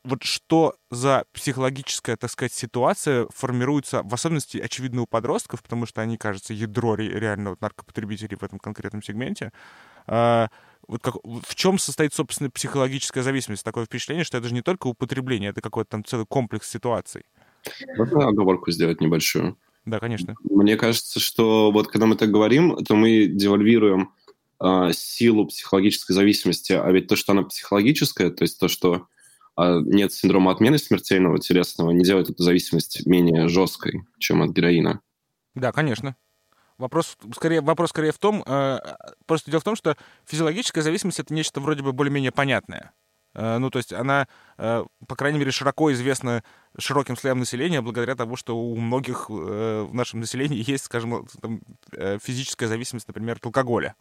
вот 0.05 0.23
что 0.23 0.77
за 0.91 1.25
психологическая, 1.33 2.17
так 2.17 2.31
сказать, 2.31 2.53
ситуация 2.53 3.27
формируется, 3.35 4.03
в 4.03 4.15
особенности, 4.15 4.59
очевидно, 4.59 5.03
у 5.03 5.07
подростков, 5.07 5.63
потому 5.63 5.87
что 5.87 6.01
они, 6.01 6.17
кажется, 6.17 6.53
ядро 6.53 6.95
реально 6.95 7.51
вот 7.51 7.61
наркопотребителей 7.61 8.37
в 8.37 8.43
этом 8.43 8.59
конкретном 8.59 9.03
сегменте. 9.03 9.53
А, 10.07 10.49
вот 10.87 11.03
как, 11.03 11.17
в 11.25 11.55
чем 11.55 11.79
состоит, 11.79 12.15
собственно, 12.15 12.51
психологическая 12.51 13.23
зависимость? 13.23 13.65
Такое 13.65 13.85
впечатление, 13.85 14.25
что 14.25 14.39
это 14.39 14.49
же 14.49 14.55
не 14.55 14.63
только 14.63 14.87
употребление, 14.87 15.51
это 15.51 15.61
какой-то 15.61 15.91
там 15.91 16.05
целый 16.05 16.27
комплекс 16.27 16.69
ситуаций. 16.69 17.25
Можно 17.97 18.29
оговорку 18.29 18.71
сделать 18.71 19.01
небольшую? 19.01 19.57
Да, 19.85 19.99
конечно. 19.99 20.35
Мне 20.43 20.77
кажется, 20.77 21.21
что 21.21 21.71
вот 21.71 21.89
когда 21.89 22.07
мы 22.07 22.17
так 22.17 22.31
говорим, 22.31 22.77
то 22.85 22.95
мы 22.95 23.27
девальвируем 23.27 24.13
э, 24.63 24.91
силу 24.93 25.47
психологической 25.47 26.15
зависимости, 26.15 26.73
а 26.73 26.91
ведь 26.91 27.07
то, 27.07 27.17
что 27.17 27.33
она 27.33 27.43
психологическая, 27.43 28.31
то 28.31 28.43
есть 28.43 28.59
то, 28.59 28.69
что 28.69 29.07
нет 29.81 30.13
синдрома 30.13 30.53
отмены 30.53 30.79
смертельного 30.79 31.39
телесного, 31.39 31.91
не 31.91 32.05
делает 32.05 32.31
эту 32.31 32.43
зависимость 32.43 33.07
менее 33.07 33.49
жесткой, 33.49 34.03
чем 34.19 34.43
от 34.43 34.51
героина. 34.51 35.01
Да, 35.55 35.73
конечно. 35.73 36.17
Вопрос 36.79 37.19
скорее, 37.35 37.61
вопрос 37.61 37.91
скорее 37.91 38.13
в 38.13 38.19
том, 38.19 38.43
э, 38.47 38.79
просто 39.27 39.51
дело 39.51 39.61
в 39.61 39.65
том, 39.65 39.77
что 39.77 39.97
физиологическая 40.25 40.83
зависимость— 40.83 41.19
это 41.21 41.35
нечто 41.35 41.61
вроде 41.61 41.83
бы 41.83 41.93
более-менее 41.93 42.33
понятное. 42.33 42.93
Э, 43.35 43.59
ну, 43.59 43.71
то 43.71 43.79
есть 43.79 43.93
она, 43.93 44.27
э, 44.59 44.85
по 45.07 45.17
крайней 45.17 45.39
мере, 45.39 45.51
широко 45.51 45.93
известна 45.93 46.43
широким 46.79 47.17
слоям 47.17 47.39
населения 47.39 47.81
благодаря 47.81 48.15
тому, 48.15 48.37
что 48.37 48.57
у 48.57 48.77
многих 48.77 49.27
э, 49.29 49.87
в 49.89 49.95
нашем 49.95 50.21
населении 50.21 50.69
есть, 50.69 50.85
скажем, 50.85 51.27
там, 51.41 51.61
физическая 52.21 52.69
зависимость, 52.69 53.09
например, 53.09 53.37
от 53.37 53.47
алкоголя. 53.47 53.95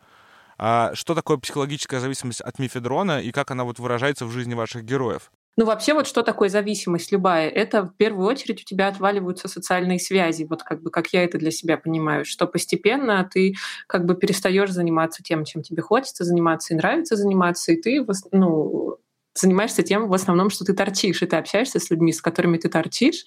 А 0.57 0.93
что 0.93 1.15
такое 1.15 1.37
психологическая 1.37 1.99
зависимость 1.99 2.41
от 2.41 2.59
мифедрона 2.59 3.21
и 3.21 3.31
как 3.31 3.51
она 3.51 3.63
вот 3.63 3.79
выражается 3.79 4.25
в 4.25 4.31
жизни 4.31 4.55
ваших 4.55 4.83
героев? 4.83 5.31
Ну, 5.57 5.65
вообще, 5.65 5.93
вот 5.93 6.07
что 6.07 6.23
такое 6.23 6.47
зависимость 6.49 7.11
любая? 7.11 7.49
Это 7.49 7.83
в 7.83 7.93
первую 7.97 8.27
очередь 8.27 8.61
у 8.61 8.65
тебя 8.65 8.87
отваливаются 8.87 9.47
социальные 9.49 9.99
связи, 9.99 10.43
вот 10.49 10.63
как 10.63 10.81
бы 10.81 10.89
как 10.89 11.07
я 11.07 11.23
это 11.23 11.37
для 11.37 11.51
себя 11.51 11.77
понимаю, 11.77 12.23
что 12.23 12.47
постепенно 12.47 13.27
ты 13.31 13.55
как 13.87 14.05
бы 14.05 14.15
перестаешь 14.15 14.69
заниматься 14.71 15.21
тем, 15.21 15.43
чем 15.43 15.61
тебе 15.61 15.81
хочется 15.81 16.23
заниматься 16.23 16.73
и 16.73 16.77
нравится 16.77 17.15
заниматься, 17.17 17.73
и 17.73 17.81
ты 17.81 18.05
ну, 18.31 18.97
занимаешься 19.33 19.83
тем 19.83 20.07
в 20.07 20.13
основном, 20.13 20.49
что 20.49 20.65
ты 20.65 20.73
торчишь, 20.73 21.21
и 21.21 21.25
ты 21.25 21.35
общаешься 21.35 21.79
с 21.79 21.89
людьми, 21.89 22.11
с 22.11 22.21
которыми 22.21 22.57
ты 22.57 22.69
торчишь, 22.69 23.25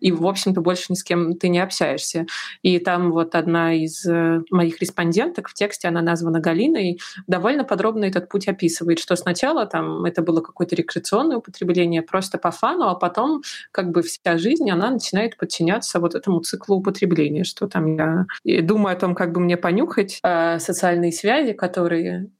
и, 0.00 0.12
в 0.12 0.26
общем-то, 0.26 0.60
больше 0.60 0.86
ни 0.90 0.94
с 0.94 1.04
кем 1.04 1.36
ты 1.36 1.48
не 1.48 1.60
общаешься. 1.60 2.26
И 2.62 2.78
там 2.78 3.12
вот 3.12 3.34
одна 3.34 3.74
из 3.74 4.04
э, 4.06 4.42
моих 4.50 4.80
респонденток 4.80 5.48
в 5.48 5.54
тексте, 5.54 5.88
она 5.88 6.02
названа 6.02 6.40
Галиной, 6.40 6.98
довольно 7.26 7.64
подробно 7.64 8.04
этот 8.04 8.28
путь 8.28 8.48
описывает, 8.48 8.98
что 8.98 9.16
сначала 9.16 9.66
там 9.66 10.04
это 10.04 10.22
было 10.22 10.40
какое-то 10.40 10.74
рекреационное 10.74 11.38
употребление 11.38 12.02
просто 12.02 12.38
по 12.38 12.50
фану, 12.50 12.88
а 12.88 12.94
потом 12.94 13.42
как 13.72 13.90
бы 13.90 14.02
вся 14.02 14.38
жизнь, 14.38 14.70
она 14.70 14.90
начинает 14.90 15.36
подчиняться 15.36 16.00
вот 16.00 16.14
этому 16.14 16.40
циклу 16.40 16.76
употребления, 16.76 17.44
что 17.44 17.66
там 17.66 17.96
я 17.96 18.26
думаю 18.62 18.96
о 18.96 18.98
том, 18.98 19.14
как 19.14 19.32
бы 19.32 19.40
мне 19.40 19.56
понюхать 19.56 20.20
э, 20.22 20.58
социальные 20.58 21.12
связи, 21.12 21.52
которые 21.52 22.30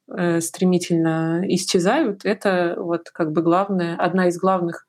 стремительно 0.41 1.43
исчезают, 1.49 2.25
это 2.25 2.75
вот 2.79 3.11
как 3.11 3.33
бы 3.33 3.43
главная, 3.43 3.97
одна 3.97 4.29
из 4.29 4.39
главных 4.39 4.87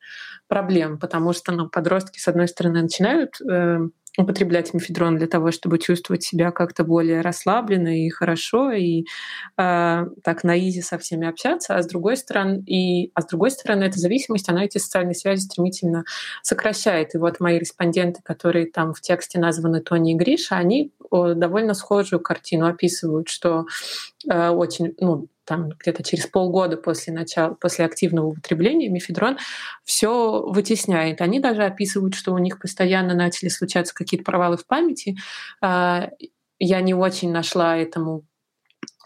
проблем, 0.48 0.98
потому 0.98 1.34
что 1.34 1.52
ну, 1.52 1.70
подростки, 1.70 2.20
с 2.20 2.28
одной 2.28 2.48
стороны, 2.48 2.82
начинают 2.82 3.40
э, 3.42 3.80
употреблять 4.18 4.74
мефедрон 4.74 5.18
для 5.18 5.28
того, 5.28 5.52
чтобы 5.52 5.78
чувствовать 5.78 6.24
себя 6.24 6.52
как-то 6.52 6.84
более 6.84 7.22
расслабленно 7.22 8.06
и 8.06 8.10
хорошо, 8.10 8.72
и 8.72 9.06
э, 9.58 10.06
так 10.24 10.44
на 10.44 10.60
изи 10.60 10.82
со 10.82 10.98
всеми 10.98 11.28
общаться, 11.28 11.76
а 11.76 11.84
с 11.84 11.88
другой 11.88 12.18
стороны, 12.18 12.64
и, 12.66 13.12
а 13.14 13.22
с 13.22 13.28
другой 13.28 13.52
стороны, 13.52 13.84
эта 13.84 14.00
зависимость, 14.00 14.50
она 14.50 14.66
эти 14.66 14.80
социальные 14.80 15.16
связи 15.16 15.42
стремительно 15.42 16.04
сокращает. 16.42 17.14
И 17.14 17.20
вот 17.20 17.40
мои 17.40 17.60
респонденты, 17.60 18.22
которые 18.24 18.66
там 18.66 18.94
в 18.94 19.02
тексте 19.02 19.40
названы 19.40 19.82
Тони 19.82 20.14
и 20.14 20.16
Гриша, 20.16 20.56
они 20.56 20.92
довольно 21.12 21.74
схожую 21.74 22.20
картину 22.20 22.68
описывают, 22.68 23.30
что 23.30 23.66
э, 24.30 24.50
очень, 24.50 24.96
ну, 25.00 25.28
там 25.48 25.70
где-то 25.70 26.04
через 26.04 26.28
полгода 26.28 26.78
после 26.78 27.14
начала, 27.14 27.56
после 27.56 27.86
активного 27.86 28.28
употребления 28.28 28.90
мефедрон 28.90 29.38
все 29.84 30.44
вытесняет. 30.44 31.22
Они 31.22 31.40
даже 31.40 31.64
описывают, 31.64 32.14
что 32.14 32.34
у 32.34 32.38
них 32.38 32.60
постоянно 32.60 33.16
начали 33.16 33.50
случаться 33.50 33.94
какие-то 33.94 34.26
провалы 34.26 34.58
в 34.58 34.68
памяти. 34.68 35.18
Э, 35.64 36.10
я 36.60 36.82
не 36.82 36.94
очень 36.94 37.32
нашла 37.32 37.78
этому 37.78 38.26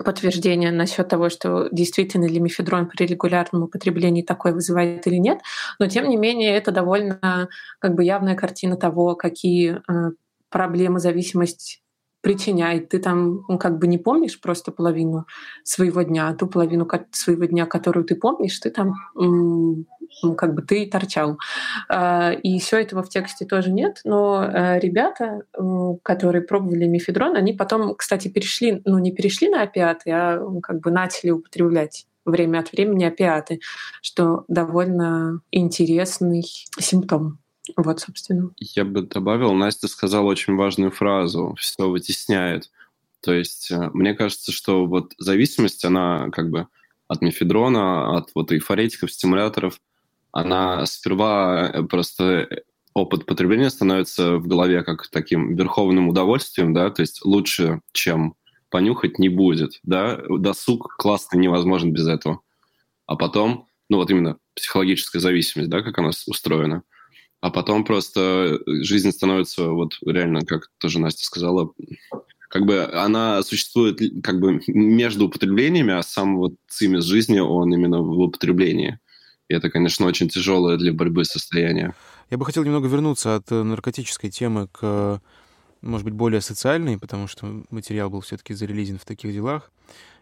подтверждение 0.04 0.72
насчет 0.72 1.08
того, 1.08 1.30
что 1.30 1.70
действительно 1.72 2.26
ли 2.26 2.40
мефедрон 2.40 2.88
при 2.88 3.06
регулярном 3.06 3.64
употреблении 3.64 4.24
такое 4.24 4.54
вызывает 4.54 5.06
или 5.06 5.18
нет, 5.18 5.40
но 5.80 5.88
тем 5.88 6.10
не 6.10 6.18
менее 6.18 6.56
это 6.56 6.72
довольно 6.72 7.50
как 7.80 7.94
бы 7.94 8.04
явная 8.04 8.36
картина 8.36 8.78
того, 8.78 9.16
какие 9.16 9.76
э, 9.76 10.12
проблемы 10.50 11.00
зависимость 11.00 11.82
причиняет. 12.22 12.90
Ты 12.90 13.00
там 13.00 13.44
ну, 13.48 13.58
как 13.58 13.80
бы 13.80 13.88
не 13.88 13.98
помнишь 13.98 14.40
просто 14.40 14.72
половину 14.72 15.26
своего 15.64 16.02
дня, 16.04 16.30
а 16.30 16.34
ту 16.34 16.48
половину 16.48 16.88
своего 17.12 17.46
дня, 17.46 17.66
которую 17.66 18.06
ты 18.06 18.16
помнишь, 18.16 18.60
ты 18.60 18.70
там 18.70 18.94
как 20.38 20.54
бы 20.54 20.62
ты 20.62 20.86
торчал. 20.88 21.38
А, 21.90 22.32
и 22.32 22.60
все 22.60 22.82
этого 22.82 23.02
в 23.04 23.10
тексте 23.10 23.46
тоже 23.46 23.72
нет, 23.72 24.02
но 24.04 24.44
э, 24.44 24.80
ребята, 24.80 25.44
которые 26.04 26.44
пробовали 26.44 26.86
мифедрон, 26.86 27.36
они 27.36 27.54
потом, 27.54 27.96
кстати, 27.96 28.28
перешли, 28.28 28.82
ну 28.86 29.00
не 29.00 29.12
перешли 29.12 29.50
на 29.50 29.64
опиаты, 29.64 30.12
а 30.12 30.40
как 30.62 30.82
бы 30.82 30.92
начали 30.92 31.32
употреблять 31.32 32.06
время 32.26 32.60
от 32.60 32.72
времени 32.72 33.06
опиаты, 33.06 33.60
что 34.02 34.46
довольно 34.48 35.42
интересный 35.52 36.44
симптом. 36.80 37.40
Вот, 37.76 38.00
собственно. 38.00 38.52
Я 38.58 38.86
бы 38.86 39.04
добавил, 39.04 39.54
Настя 39.54 39.88
сказала 39.88 40.26
очень 40.26 40.56
важную 40.56 40.92
фразу 40.92 41.56
«все 41.60 41.90
вытесняет». 41.90 42.72
То 43.22 43.34
есть 43.34 43.70
э, 43.70 43.90
мне 43.94 44.16
кажется, 44.16 44.52
что 44.52 44.88
вот 44.88 45.14
зависимость, 45.20 45.86
она 45.86 46.30
как 46.32 46.50
бы 46.50 46.68
от 47.08 47.22
мефедрона, 47.22 48.18
от 48.18 48.32
вот 48.34 48.52
эйфоретиков, 48.52 49.12
стимуляторов, 49.12 49.80
она 50.32 50.86
сперва 50.88 51.70
э, 51.72 51.84
просто 51.84 52.24
э, 52.24 52.62
опыт 52.96 53.28
потребления 53.28 53.70
становится 53.70 54.38
в 54.38 54.48
голове 54.48 54.82
как 54.84 55.08
таким 55.10 55.56
верховным 55.56 56.10
удовольствием, 56.10 56.74
да, 56.74 56.90
то 56.90 57.02
есть 57.04 57.24
лучше, 57.24 57.82
чем 57.92 58.34
понюхать, 58.70 59.20
не 59.20 59.30
будет, 59.30 59.80
да, 59.84 60.20
досуг 60.28 60.96
классный 60.98 61.40
невозможен 61.40 61.94
без 61.94 62.08
этого. 62.08 62.42
А 63.06 63.16
потом, 63.16 63.68
ну 63.88 63.98
вот 63.98 64.10
именно 64.10 64.38
психологическая 64.56 65.20
зависимость, 65.20 65.70
да, 65.70 65.84
как 65.84 66.00
она 66.00 66.10
устроена– 66.26 66.82
а 67.42 67.50
потом 67.50 67.84
просто 67.84 68.60
жизнь 68.68 69.12
становится 69.12 69.70
вот 69.70 69.98
реально, 70.06 70.42
как 70.42 70.70
тоже 70.78 71.00
Настя 71.00 71.26
сказала, 71.26 71.72
как 72.48 72.66
бы 72.66 72.84
она 72.86 73.42
существует 73.44 74.00
как 74.24 74.40
бы 74.40 74.62
между 74.68 75.26
употреблениями, 75.26 75.94
а 75.94 76.04
сам 76.04 76.38
вот 76.38 76.54
цимис 76.68 77.04
жизни, 77.04 77.40
он 77.40 77.74
именно 77.74 78.00
в 78.02 78.20
употреблении. 78.20 79.00
И 79.50 79.54
это, 79.54 79.70
конечно, 79.70 80.06
очень 80.06 80.30
тяжелое 80.30 80.78
для 80.78 80.94
борьбы 80.94 81.26
состояние. 81.26 81.94
Я 82.30 82.38
бы 82.38 82.46
хотел 82.46 82.64
немного 82.64 82.88
вернуться 82.88 83.36
от 83.36 83.52
э, 83.52 83.64
наркотической 83.64 84.30
темы 84.30 84.70
к, 84.72 85.20
может 85.82 86.06
быть, 86.06 86.14
более 86.14 86.42
социальной, 86.42 86.98
потому 86.98 87.28
что 87.28 87.64
материал 87.70 88.10
был 88.10 88.22
все-таки 88.22 88.54
зарелизен 88.54 88.98
в 88.98 89.06
таких 89.06 89.34
делах 89.34 89.72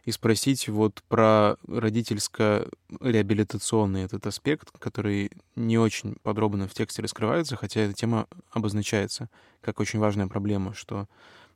и 0.09 0.11
спросить 0.11 0.67
вот 0.67 1.03
про 1.07 1.57
родительско-реабилитационный 1.67 4.05
этот 4.05 4.25
аспект, 4.25 4.71
который 4.79 5.29
не 5.55 5.77
очень 5.77 6.15
подробно 6.23 6.67
в 6.67 6.73
тексте 6.73 7.03
раскрывается, 7.03 7.55
хотя 7.55 7.81
эта 7.81 7.93
тема 7.93 8.25
обозначается 8.49 9.29
как 9.61 9.79
очень 9.79 9.99
важная 9.99 10.25
проблема, 10.25 10.73
что 10.73 11.07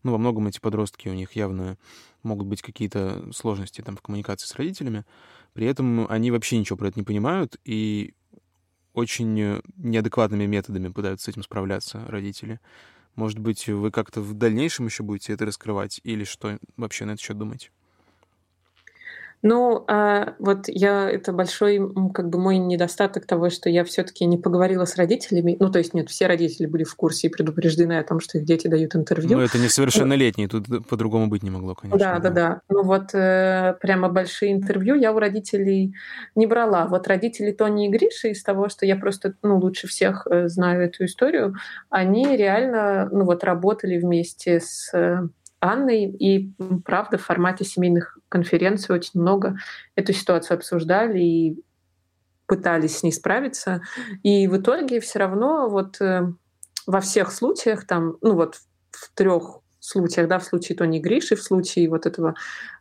ну, 0.03 0.11
во 0.11 0.19
многом 0.19 0.45
эти 0.45 0.59
подростки, 0.59 1.09
у 1.09 1.13
них 1.13 1.31
явно 1.31 1.79
могут 2.21 2.45
быть 2.45 2.61
какие-то 2.61 3.27
сложности 3.33 3.81
там 3.81 3.97
в 3.97 4.03
коммуникации 4.03 4.45
с 4.45 4.53
родителями, 4.53 5.03
при 5.53 5.65
этом 5.65 6.05
они 6.11 6.29
вообще 6.29 6.59
ничего 6.59 6.77
про 6.77 6.89
это 6.89 6.99
не 6.99 7.03
понимают, 7.03 7.59
и 7.65 8.13
очень 8.93 9.61
неадекватными 9.77 10.45
методами 10.45 10.89
пытаются 10.89 11.25
с 11.25 11.29
этим 11.29 11.41
справляться 11.41 12.05
родители. 12.07 12.59
Может 13.15 13.39
быть, 13.39 13.67
вы 13.67 13.89
как-то 13.89 14.21
в 14.21 14.35
дальнейшем 14.35 14.85
еще 14.85 15.01
будете 15.01 15.33
это 15.33 15.47
раскрывать, 15.47 15.99
или 16.03 16.23
что 16.23 16.59
вообще 16.77 17.05
на 17.05 17.13
это 17.13 17.23
счет 17.23 17.39
думать? 17.39 17.71
Ну, 19.43 19.83
а 19.89 20.35
вот 20.39 20.69
я 20.69 21.09
это 21.09 21.33
большой, 21.33 21.79
как 22.13 22.29
бы 22.29 22.39
мой 22.39 22.57
недостаток 22.57 23.25
того, 23.25 23.49
что 23.49 23.69
я 23.69 23.83
все-таки 23.83 24.25
не 24.25 24.37
поговорила 24.37 24.85
с 24.85 24.95
родителями. 24.95 25.57
Ну, 25.59 25.69
то 25.69 25.79
есть 25.79 25.93
нет, 25.93 26.09
все 26.09 26.27
родители 26.27 26.65
были 26.65 26.85
в 26.85 26.95
курсе 26.95 27.27
и 27.27 27.29
предупреждены 27.29 27.99
о 27.99 28.03
том, 28.03 28.21
что 28.21 28.37
их 28.37 28.45
дети 28.45 28.67
дают 28.67 28.95
интервью. 28.95 29.37
Ну, 29.37 29.43
это 29.43 29.59
несовершеннолетние, 29.59 30.47
тут 30.47 30.87
по-другому 30.87 31.27
быть 31.27 31.43
не 31.43 31.49
могло, 31.49 31.75
конечно. 31.75 31.99
Да, 31.99 32.19
да, 32.19 32.29
да. 32.29 32.61
Ну 32.69 32.83
вот 32.83 33.13
э, 33.13 33.75
прямо 33.81 34.07
большие 34.07 34.53
интервью 34.53 34.95
я 34.95 35.11
у 35.11 35.19
родителей 35.19 35.93
не 36.35 36.47
брала. 36.47 36.87
Вот 36.87 37.09
родители 37.09 37.51
Тони 37.51 37.87
и 37.87 37.91
Гриши 37.91 38.29
из 38.29 38.41
того, 38.43 38.69
что 38.69 38.85
я 38.85 38.95
просто 38.95 39.33
ну, 39.43 39.57
лучше 39.57 39.87
всех 39.87 40.25
э, 40.31 40.47
знаю 40.47 40.85
эту 40.85 41.03
историю, 41.03 41.55
они 41.89 42.37
реально 42.37 43.09
ну 43.11 43.25
вот 43.25 43.43
работали 43.43 43.99
вместе 43.99 44.61
с 44.61 44.89
э, 44.93 45.27
Анной, 45.63 46.05
и 46.05 46.51
правда 46.83 47.17
в 47.17 47.23
формате 47.23 47.63
семейных 47.63 48.17
конференций 48.27 48.93
очень 48.93 49.21
много 49.21 49.57
эту 49.95 50.11
ситуацию 50.11 50.57
обсуждали 50.57 51.19
и 51.19 51.63
пытались 52.47 52.97
с 52.97 53.03
ней 53.03 53.11
справиться. 53.11 53.81
И 54.23 54.47
в 54.47 54.57
итоге 54.57 54.99
все 54.99 55.19
равно 55.19 55.69
вот 55.69 56.01
э, 56.01 56.27
во 56.85 56.99
всех 56.99 57.31
случаях, 57.31 57.87
там, 57.87 58.17
ну 58.21 58.35
вот 58.35 58.55
в 58.91 59.11
трех 59.13 59.62
случаях, 59.85 60.27
да, 60.27 60.39
в 60.39 60.43
случае 60.43 60.77
Тони 60.77 60.99
Гриши, 60.99 61.35
в 61.35 61.41
случае 61.43 61.89
вот 61.89 62.05
этого 62.05 62.35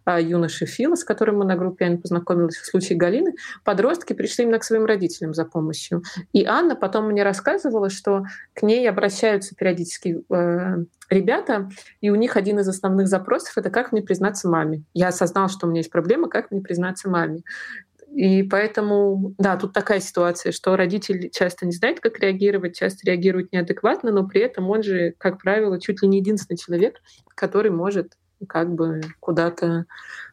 а, 0.05 0.21
юноши 0.21 0.67
Фила, 0.67 0.95
с 0.95 1.05
которым 1.05 1.39
мы 1.39 1.45
на 1.45 1.57
группе 1.57 1.85
Ань 1.85 2.01
познакомилась, 2.01 2.57
в 2.57 2.67
случае 2.67 2.99
Галины, 2.99 3.35
подростки 3.65 4.13
пришли 4.13 4.45
именно 4.45 4.59
к 4.59 4.65
своим 4.65 4.85
родителям 4.85 5.35
за 5.35 5.45
помощью. 5.45 6.03
И 6.33 6.45
Анна 6.45 6.77
потом 6.77 7.09
мне 7.09 7.23
рассказывала, 7.23 7.91
что 7.91 8.25
к 8.55 8.63
ней 8.63 8.89
обращаются 8.89 9.55
периодически 9.55 10.23
э, 10.31 10.85
ребята, 11.11 11.69
и 12.01 12.11
у 12.11 12.15
них 12.15 12.37
один 12.37 12.59
из 12.59 12.69
основных 12.69 13.09
запросов— 13.09 13.53
это 13.57 13.71
«как 13.71 13.93
мне 13.93 14.03
признаться 14.03 14.49
маме?». 14.49 14.83
Я 14.95 15.09
осознал, 15.09 15.49
что 15.49 15.67
у 15.67 15.71
меня 15.71 15.81
есть 15.81 15.91
проблема, 15.91 16.29
как 16.29 16.51
мне 16.51 16.61
признаться 16.61 17.09
маме. 17.09 17.43
И 18.15 18.43
поэтому, 18.43 19.35
да, 19.39 19.57
тут 19.57 19.73
такая 19.73 20.01
ситуация, 20.01 20.53
что 20.53 20.77
родитель 20.77 21.31
часто 21.31 21.65
не 21.65 21.73
знает, 21.73 22.01
как 22.01 22.19
реагировать, 22.19 22.77
часто 22.77 23.07
реагирует 23.07 23.53
неадекватно, 23.53 24.13
но 24.13 24.27
при 24.27 24.43
этом 24.43 24.69
он 24.69 24.83
же, 24.83 25.15
как 25.17 25.41
правило, 25.41 25.81
чуть 25.81 26.03
ли 26.03 26.09
не 26.09 26.19
единственный 26.19 26.59
человек, 26.59 27.01
который 27.35 27.71
может 27.71 28.19
как 28.49 28.75
бы 28.75 29.01
куда-то 29.21 29.87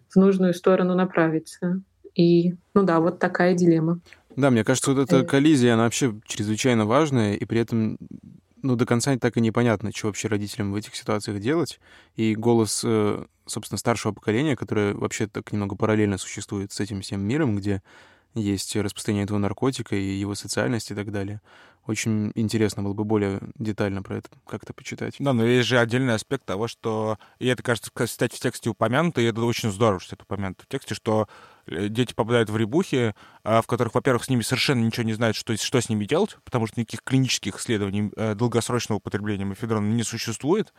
в 0.09 0.15
нужную 0.17 0.53
сторону 0.53 0.93
направиться. 0.93 1.81
И, 2.15 2.55
ну 2.73 2.83
да, 2.83 2.99
вот 2.99 3.19
такая 3.19 3.53
дилемма. 3.53 4.01
Да, 4.35 4.49
мне 4.49 4.63
кажется, 4.63 4.91
вот 4.91 5.01
эта 5.01 5.17
э. 5.17 5.23
коллизия, 5.23 5.73
она 5.73 5.83
вообще 5.83 6.13
чрезвычайно 6.25 6.85
важная, 6.85 7.35
и 7.35 7.45
при 7.45 7.59
этом 7.59 7.97
ну, 8.61 8.75
до 8.75 8.85
конца 8.85 9.17
так 9.17 9.37
и 9.37 9.41
непонятно, 9.41 9.91
что 9.95 10.07
вообще 10.07 10.27
родителям 10.27 10.71
в 10.71 10.75
этих 10.75 10.95
ситуациях 10.95 11.39
делать. 11.39 11.79
И 12.15 12.35
голос, 12.35 12.81
э, 12.85 13.25
собственно, 13.45 13.77
старшего 13.77 14.11
поколения, 14.13 14.55
которое 14.55 14.93
вообще 14.93 15.27
так 15.27 15.51
немного 15.51 15.75
параллельно 15.75 16.17
существует 16.17 16.71
с 16.71 16.79
этим 16.79 17.01
всем 17.01 17.21
миром, 17.21 17.55
где 17.55 17.81
есть 18.35 18.75
распространение 18.75 19.25
этого 19.25 19.37
наркотика 19.37 19.95
и 19.95 20.01
его 20.01 20.35
социальность 20.35 20.91
и 20.91 20.95
так 20.95 21.11
далее. 21.11 21.41
Очень 21.87 22.31
интересно 22.35 22.83
было 22.83 22.93
бы 22.93 23.03
более 23.03 23.39
детально 23.55 24.03
про 24.03 24.17
это 24.17 24.29
как-то 24.45 24.73
почитать. 24.73 25.15
Да, 25.17 25.33
но 25.33 25.43
есть 25.43 25.67
же 25.67 25.79
отдельный 25.79 26.13
аспект 26.13 26.45
того, 26.45 26.67
что, 26.67 27.17
и 27.39 27.47
это, 27.47 27.63
кажется, 27.63 27.89
кстати, 27.91 28.35
в 28.35 28.39
тексте 28.39 28.69
упомянуто, 28.69 29.21
и 29.21 29.25
это 29.25 29.41
очень 29.41 29.71
здорово, 29.71 29.99
что 29.99 30.15
это 30.15 30.23
упомянуто 30.23 30.65
в 30.65 30.67
тексте, 30.67 30.93
что 30.93 31.27
э, 31.65 31.87
дети 31.87 32.13
попадают 32.13 32.51
в 32.51 32.57
ребухи, 32.57 33.15
а, 33.43 33.63
в 33.63 33.67
которых, 33.67 33.95
во-первых, 33.95 34.23
с 34.23 34.29
ними 34.29 34.41
совершенно 34.41 34.83
ничего 34.83 35.03
не 35.03 35.13
знают, 35.13 35.35
что, 35.35 35.57
что 35.57 35.81
с 35.81 35.89
ними 35.89 36.05
делать, 36.05 36.37
потому 36.43 36.67
что 36.67 36.79
никаких 36.79 37.01
клинических 37.01 37.57
исследований 37.57 38.11
э, 38.15 38.35
долгосрочного 38.35 38.97
употребления 38.97 39.45
мефедрона 39.45 39.87
не 39.87 40.03
существует. 40.03 40.71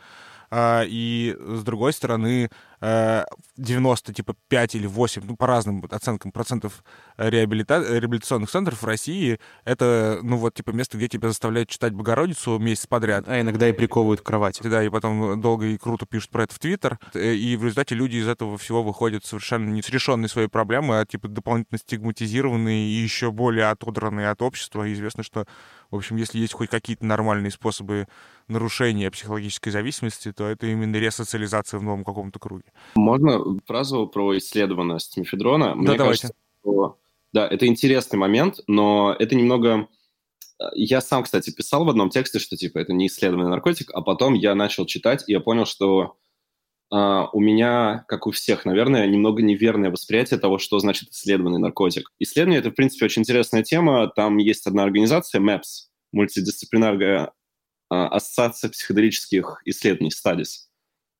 А, 0.49 0.83
и 0.85 1.35
с 1.39 1.63
другой 1.63 1.91
стороны 1.91 2.51
90, 2.81 4.11
э, 4.11 4.15
типа 4.15 4.35
5 4.47 4.75
или 4.75 4.87
8, 4.87 5.21
ну, 5.25 5.35
по 5.35 5.45
разным 5.45 5.85
оценкам 5.89 6.31
процентов 6.31 6.83
реабилита... 7.17 7.79
реабилитационных 7.79 8.49
центров 8.49 8.81
в 8.81 8.85
России 8.85 9.39
это, 9.65 10.19
ну, 10.23 10.37
вот, 10.37 10.55
типа, 10.55 10.71
место, 10.71 10.97
где 10.97 11.07
тебя 11.07 11.27
заставляют 11.27 11.69
читать 11.69 11.93
Богородицу 11.93 12.57
месяц 12.57 12.87
подряд. 12.87 13.25
А 13.27 13.39
иногда 13.39 13.69
и 13.69 13.71
приковывают 13.71 14.21
к 14.21 14.23
кровати. 14.23 14.63
Да, 14.63 14.83
и 14.83 14.89
потом 14.89 15.39
долго 15.39 15.67
и 15.67 15.77
круто 15.77 16.07
пишут 16.07 16.31
про 16.31 16.43
это 16.43 16.55
в 16.55 16.59
Твиттер. 16.59 16.97
Э, 17.13 17.33
и 17.33 17.55
в 17.55 17.63
результате 17.63 17.93
люди 17.93 18.17
из 18.17 18.27
этого 18.27 18.57
всего 18.57 18.81
выходят 18.81 19.25
совершенно 19.25 19.69
не 19.69 19.83
с 19.83 19.89
решенной 19.89 20.29
своей 20.29 20.47
проблемы, 20.47 20.99
а, 20.99 21.05
типа, 21.05 21.27
дополнительно 21.27 21.77
стигматизированные 21.77 22.87
и 22.87 22.93
еще 22.93 23.31
более 23.31 23.65
отодранные 23.69 24.29
от 24.29 24.41
общества. 24.41 24.87
И 24.87 24.93
известно, 24.93 25.21
что, 25.23 25.45
в 25.91 25.97
общем, 25.97 26.15
если 26.15 26.39
есть 26.39 26.53
хоть 26.53 26.69
какие-то 26.69 27.05
нормальные 27.05 27.51
способы 27.51 28.07
нарушения 28.47 29.11
психологической 29.11 29.71
зависимости, 29.71 30.31
то 30.31 30.47
это 30.47 30.67
именно 30.67 30.95
ресоциализация 30.95 31.79
в 31.79 31.83
новом 31.83 32.03
каком-то 32.03 32.39
круге. 32.39 32.70
Можно 32.95 33.59
фразу 33.65 34.07
про 34.07 34.37
исследованность 34.37 35.17
мефедрона? 35.17 35.69
Да, 35.69 35.75
Мне 35.75 35.97
давайте. 35.97 36.21
Кажется, 36.21 36.33
что, 36.61 36.97
да, 37.33 37.47
это 37.47 37.67
интересный 37.67 38.17
момент, 38.17 38.59
но 38.67 39.15
это 39.17 39.35
немного... 39.35 39.87
Э, 40.59 40.65
я 40.75 41.01
сам, 41.01 41.23
кстати, 41.23 41.51
писал 41.51 41.85
в 41.85 41.89
одном 41.89 42.09
тексте, 42.09 42.39
что 42.39 42.57
типа 42.57 42.79
это 42.79 42.93
не 42.93 43.07
исследованный 43.07 43.49
наркотик, 43.49 43.91
а 43.93 44.01
потом 44.01 44.33
я 44.33 44.55
начал 44.55 44.85
читать, 44.85 45.23
и 45.27 45.31
я 45.31 45.39
понял, 45.39 45.65
что 45.65 46.17
Uh, 46.93 47.29
у 47.31 47.39
меня, 47.39 48.03
как 48.09 48.27
у 48.27 48.31
всех, 48.31 48.65
наверное, 48.65 49.07
немного 49.07 49.41
неверное 49.41 49.91
восприятие 49.91 50.37
того, 50.37 50.57
что 50.57 50.77
значит 50.79 51.11
исследованный 51.11 51.57
наркотик. 51.57 52.11
Исследование— 52.19 52.59
это, 52.61 52.69
в 52.69 52.73
принципе, 52.73 53.05
очень 53.05 53.21
интересная 53.21 53.63
тема. 53.63 54.11
Там 54.13 54.35
есть 54.35 54.67
одна 54.67 54.83
организация, 54.83 55.39
MAPS, 55.39 55.87
мультидисциплинарная 56.11 57.31
а, 57.89 58.09
ассоциация 58.09 58.69
психоделических 58.69 59.61
исследований, 59.63 60.11
Studies, 60.11 60.67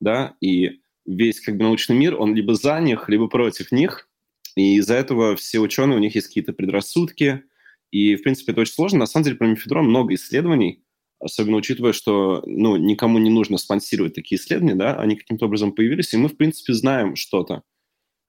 да, 0.02 0.36
и 0.41 0.81
весь 1.06 1.41
как 1.41 1.58
бы 1.58 1.64
научный 1.64 1.95
мир, 1.95 2.20
он 2.20 2.36
либо 2.36 2.56
за 2.56 2.80
них, 2.80 3.10
либо 3.10 3.28
против 3.28 3.72
них, 3.72 4.10
и 4.56 4.76
из-за 4.76 4.95
этого 4.95 5.36
все 5.36 5.60
ученые, 5.60 5.97
у 5.97 6.02
них 6.02 6.16
есть 6.16 6.28
какие-то 6.28 6.54
предрассудки, 6.54 7.43
и, 7.91 8.16
в 8.16 8.24
принципе, 8.24 8.52
это 8.54 8.62
очень 8.62 8.74
сложно. 8.74 8.99
На 8.99 9.06
самом 9.06 9.26
деле, 9.26 9.38
про 9.38 9.47
мефедрон 9.47 9.88
много 9.88 10.14
исследований, 10.14 10.84
особенно 11.20 11.58
учитывая, 11.58 11.93
что 11.93 12.41
ну, 12.45 12.78
никому 12.78 13.20
не 13.20 13.30
нужно 13.30 13.58
спонсировать 13.58 14.14
такие 14.14 14.39
исследования, 14.39 14.76
да, 14.76 14.95
они 14.95 15.16
каким-то 15.16 15.45
образом 15.45 15.74
появились, 15.74 16.14
и 16.14 16.18
мы, 16.18 16.30
в 16.30 16.38
принципе, 16.38 16.74
знаем 16.74 17.16
что-то. 17.16 17.64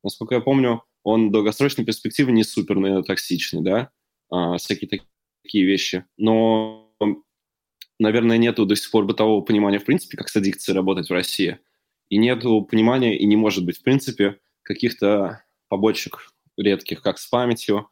Насколько 0.02 0.36
я 0.36 0.40
помню, 0.40 0.82
он 1.04 1.28
в 1.28 1.32
долгосрочной 1.32 1.84
перспективе 1.84 2.32
не 2.32 2.44
супер 2.44 2.76
наверное, 2.76 3.04
токсичный, 3.04 3.62
да, 3.62 3.90
а, 4.30 4.56
всякие 4.58 4.88
такие 5.42 5.64
вещи. 5.64 6.04
Но 6.16 6.92
наверное, 7.98 8.36
нету 8.36 8.66
до 8.66 8.76
сих 8.76 8.90
пор 8.90 9.04
бытового 9.04 9.42
понимания, 9.42 9.78
в 9.78 9.84
принципе, 9.84 10.16
как 10.16 10.28
с 10.28 10.36
аддикцией 10.36 10.76
работать 10.76 11.08
в 11.08 11.12
России. 11.12 11.58
И 12.08 12.18
нету 12.18 12.62
понимания, 12.62 13.16
и 13.16 13.24
не 13.26 13.36
может 13.36 13.64
быть, 13.64 13.78
в 13.78 13.82
принципе, 13.82 14.38
каких-то 14.62 15.42
побочек 15.68 16.32
редких, 16.56 17.02
как 17.02 17.18
с 17.18 17.26
памятью. 17.26 17.88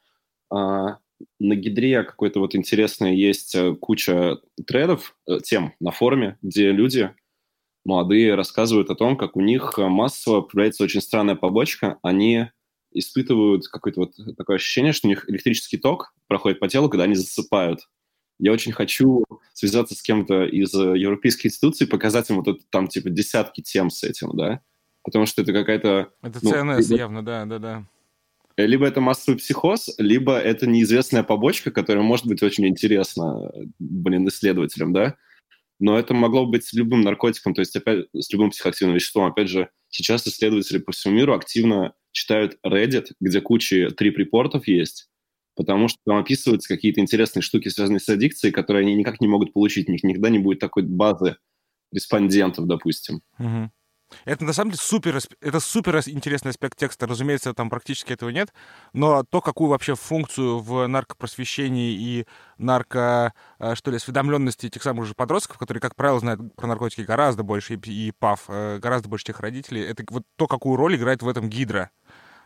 А, 0.50 0.98
на 1.38 1.54
Гидре 1.54 2.02
какой-то 2.02 2.40
вот 2.40 2.54
интересный 2.54 3.16
есть 3.16 3.54
э, 3.54 3.74
куча 3.74 4.38
тредов, 4.66 5.16
э, 5.26 5.38
тем 5.42 5.74
на 5.80 5.90
форуме, 5.90 6.38
где 6.42 6.70
люди 6.70 7.14
молодые 7.84 8.34
рассказывают 8.34 8.90
о 8.90 8.94
том, 8.94 9.16
как 9.16 9.36
у 9.36 9.40
них 9.40 9.78
массово 9.78 10.42
появляется 10.42 10.84
очень 10.84 11.00
странная 11.00 11.34
побочка. 11.34 11.98
Они 12.02 12.48
испытывают 12.92 13.68
какое-то 13.68 14.00
вот 14.00 14.36
такое 14.36 14.56
ощущение, 14.56 14.92
что 14.92 15.06
у 15.06 15.10
них 15.10 15.28
электрический 15.28 15.78
ток 15.78 16.12
проходит 16.26 16.60
по 16.60 16.68
телу, 16.68 16.88
когда 16.88 17.04
они 17.04 17.14
засыпают. 17.14 17.88
Я 18.40 18.52
очень 18.52 18.72
хочу 18.72 19.24
связаться 19.52 19.94
с 19.94 20.00
кем-то 20.00 20.44
из 20.44 20.74
э, 20.74 20.96
европейских 20.96 21.46
институций, 21.46 21.86
показать 21.86 22.30
им 22.30 22.36
вот 22.36 22.48
это, 22.48 22.60
там, 22.70 22.88
типа, 22.88 23.10
десятки 23.10 23.60
тем 23.60 23.90
с 23.90 24.02
этим, 24.02 24.34
да? 24.34 24.62
Потому 25.02 25.26
что 25.26 25.42
это 25.42 25.52
какая-то... 25.52 26.10
Это 26.22 26.38
ну, 26.40 26.50
ЦНС 26.50 26.88
либо, 26.88 26.98
явно, 26.98 27.22
да, 27.22 27.44
да, 27.44 27.58
да. 27.58 27.86
Либо 28.56 28.86
это 28.86 29.02
массовый 29.02 29.38
психоз, 29.38 29.90
либо 29.98 30.38
это 30.38 30.66
неизвестная 30.66 31.22
побочка, 31.22 31.70
которая 31.70 32.02
может 32.02 32.26
быть 32.26 32.42
очень 32.42 32.66
интересна, 32.66 33.52
блин, 33.78 34.26
исследователям, 34.28 34.94
да? 34.94 35.16
Но 35.78 35.98
это 35.98 36.14
могло 36.14 36.46
быть 36.46 36.64
с 36.64 36.72
любым 36.72 37.02
наркотиком, 37.02 37.52
то 37.52 37.60
есть 37.60 37.76
опять 37.76 38.06
с 38.14 38.32
любым 38.32 38.50
психоактивным 38.50 38.94
веществом. 38.94 39.26
Опять 39.26 39.48
же, 39.48 39.68
сейчас 39.90 40.26
исследователи 40.26 40.78
по 40.78 40.92
всему 40.92 41.14
миру 41.14 41.34
активно 41.34 41.92
читают 42.12 42.56
Reddit, 42.66 43.08
где 43.20 43.42
куча 43.42 43.90
трип-репортов 43.90 44.66
есть, 44.66 45.09
потому 45.56 45.88
что 45.88 45.98
там 46.06 46.18
описываются 46.18 46.68
какие-то 46.68 47.00
интересные 47.00 47.42
штуки, 47.42 47.68
связанные 47.68 48.00
с 48.00 48.08
аддикцией, 48.08 48.52
которые 48.52 48.82
они 48.82 48.94
никак 48.94 49.20
не 49.20 49.28
могут 49.28 49.52
получить. 49.52 49.88
У 49.88 49.92
них 49.92 50.02
никогда 50.02 50.30
не 50.30 50.38
будет 50.38 50.58
такой 50.58 50.82
базы 50.84 51.36
респондентов, 51.92 52.66
допустим. 52.66 53.22
Это 54.24 54.44
на 54.44 54.52
самом 54.52 54.72
деле 54.72 54.82
супер, 54.82 55.18
это 55.40 55.60
супер 55.60 55.96
интересный 56.06 56.50
аспект 56.50 56.78
текста. 56.78 57.06
Разумеется, 57.06 57.54
там 57.54 57.70
практически 57.70 58.12
этого 58.12 58.30
нет. 58.30 58.52
Но 58.92 59.24
то, 59.24 59.40
какую 59.40 59.70
вообще 59.70 59.94
функцию 59.94 60.58
в 60.58 60.86
наркопросвещении 60.86 61.92
и 61.92 62.26
нарко, 62.58 63.32
э, 63.58 63.74
что 63.74 63.90
ли, 63.90 63.96
осведомленности 63.96 64.66
этих 64.66 64.82
самых 64.82 65.06
же 65.06 65.14
подростков, 65.14 65.58
которые, 65.58 65.80
как 65.80 65.96
правило, 65.96 66.20
знают 66.20 66.54
про 66.56 66.66
наркотики 66.66 67.02
гораздо 67.02 67.42
больше, 67.42 67.74
и, 67.74 67.90
и 67.90 68.12
ПАВ 68.18 68.44
э, 68.48 68.78
гораздо 68.78 69.08
больше 69.08 69.26
тех 69.26 69.40
родителей, 69.40 69.82
это 69.82 70.04
вот 70.10 70.24
то, 70.36 70.46
какую 70.46 70.76
роль 70.76 70.96
играет 70.96 71.22
в 71.22 71.28
этом 71.28 71.48
гидра. 71.48 71.90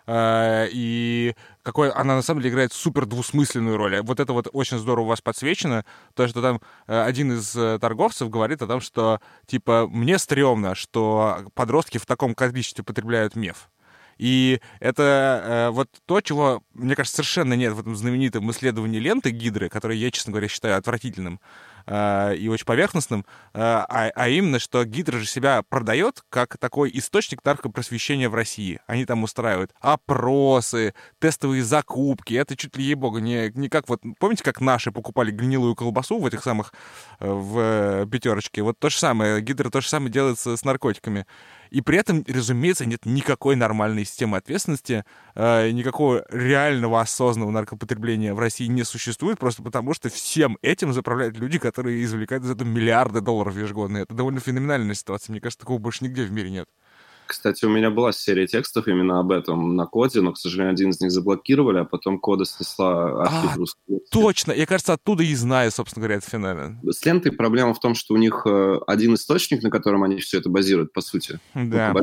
Э, 0.06 0.68
и 0.70 1.34
какой 1.62 1.90
она 1.90 2.16
на 2.16 2.22
самом 2.22 2.40
деле 2.40 2.52
играет 2.52 2.72
супер 2.72 3.06
двусмысленную 3.06 3.76
роль. 3.76 4.00
Вот 4.02 4.20
это 4.20 4.32
вот 4.32 4.48
очень 4.52 4.78
здорово 4.78 5.06
у 5.06 5.08
вас 5.08 5.20
подсвечено, 5.20 5.84
то, 6.14 6.28
что 6.28 6.42
там 6.42 6.60
э, 6.86 7.02
один 7.02 7.32
из 7.32 7.56
э, 7.56 7.78
торговцев 7.78 8.28
говорит 8.28 8.60
о 8.62 8.66
том, 8.66 8.80
что, 8.80 9.20
типа, 9.46 9.86
мне 9.90 10.18
стрёмно, 10.18 10.74
что 10.74 11.46
подростки 11.54 11.98
в 11.98 12.06
таком 12.06 12.34
количестве 12.34 12.84
потребляют 12.84 13.34
меф. 13.34 13.70
И 14.18 14.60
это 14.78 15.42
э, 15.44 15.70
вот 15.70 15.88
то, 16.06 16.20
чего, 16.20 16.62
мне 16.74 16.94
кажется, 16.94 17.16
совершенно 17.16 17.54
нет 17.54 17.72
в 17.72 17.80
этом 17.80 17.96
знаменитом 17.96 18.50
исследовании 18.50 19.00
ленты 19.00 19.30
Гидры, 19.30 19.68
которое 19.68 19.96
я, 19.96 20.10
честно 20.10 20.32
говоря, 20.32 20.48
считаю 20.48 20.76
отвратительным 20.76 21.40
э, 21.86 22.36
и 22.36 22.48
очень 22.48 22.64
поверхностным, 22.64 23.26
э, 23.52 23.60
а, 23.60 24.10
а 24.14 24.28
именно, 24.28 24.58
что 24.58 24.84
Гидра 24.84 25.18
же 25.18 25.26
себя 25.26 25.62
продает 25.62 26.22
как 26.28 26.58
такой 26.58 26.90
источник 26.94 27.44
наркопросвещения 27.44 28.28
в 28.28 28.34
России. 28.34 28.80
Они 28.86 29.04
там 29.04 29.22
устраивают 29.22 29.72
опросы, 29.80 30.94
тестовые 31.18 31.62
закупки. 31.62 32.34
Это 32.34 32.56
чуть 32.56 32.76
ли, 32.76 32.84
ей-богу, 32.84 33.18
не, 33.18 33.50
не 33.54 33.68
как 33.68 33.88
вот... 33.88 34.00
Помните, 34.18 34.44
как 34.44 34.60
наши 34.60 34.92
покупали 34.92 35.30
гнилую 35.30 35.74
колбасу 35.74 36.18
в 36.18 36.26
этих 36.26 36.42
самых... 36.42 36.72
Э, 37.20 37.30
в 37.30 37.58
э, 37.58 38.06
пятерочке? 38.10 38.62
Вот 38.62 38.78
то 38.78 38.88
же 38.88 38.98
самое. 38.98 39.40
Гидра 39.40 39.70
то 39.70 39.80
же 39.80 39.88
самое 39.88 40.10
делается 40.10 40.56
с 40.56 40.64
наркотиками. 40.64 41.26
И 41.70 41.80
при 41.80 41.98
этом, 41.98 42.24
разумеется, 42.26 42.86
нет 42.86 43.04
никакой 43.04 43.56
нормальной 43.56 44.04
системы 44.04 44.36
ответственности, 44.38 45.04
э, 45.34 45.70
никакого 45.70 46.24
реального 46.30 47.00
осознанного 47.00 47.50
наркопотребления 47.50 48.34
в 48.34 48.38
России 48.38 48.66
не 48.66 48.84
существует, 48.84 49.38
просто 49.38 49.62
потому 49.62 49.94
что 49.94 50.08
всем 50.08 50.58
этим 50.62 50.92
заправляют 50.92 51.36
люди, 51.36 51.58
которые 51.58 52.02
извлекают 52.04 52.44
из 52.44 52.50
этого 52.50 52.68
миллиарды 52.68 53.20
долларов 53.20 53.56
ежегодно. 53.56 53.98
Это 53.98 54.14
довольно 54.14 54.40
феноменальная 54.40 54.94
ситуация. 54.94 55.32
Мне 55.32 55.40
кажется, 55.40 55.60
такого 55.60 55.78
больше 55.78 56.04
нигде 56.04 56.24
в 56.24 56.32
мире 56.32 56.50
нет. 56.50 56.68
Кстати, 57.26 57.64
у 57.64 57.68
меня 57.68 57.90
была 57.90 58.12
серия 58.12 58.46
текстов 58.46 58.86
именно 58.88 59.20
об 59.20 59.32
этом 59.32 59.76
на 59.76 59.86
коде, 59.86 60.20
но, 60.20 60.32
к 60.32 60.38
сожалению, 60.38 60.72
один 60.72 60.90
из 60.90 61.00
них 61.00 61.10
заблокировали, 61.10 61.78
а 61.78 61.84
потом 61.84 62.18
кода 62.18 62.44
снесла 62.44 63.22
архив 63.22 63.50
а, 63.52 63.56
русского. 63.56 64.00
Точно! 64.10 64.52
Я, 64.52 64.66
кажется, 64.66 64.92
оттуда 64.92 65.22
и 65.22 65.34
знаю, 65.34 65.70
собственно 65.70 66.02
говоря, 66.02 66.18
этот 66.18 66.30
феномен. 66.30 66.80
С 66.90 67.04
лентой 67.04 67.32
проблема 67.32 67.74
в 67.74 67.80
том, 67.80 67.94
что 67.94 68.14
у 68.14 68.16
них 68.16 68.42
э, 68.46 68.78
один 68.86 69.14
источник, 69.14 69.62
на 69.62 69.70
котором 69.70 70.02
они 70.02 70.18
все 70.20 70.38
это 70.38 70.48
базируют, 70.48 70.92
по 70.92 71.00
сути. 71.00 71.40
Да. 71.54 71.94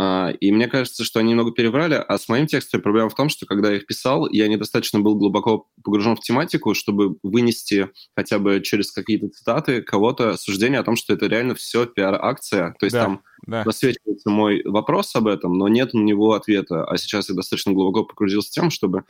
А, 0.00 0.30
и 0.30 0.52
мне 0.52 0.68
кажется, 0.68 1.02
что 1.02 1.18
они 1.18 1.30
немного 1.30 1.50
переврали, 1.50 1.94
а 1.94 2.18
с 2.18 2.28
моим 2.28 2.46
текстом 2.46 2.80
проблема 2.80 3.08
в 3.08 3.16
том, 3.16 3.28
что 3.28 3.46
когда 3.46 3.70
я 3.70 3.78
их 3.78 3.86
писал, 3.86 4.28
я 4.30 4.46
недостаточно 4.46 5.00
был 5.00 5.16
глубоко 5.16 5.66
погружен 5.82 6.14
в 6.14 6.20
тематику, 6.20 6.72
чтобы 6.74 7.16
вынести 7.24 7.90
хотя 8.16 8.38
бы 8.38 8.60
через 8.60 8.92
какие-то 8.92 9.28
цитаты 9.28 9.82
кого-то 9.82 10.36
суждение 10.36 10.78
о 10.78 10.84
том, 10.84 10.94
что 10.94 11.14
это 11.14 11.26
реально 11.26 11.56
все 11.56 11.84
пиар-акция. 11.84 12.76
То 12.78 12.86
есть 12.86 12.94
да, 12.94 13.06
там 13.06 13.22
да. 13.48 13.64
засвечивается 13.64 14.28
мой 14.28 14.62
вопрос 14.64 15.16
об 15.16 15.26
этом, 15.26 15.56
но 15.56 15.68
нет 15.68 15.94
на 15.94 16.00
него 16.00 16.34
ответа. 16.34 16.84
А 16.84 16.96
сейчас 16.98 17.30
я 17.30 17.34
достаточно 17.34 17.72
глубоко 17.72 18.04
погрузился 18.04 18.50
в 18.50 18.52
тем, 18.52 18.70
чтобы 18.70 19.04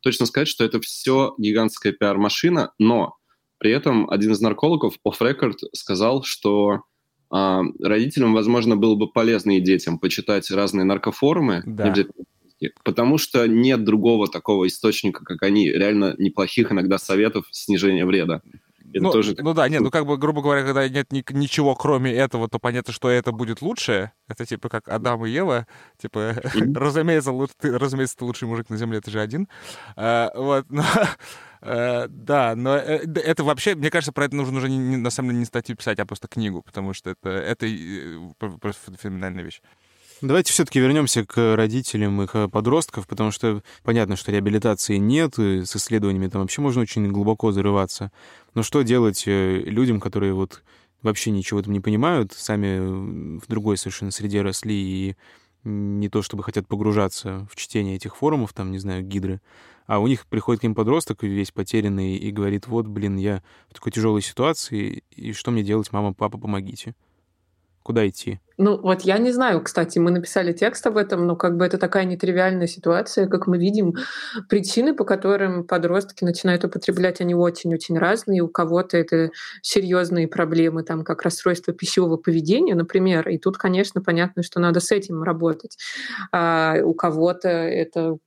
точно 0.00 0.24
сказать, 0.26 0.48
что 0.48 0.64
это 0.64 0.80
все 0.80 1.34
гигантская 1.36 1.92
пиар-машина, 1.92 2.72
но 2.78 3.16
при 3.58 3.70
этом 3.70 4.08
один 4.10 4.32
из 4.32 4.40
наркологов 4.40 4.94
off-record 5.06 5.58
сказал, 5.74 6.24
что 6.24 6.84
а, 7.30 7.62
родителям, 7.80 8.32
возможно, 8.32 8.76
было 8.76 8.94
бы 8.94 9.08
полезно 9.08 9.58
и 9.58 9.60
детям 9.60 9.98
почитать 9.98 10.50
разные 10.50 10.84
наркофорумы, 10.84 11.62
да. 11.66 11.94
потому 12.84 13.18
что 13.18 13.46
нет 13.46 13.84
другого 13.84 14.26
такого 14.26 14.66
источника, 14.68 15.22
как 15.24 15.42
они, 15.42 15.70
реально 15.70 16.14
неплохих 16.16 16.72
иногда 16.72 16.96
советов 16.96 17.46
снижения 17.50 18.06
вреда. 18.06 18.40
Это 18.92 19.02
ну, 19.02 19.12
тоже... 19.12 19.34
ну 19.38 19.54
да, 19.54 19.68
нет, 19.68 19.80
ну 19.80 19.90
как 19.90 20.06
бы, 20.06 20.18
грубо 20.18 20.42
говоря, 20.42 20.62
когда 20.64 20.88
нет 20.88 21.12
ни, 21.12 21.24
ничего 21.32 21.74
кроме 21.74 22.12
этого, 22.12 22.48
то 22.48 22.58
понятно, 22.58 22.92
что 22.92 23.08
это 23.08 23.32
будет 23.32 23.62
лучше. 23.62 24.12
Это 24.28 24.44
типа 24.44 24.68
как 24.68 24.88
Адам 24.88 25.24
и 25.24 25.30
Ева. 25.30 25.66
Типа, 25.98 26.18
mm-hmm. 26.18 26.74
разумеется, 26.78 27.32
лучше, 27.32 27.54
ты, 27.58 27.78
разумеется, 27.78 28.16
ты 28.16 28.24
лучший 28.24 28.48
мужик 28.48 28.70
на 28.70 28.76
земле, 28.76 29.00
ты 29.00 29.10
же 29.10 29.20
один. 29.20 29.48
А, 29.96 30.30
вот, 30.34 30.66
но... 30.70 30.82
Uh, 31.62 32.06
да, 32.08 32.54
но 32.56 32.76
э, 32.76 33.06
это 33.24 33.44
вообще, 33.44 33.76
мне 33.76 33.88
кажется, 33.88 34.12
про 34.12 34.24
это 34.24 34.34
нужно 34.34 34.58
уже 34.58 34.68
не, 34.68 34.96
на 34.96 35.10
самом 35.10 35.28
деле 35.28 35.38
не 35.40 35.44
статью 35.44 35.76
писать, 35.76 36.00
а 36.00 36.06
просто 36.06 36.26
книгу, 36.26 36.60
потому 36.60 36.92
что 36.92 37.10
это, 37.10 37.28
это 37.28 37.68
просто 38.60 38.96
феноменальная 38.98 39.44
вещь. 39.44 39.60
Давайте 40.22 40.52
все-таки 40.52 40.78
вернемся 40.78 41.26
к 41.26 41.56
родителям 41.56 42.22
их 42.22 42.36
э, 42.36 42.46
подростков, 42.46 43.08
потому 43.08 43.32
что 43.32 43.60
понятно, 43.82 44.14
что 44.14 44.30
реабилитации 44.30 44.96
нет, 44.98 45.36
и 45.40 45.64
с 45.64 45.74
исследованиями 45.74 46.28
там 46.28 46.42
вообще 46.42 46.60
можно 46.60 46.82
очень 46.82 47.10
глубоко 47.10 47.50
зарываться. 47.50 48.12
Но 48.54 48.62
что 48.62 48.82
делать 48.82 49.24
э, 49.26 49.58
людям, 49.66 49.98
которые 49.98 50.32
вот 50.32 50.62
вообще 51.02 51.32
ничего 51.32 51.60
там 51.60 51.72
не 51.72 51.80
понимают, 51.80 52.32
сами 52.34 53.38
в 53.40 53.48
другой 53.48 53.76
совершенно 53.76 54.12
среде 54.12 54.42
росли 54.42 54.76
и 54.76 55.16
не 55.64 56.08
то 56.08 56.22
чтобы 56.22 56.44
хотят 56.44 56.68
погружаться 56.68 57.48
в 57.50 57.56
чтение 57.56 57.96
этих 57.96 58.14
форумов, 58.14 58.52
там, 58.52 58.70
не 58.70 58.78
знаю, 58.78 59.02
гидры, 59.02 59.40
а 59.86 59.98
у 59.98 60.06
них 60.06 60.26
приходит 60.26 60.60
к 60.60 60.62
ним 60.62 60.76
подросток 60.76 61.24
весь 61.24 61.50
потерянный 61.50 62.14
и 62.14 62.30
говорит, 62.30 62.68
вот, 62.68 62.86
блин, 62.86 63.16
я 63.16 63.42
в 63.68 63.74
такой 63.74 63.90
тяжелой 63.90 64.22
ситуации, 64.22 65.02
и 65.10 65.32
что 65.32 65.50
мне 65.50 65.64
делать, 65.64 65.90
мама, 65.90 66.14
папа, 66.14 66.38
помогите. 66.38 66.94
Куда 67.82 68.08
идти? 68.08 68.40
Ну, 68.58 68.78
вот 68.80 69.00
я 69.02 69.18
не 69.18 69.32
знаю, 69.32 69.60
кстати, 69.62 69.98
мы 69.98 70.10
написали 70.10 70.52
текст 70.52 70.86
об 70.86 70.96
этом, 70.96 71.26
но 71.26 71.34
как 71.36 71.56
бы 71.56 71.64
это 71.64 71.78
такая 71.78 72.04
нетривиальная 72.04 72.66
ситуация, 72.68 73.26
как 73.26 73.46
мы 73.46 73.58
видим. 73.58 73.94
Причины, 74.48 74.94
по 74.94 75.04
которым 75.04 75.66
подростки 75.66 76.22
начинают 76.22 76.62
употреблять, 76.64 77.20
они 77.20 77.34
очень-очень 77.34 77.98
разные. 77.98 78.42
У 78.42 78.48
кого-то 78.48 78.96
это 78.96 79.30
серьезные 79.62 80.28
проблемы, 80.28 80.84
там, 80.84 81.02
как 81.02 81.22
расстройство 81.22 81.72
пищевого 81.72 82.18
поведения, 82.18 82.74
например, 82.74 83.28
и 83.28 83.38
тут, 83.38 83.56
конечно, 83.56 84.00
понятно, 84.00 84.42
что 84.42 84.60
надо 84.60 84.80
с 84.80 84.92
этим 84.92 85.22
работать. 85.22 85.76
А 86.30 86.76
у 86.84 86.94
кого-то 86.94 87.48
это 87.48 88.18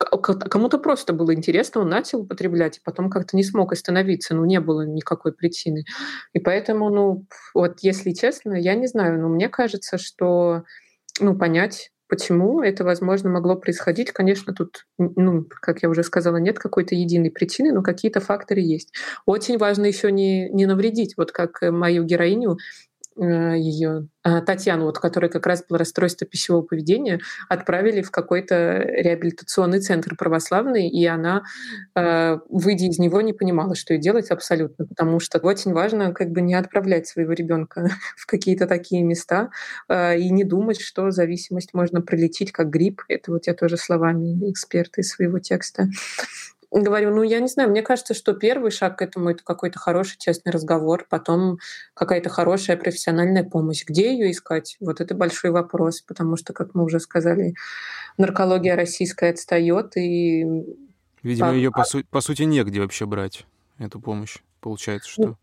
Кому-то 0.00 0.78
просто 0.78 1.12
было 1.12 1.34
интересно, 1.34 1.82
он 1.82 1.90
начал 1.90 2.20
употреблять, 2.20 2.78
и 2.78 2.80
потом 2.82 3.10
как-то 3.10 3.36
не 3.36 3.44
смог 3.44 3.72
остановиться, 3.72 4.34
ну, 4.34 4.44
не 4.46 4.58
было 4.58 4.82
никакой 4.86 5.32
причины. 5.32 5.84
И 6.32 6.40
поэтому, 6.40 6.88
ну, 6.88 7.26
вот 7.54 7.80
если 7.80 8.12
честно, 8.12 8.54
я 8.54 8.74
не 8.74 8.86
знаю, 8.86 9.20
но 9.20 9.28
мне 9.28 9.48
кажется, 9.50 9.98
что, 9.98 10.64
ну, 11.20 11.36
понять, 11.36 11.90
почему 12.08 12.60
это, 12.60 12.82
возможно, 12.82 13.30
могло 13.30 13.56
происходить. 13.56 14.12
Конечно, 14.12 14.52
тут, 14.52 14.86
ну, 14.98 15.46
как 15.60 15.82
я 15.82 15.88
уже 15.88 16.02
сказала, 16.02 16.38
нет 16.38 16.58
какой-то 16.58 16.94
единой 16.94 17.30
причины, 17.30 17.72
но 17.72 17.82
какие-то 17.82 18.20
факторы 18.20 18.60
есть. 18.60 18.92
Очень 19.26 19.58
важно 19.58 19.86
еще 19.86 20.10
не, 20.10 20.50
не 20.50 20.66
навредить. 20.66 21.14
Вот 21.16 21.30
как 21.30 21.62
мою 21.62 22.04
героиню 22.04 22.58
ее 23.16 24.08
а, 24.22 24.40
Татьяну, 24.42 24.84
вот, 24.84 24.98
которая 24.98 25.30
как 25.30 25.46
раз 25.46 25.64
было 25.66 25.78
расстройство 25.78 26.26
пищевого 26.26 26.62
поведения, 26.62 27.20
отправили 27.48 28.02
в 28.02 28.10
какой-то 28.10 28.78
реабилитационный 28.82 29.80
центр 29.80 30.14
православный, 30.16 30.88
и 30.88 31.06
она, 31.06 31.42
э, 31.96 32.38
выйдя 32.48 32.86
из 32.86 32.98
него, 32.98 33.20
не 33.20 33.32
понимала, 33.32 33.74
что 33.74 33.94
ей 33.94 34.00
делать 34.00 34.30
абсолютно, 34.30 34.86
потому 34.86 35.20
что 35.20 35.38
очень 35.38 35.72
важно 35.72 36.12
как 36.12 36.30
бы 36.30 36.42
не 36.42 36.54
отправлять 36.54 37.06
своего 37.06 37.32
ребенка 37.32 37.88
в 38.16 38.26
какие-то 38.26 38.66
такие 38.66 39.02
места 39.02 39.50
э, 39.88 40.18
и 40.18 40.30
не 40.30 40.44
думать, 40.44 40.80
что 40.80 41.10
зависимость 41.10 41.74
можно 41.74 42.02
пролечить 42.02 42.52
как 42.52 42.68
грипп. 42.68 43.02
Это 43.08 43.32
вот 43.32 43.46
я 43.46 43.54
тоже 43.54 43.76
словами 43.76 44.50
эксперта 44.50 45.00
из 45.00 45.08
своего 45.08 45.38
текста 45.38 45.88
говорю, 46.70 47.14
ну, 47.14 47.22
я 47.22 47.40
не 47.40 47.48
знаю, 47.48 47.70
мне 47.70 47.82
кажется, 47.82 48.14
что 48.14 48.32
первый 48.32 48.70
шаг 48.70 48.98
к 48.98 49.02
этому— 49.02 49.30
это 49.30 49.42
какой-то 49.42 49.78
хороший, 49.78 50.18
честный 50.18 50.52
разговор, 50.52 51.06
потом 51.10 51.58
какая-то 51.94 52.28
хорошая 52.28 52.76
профессиональная 52.76 53.42
помощь. 53.42 53.84
Где 53.84 54.12
ее 54.12 54.30
искать? 54.30 54.76
Вот 54.78 55.00
это 55.00 55.14
большой 55.14 55.50
вопрос, 55.50 56.00
потому 56.00 56.36
что, 56.36 56.52
как 56.52 56.74
мы 56.74 56.84
уже 56.84 57.00
сказали, 57.00 57.54
наркология 58.18 58.76
российская 58.76 59.30
отстает, 59.30 59.96
и... 59.96 60.44
Видимо, 61.22 61.52
ее, 61.52 61.70
по, 61.70 61.84
су- 61.84 62.04
по 62.08 62.20
сути, 62.20 62.42
негде 62.42 62.80
вообще 62.80 63.04
брать, 63.04 63.46
эту 63.78 64.00
помощь. 64.00 64.38
Получается, 64.60 65.10
что... 65.10 65.36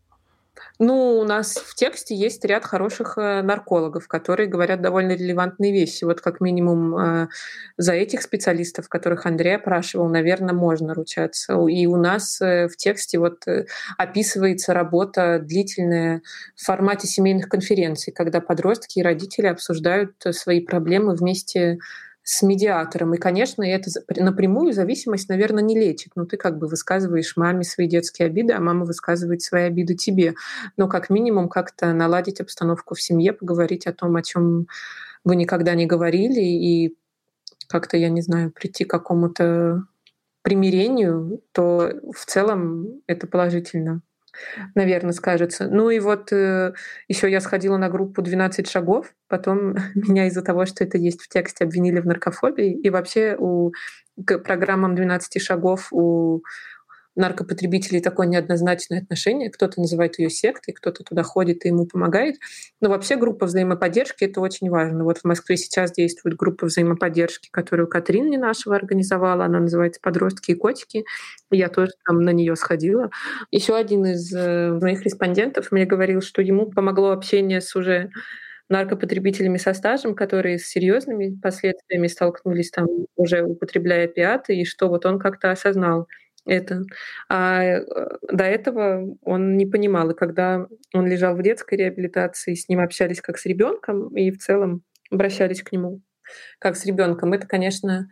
Ну, 0.78 1.18
у 1.18 1.24
нас 1.24 1.54
в 1.56 1.74
тексте 1.74 2.14
есть 2.14 2.44
ряд 2.44 2.64
хороших 2.64 3.18
э, 3.18 3.42
наркологов, 3.42 4.06
которые 4.06 4.48
говорят 4.48 4.80
довольно 4.80 5.12
релевантные 5.12 5.72
вещи. 5.72 6.04
Вот 6.04 6.20
как 6.20 6.40
минимум 6.40 6.96
э, 6.96 7.28
за 7.76 7.92
этих 7.94 8.22
специалистов, 8.22 8.88
которых 8.88 9.26
Андрей 9.26 9.56
опрашивал, 9.56 10.08
наверное, 10.08 10.54
можно 10.54 10.94
ручаться. 10.94 11.54
И 11.66 11.86
у 11.86 11.96
нас 11.96 12.40
э, 12.40 12.68
в 12.68 12.76
тексте 12.76 13.18
вот 13.18 13.44
описывается 13.96 14.72
работа 14.72 15.40
длительная 15.40 16.22
в 16.54 16.64
формате 16.64 17.08
семейных 17.08 17.48
конференций, 17.48 18.12
когда 18.12 18.40
подростки 18.40 19.00
и 19.00 19.02
родители 19.02 19.46
обсуждают 19.46 20.14
свои 20.30 20.60
проблемы 20.60 21.14
вместе 21.14 21.78
с 21.78 22.07
медиатором. 22.42 23.14
И, 23.14 23.18
конечно, 23.18 23.62
это 23.62 23.90
напрямую 24.16 24.72
зависимость, 24.72 25.28
наверное, 25.28 25.62
не 25.62 25.78
лечит. 25.78 26.12
Ну, 26.14 26.26
ты 26.26 26.36
как 26.36 26.58
бы 26.58 26.66
высказываешь 26.66 27.36
маме 27.36 27.64
свои 27.64 27.88
детские 27.88 28.26
обиды, 28.26 28.52
а 28.52 28.60
мама 28.60 28.84
высказывает 28.84 29.42
свои 29.42 29.62
обиды 29.64 29.94
тебе. 29.94 30.34
Но 30.76 30.88
как 30.88 31.10
минимум 31.10 31.48
как-то 31.48 31.92
наладить 31.92 32.40
обстановку 32.40 32.94
в 32.94 33.00
семье, 33.00 33.32
поговорить 33.32 33.86
о 33.86 33.92
том, 33.92 34.16
о 34.16 34.22
чем 34.22 34.66
вы 35.24 35.36
никогда 35.36 35.74
не 35.74 35.86
говорили, 35.86 36.40
и 36.40 36.96
как-то, 37.68 37.96
я 37.96 38.08
не 38.08 38.20
знаю, 38.22 38.50
прийти 38.50 38.84
к 38.84 38.90
какому-то 38.90 39.84
примирению, 40.42 41.42
то 41.52 41.92
в 42.14 42.24
целом 42.26 43.02
это 43.06 43.26
положительно 43.26 44.02
наверное, 44.74 45.12
скажется. 45.12 45.68
Ну 45.68 45.90
и 45.90 45.98
вот 46.00 46.32
э, 46.32 46.72
еще 47.08 47.30
я 47.30 47.40
сходила 47.40 47.76
на 47.76 47.88
группу 47.88 48.22
«12 48.22 48.68
шагов», 48.68 49.12
потом 49.28 49.74
меня 49.94 50.26
из-за 50.26 50.42
того, 50.42 50.66
что 50.66 50.84
это 50.84 50.98
есть 50.98 51.22
в 51.22 51.28
тексте, 51.28 51.64
обвинили 51.64 52.00
в 52.00 52.06
наркофобии, 52.06 52.72
и 52.72 52.90
вообще 52.90 53.36
у 53.38 53.72
к 54.24 54.38
программам 54.38 54.94
«12 54.94 55.38
шагов» 55.38 55.88
у 55.92 56.42
наркопотребителей 57.18 58.00
такое 58.00 58.26
неоднозначное 58.26 59.00
отношение. 59.00 59.50
Кто-то 59.50 59.80
называет 59.80 60.18
ее 60.18 60.30
сектой, 60.30 60.72
кто-то 60.72 61.02
туда 61.02 61.22
ходит 61.22 61.64
и 61.64 61.68
ему 61.68 61.86
помогает. 61.86 62.36
Но 62.80 62.88
вообще 62.88 63.16
группа 63.16 63.46
взаимоподдержки— 63.46 64.24
это 64.26 64.40
очень 64.40 64.70
важно. 64.70 65.04
Вот 65.04 65.18
в 65.18 65.24
Москве 65.24 65.56
сейчас 65.56 65.92
действует 65.92 66.36
группа 66.36 66.66
взаимоподдержки, 66.66 67.48
которую 67.50 67.88
Катрин 67.88 68.28
нашего 68.38 68.76
организовала. 68.76 69.44
Она 69.46 69.60
называется 69.60 70.00
«Подростки 70.00 70.52
и 70.52 70.54
котики». 70.54 71.04
Я 71.50 71.68
тоже 71.68 71.92
там 72.06 72.22
на 72.22 72.30
нее 72.30 72.54
сходила. 72.56 73.10
Еще 73.50 73.74
один 73.74 74.06
из 74.06 74.32
э, 74.32 74.70
моих 74.80 75.02
респондентов 75.02 75.72
мне 75.72 75.86
говорил, 75.86 76.20
что 76.20 76.40
ему 76.42 76.70
помогло 76.70 77.10
общение 77.10 77.60
с 77.60 77.74
уже 77.74 78.10
наркопотребителями 78.68 79.56
со 79.56 79.72
стажем, 79.72 80.14
которые 80.14 80.58
с 80.58 80.66
серьезными 80.66 81.38
последствиями 81.40 82.06
столкнулись 82.06 82.70
там 82.70 82.86
уже 83.16 83.42
употребляя 83.42 84.04
опиаты, 84.04 84.56
и 84.56 84.64
что 84.64 84.88
вот 84.88 85.06
он 85.06 85.18
как-то 85.18 85.50
осознал, 85.50 86.06
это. 86.44 86.82
А 87.28 87.62
э, 87.62 87.84
до 88.30 88.44
этого 88.44 89.16
он 89.22 89.56
не 89.56 89.66
понимал. 89.66 90.10
И 90.10 90.16
когда 90.16 90.66
он 90.94 91.06
лежал 91.06 91.36
в 91.36 91.42
детской 91.42 91.76
реабилитации, 91.76 92.54
с 92.54 92.68
ним 92.68 92.80
общались 92.80 93.20
как 93.20 93.38
с 93.38 93.46
ребенком 93.46 94.14
и 94.16 94.30
в 94.30 94.38
целом 94.38 94.82
обращались 95.10 95.62
к 95.62 95.72
нему 95.72 96.02
как 96.58 96.76
с 96.76 96.84
ребенком. 96.84 97.32
Это, 97.32 97.46
конечно, 97.46 98.08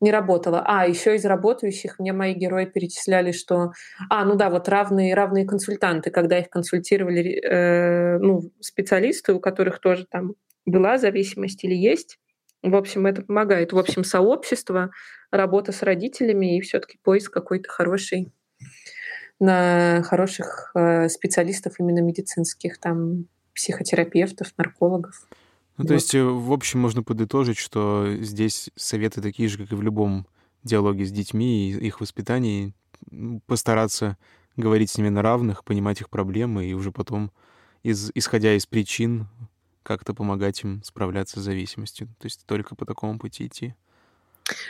не 0.00 0.10
работало. 0.10 0.62
А, 0.66 0.86
еще 0.86 1.16
из 1.16 1.24
работающих 1.24 1.98
мне 1.98 2.12
мои 2.12 2.34
герои 2.34 2.66
перечисляли, 2.66 3.32
что... 3.32 3.72
А, 4.10 4.24
ну 4.24 4.34
да, 4.36 4.50
вот 4.50 4.68
равные, 4.68 5.14
равные 5.14 5.46
консультанты, 5.46 6.10
когда 6.10 6.38
их 6.38 6.50
консультировали 6.50 7.40
э, 7.40 8.18
ну, 8.18 8.52
специалисты, 8.60 9.32
у 9.32 9.40
которых 9.40 9.80
тоже 9.80 10.06
там 10.10 10.34
была 10.66 10.98
зависимость 10.98 11.64
или 11.64 11.74
есть, 11.74 12.18
в 12.62 12.74
общем, 12.74 13.06
это 13.06 13.22
помогает. 13.22 13.72
В 13.72 13.78
общем, 13.78 14.04
сообщество, 14.04 14.90
работа 15.30 15.72
с 15.72 15.82
родителями 15.82 16.56
и 16.56 16.60
все-таки 16.60 16.98
поиск 17.02 17.32
какой-то 17.32 17.68
хорошей 17.68 18.32
на 19.40 20.02
хороших 20.02 20.72
э, 20.74 21.08
специалистов 21.08 21.74
именно 21.78 22.00
медицинских, 22.00 22.78
там 22.78 23.26
психотерапевтов, 23.54 24.52
наркологов. 24.56 25.28
Ну, 25.76 25.84
то 25.84 25.94
есть, 25.94 26.14
э, 26.14 26.22
в 26.22 26.52
общем, 26.52 26.80
можно 26.80 27.04
подытожить, 27.04 27.58
что 27.58 28.06
здесь 28.20 28.70
советы 28.74 29.22
такие 29.22 29.48
же, 29.48 29.58
как 29.58 29.70
и 29.70 29.76
в 29.76 29.82
любом 29.82 30.26
диалоге 30.64 31.06
с 31.06 31.12
детьми 31.12 31.70
и 31.70 31.86
их 31.86 32.00
воспитании. 32.00 32.74
Постараться 33.46 34.16
говорить 34.56 34.90
с 34.90 34.98
ними 34.98 35.08
на 35.08 35.22
равных, 35.22 35.64
понимать 35.64 36.00
их 36.00 36.10
проблемы 36.10 36.66
и 36.66 36.74
уже 36.74 36.90
потом, 36.90 37.30
из, 37.84 38.10
исходя 38.14 38.54
из 38.54 38.66
причин, 38.66 39.28
как-то 39.88 40.12
помогать 40.12 40.62
им 40.64 40.82
справляться 40.84 41.40
с 41.40 41.44
зависимостью. 41.44 42.08
То 42.18 42.26
есть 42.26 42.44
только 42.44 42.76
по 42.76 42.84
такому 42.84 43.18
пути 43.18 43.46
идти. 43.46 43.74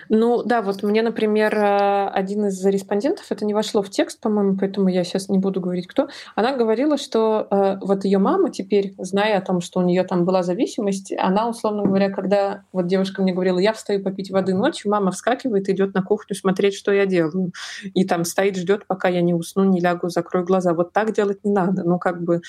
Ну 0.09 0.43
да, 0.43 0.63
вот 0.63 0.83
мне, 0.83 1.03
например, 1.03 1.55
э, 1.55 2.09
один 2.09 2.47
из 2.47 2.65
респондентов, 2.65 3.27
это 3.31 3.45
не 3.45 3.55
вошло 3.55 3.83
в 3.83 3.91
текст, 3.91 4.21
по-моему, 4.21 4.57
поэтому 4.59 4.89
я 4.89 5.05
сейчас 5.05 5.29
не 5.29 5.39
буду 5.39 5.61
говорить, 5.61 5.87
кто, 5.87 6.09
она 6.35 6.57
говорила, 6.57 6.97
что 6.97 7.47
э, 7.51 7.77
вот 7.81 8.05
ее 8.05 8.19
мама 8.19 8.51
теперь, 8.51 8.95
зная 8.99 9.39
о 9.39 9.43
том, 9.43 9.61
что 9.61 9.81
у 9.81 9.83
нее 9.83 10.05
там 10.05 10.25
была 10.25 10.43
зависимость, 10.43 11.13
она, 11.17 11.49
условно 11.49 11.85
говоря, 11.85 12.11
когда 12.11 12.65
вот 12.73 12.87
девушка 12.87 13.23
мне 13.23 13.33
говорила, 13.33 13.59
я 13.59 13.73
встаю 13.73 14.03
попить 14.03 14.31
воды 14.31 14.55
ночью, 14.55 14.91
мама 14.91 15.11
вскакивает, 15.11 15.69
идет 15.69 15.95
на 15.95 16.03
кухню 16.03 16.35
смотреть, 16.37 16.75
что 16.75 16.93
я 16.93 17.07
делаю, 17.07 17.53
и 17.95 18.05
там 18.05 18.25
стоит, 18.25 18.57
ждет, 18.57 18.87
пока 18.87 19.09
я 19.09 19.21
не 19.21 19.35
усну, 19.35 19.65
не 19.65 19.81
лягу, 19.81 20.09
закрою 20.09 20.45
глаза. 20.45 20.75
Вот 20.75 20.93
так 20.93 21.13
делать 21.13 21.45
не 21.45 21.53
надо. 21.53 21.85
Ну 21.85 21.99
как 21.99 22.23
бы 22.23 22.41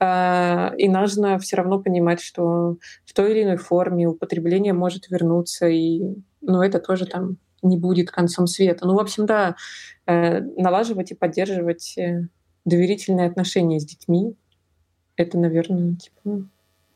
э, 0.00 0.76
и 0.76 0.88
нужно 0.88 1.38
все 1.38 1.56
равно 1.56 1.80
понимать, 1.80 2.20
что 2.20 2.76
в 3.04 3.12
той 3.14 3.32
или 3.32 3.42
иной 3.44 3.56
форме 3.56 4.06
употребление 4.08 4.72
может 4.72 5.08
вернуться 5.08 5.66
и 5.68 6.02
но 6.40 6.64
это 6.64 6.78
тоже 6.78 7.06
там 7.06 7.36
не 7.62 7.76
будет 7.76 8.10
концом 8.10 8.46
света. 8.46 8.86
Ну, 8.86 8.94
в 8.94 9.00
общем, 9.00 9.26
да, 9.26 9.56
э, 10.06 10.40
налаживать 10.40 11.10
и 11.10 11.14
поддерживать 11.14 11.96
э, 11.98 12.28
доверительные 12.64 13.26
отношения 13.26 13.80
с 13.80 13.84
детьми, 13.84 14.34
это, 15.16 15.38
наверное, 15.38 15.96
типа, 15.96 16.46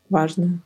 важно. 0.08 0.60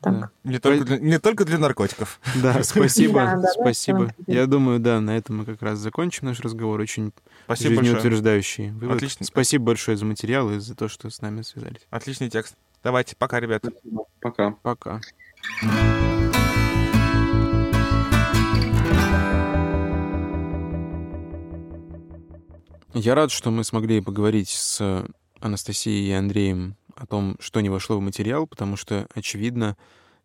Так. 0.00 0.20
Да. 0.20 0.30
Не, 0.44 0.58
только 0.58 0.84
для, 0.84 0.98
не 0.98 1.18
только 1.18 1.44
для 1.44 1.58
наркотиков. 1.58 2.20
Да, 2.42 2.62
спасибо, 2.62 3.42
спасибо. 3.52 4.14
Я 4.26 4.46
думаю, 4.46 4.78
да, 4.78 5.00
на 5.00 5.16
этом 5.16 5.38
мы 5.38 5.44
как 5.44 5.60
раз 5.62 5.78
закончим 5.78 6.26
наш 6.26 6.40
разговор. 6.40 6.80
Очень 6.80 7.12
спасибо 7.44 7.82
жизнеутверждающий 7.82 8.70
вывод. 8.70 8.96
Отлично. 8.96 9.26
Спасибо 9.26 9.64
большое 9.64 9.96
за 9.96 10.04
материал 10.04 10.50
и 10.50 10.58
за 10.58 10.76
то, 10.76 10.88
что 10.88 11.10
с 11.10 11.20
нами 11.20 11.42
связались. 11.42 11.86
Отличный 11.90 12.30
текст. 12.30 12.54
Давайте, 12.84 13.16
пока, 13.16 13.40
ребята. 13.40 13.72
Пока. 14.20 14.52
Пока. 14.62 15.00
Я 23.00 23.14
рад, 23.14 23.30
что 23.30 23.52
мы 23.52 23.62
смогли 23.62 24.00
поговорить 24.00 24.48
с 24.48 25.06
Анастасией 25.38 26.08
и 26.08 26.12
Андреем 26.12 26.74
о 26.96 27.06
том, 27.06 27.36
что 27.38 27.60
не 27.60 27.70
вошло 27.70 27.96
в 27.96 28.00
материал, 28.00 28.48
потому 28.48 28.74
что, 28.74 29.06
очевидно, 29.14 29.76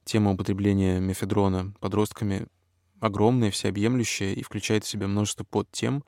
тема 0.05 0.32
употребления 0.32 0.99
мефедрона 0.99 1.71
подростками 1.80 2.47
огромная, 2.99 3.51
всеобъемлющая 3.51 4.34
и 4.34 4.41
включает 4.41 4.86
в 4.86 4.88
себя 4.88 5.07
множество 5.07 5.43
подтем. 5.43 6.03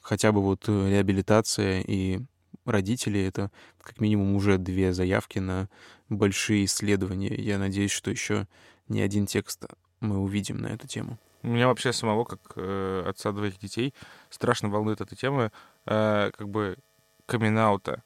Хотя 0.00 0.32
бы 0.32 0.40
вот 0.40 0.66
реабилитация 0.66 1.82
и 1.82 2.20
родители— 2.64 3.20
это 3.22 3.50
как 3.82 4.00
минимум 4.00 4.36
уже 4.36 4.56
две 4.56 4.94
заявки 4.94 5.38
на 5.38 5.68
большие 6.08 6.64
исследования. 6.64 7.34
Я 7.34 7.58
надеюсь, 7.58 7.90
что 7.90 8.10
еще 8.10 8.48
не 8.88 9.02
один 9.02 9.26
текст 9.26 9.66
мы 10.00 10.18
увидим 10.18 10.62
на 10.62 10.68
эту 10.68 10.88
тему. 10.88 11.18
Меня 11.46 11.68
вообще 11.68 11.92
самого, 11.92 12.24
как 12.24 12.40
э, 12.56 13.04
отца 13.06 13.30
двоих 13.30 13.56
детей, 13.58 13.94
страшно 14.30 14.68
волнует 14.68 15.00
эта 15.00 15.14
тема, 15.14 15.52
э, 15.86 16.32
как 16.36 16.48
бы 16.48 16.76
камин 17.24 17.56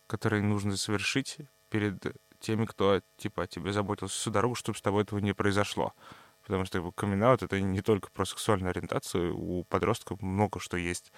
который 0.06 0.42
нужно 0.42 0.76
совершить 0.76 1.38
перед 1.70 2.04
теми, 2.38 2.66
кто, 2.66 3.00
типа, 3.16 3.44
о 3.44 3.46
тебе 3.46 3.72
заботился 3.72 4.14
всю 4.14 4.30
дорогу, 4.30 4.56
чтобы 4.56 4.76
с 4.76 4.82
тобой 4.82 5.04
этого 5.04 5.20
не 5.20 5.32
произошло. 5.32 5.94
Потому 6.42 6.66
что 6.66 6.82
как 6.82 6.94
камин 6.96 7.22
это 7.22 7.58
не 7.62 7.80
только 7.80 8.10
про 8.10 8.26
сексуальную 8.26 8.72
ориентацию, 8.72 9.34
у 9.34 9.64
подростков 9.64 10.20
много 10.20 10.60
что 10.60 10.76
есть 10.76 11.10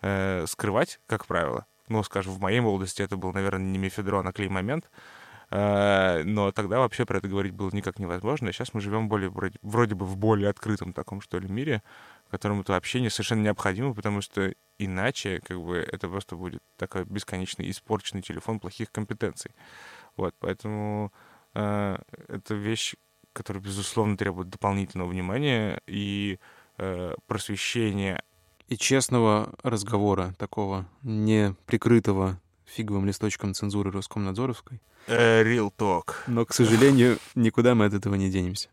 э, 0.00 0.46
скрывать, 0.46 0.98
как 1.06 1.26
правило. 1.26 1.66
Ну, 1.88 2.02
скажем, 2.02 2.32
в 2.32 2.40
моей 2.40 2.60
молодости 2.60 3.02
это 3.02 3.18
был, 3.18 3.34
наверное, 3.34 3.66
не 3.66 3.76
мефедрон, 3.76 4.26
а 4.26 4.32
клей-момент. 4.32 4.86
Э, 4.86 5.25
но 5.50 6.50
тогда 6.52 6.80
вообще 6.80 7.06
про 7.06 7.18
это 7.18 7.28
говорить 7.28 7.52
было 7.52 7.70
никак 7.72 7.98
невозможно. 7.98 8.52
Сейчас 8.52 8.74
мы 8.74 8.80
живем 8.80 9.08
более, 9.08 9.30
вроде, 9.30 9.58
вроде 9.62 9.94
бы 9.94 10.04
в 10.04 10.16
более 10.16 10.50
открытом 10.50 10.92
таком, 10.92 11.20
что 11.20 11.38
ли, 11.38 11.48
мире, 11.48 11.82
в 12.26 12.30
котором 12.30 12.60
это 12.60 12.74
общение 12.76 13.10
совершенно 13.10 13.42
необходимо, 13.42 13.94
потому 13.94 14.20
что 14.20 14.52
иначе 14.78 15.40
как 15.44 15.60
бы 15.60 15.76
это 15.76 16.08
просто 16.08 16.36
будет 16.36 16.62
такой 16.76 17.04
бесконечный 17.04 17.70
испорченный 17.70 18.22
телефон 18.22 18.58
плохих 18.58 18.90
компетенций. 18.90 19.52
Вот, 20.16 20.34
поэтому 20.40 21.12
э, 21.54 21.98
это 22.28 22.54
вещь, 22.54 22.94
которая, 23.32 23.62
безусловно, 23.62 24.16
требует 24.16 24.48
дополнительного 24.48 25.08
внимания 25.08 25.80
и 25.86 26.40
э, 26.78 27.14
просвещения. 27.26 28.22
И 28.66 28.76
честного 28.76 29.54
разговора 29.62 30.34
такого, 30.38 30.86
не 31.02 31.54
прикрытого 31.66 32.40
фиговым 32.66 33.06
листочком 33.06 33.54
цензуры 33.54 33.90
Роскомнадзоровской. 33.90 34.80
Uh, 35.06 35.44
real 35.44 35.72
talk. 35.76 36.14
Но, 36.26 36.44
к 36.44 36.52
сожалению, 36.52 37.18
никуда 37.34 37.74
мы 37.74 37.86
от 37.86 37.94
этого 37.94 38.14
не 38.16 38.30
денемся. 38.30 38.68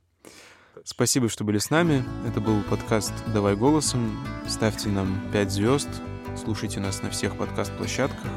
Спасибо, 0.83 1.29
что 1.29 1.43
были 1.43 1.59
с 1.59 1.69
нами. 1.69 2.03
Это 2.27 2.41
был 2.41 2.61
подкаст 2.63 3.13
«Давай 3.33 3.55
голосом». 3.55 4.25
Ставьте 4.47 4.89
нам 4.89 5.21
5 5.31 5.51
звезд. 5.51 5.89
Слушайте 6.35 6.79
нас 6.79 7.01
на 7.01 7.09
всех 7.09 7.37
подкаст-площадках. 7.37 8.31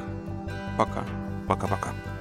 Пока. 0.78 1.04
Пока-пока. 1.48 2.15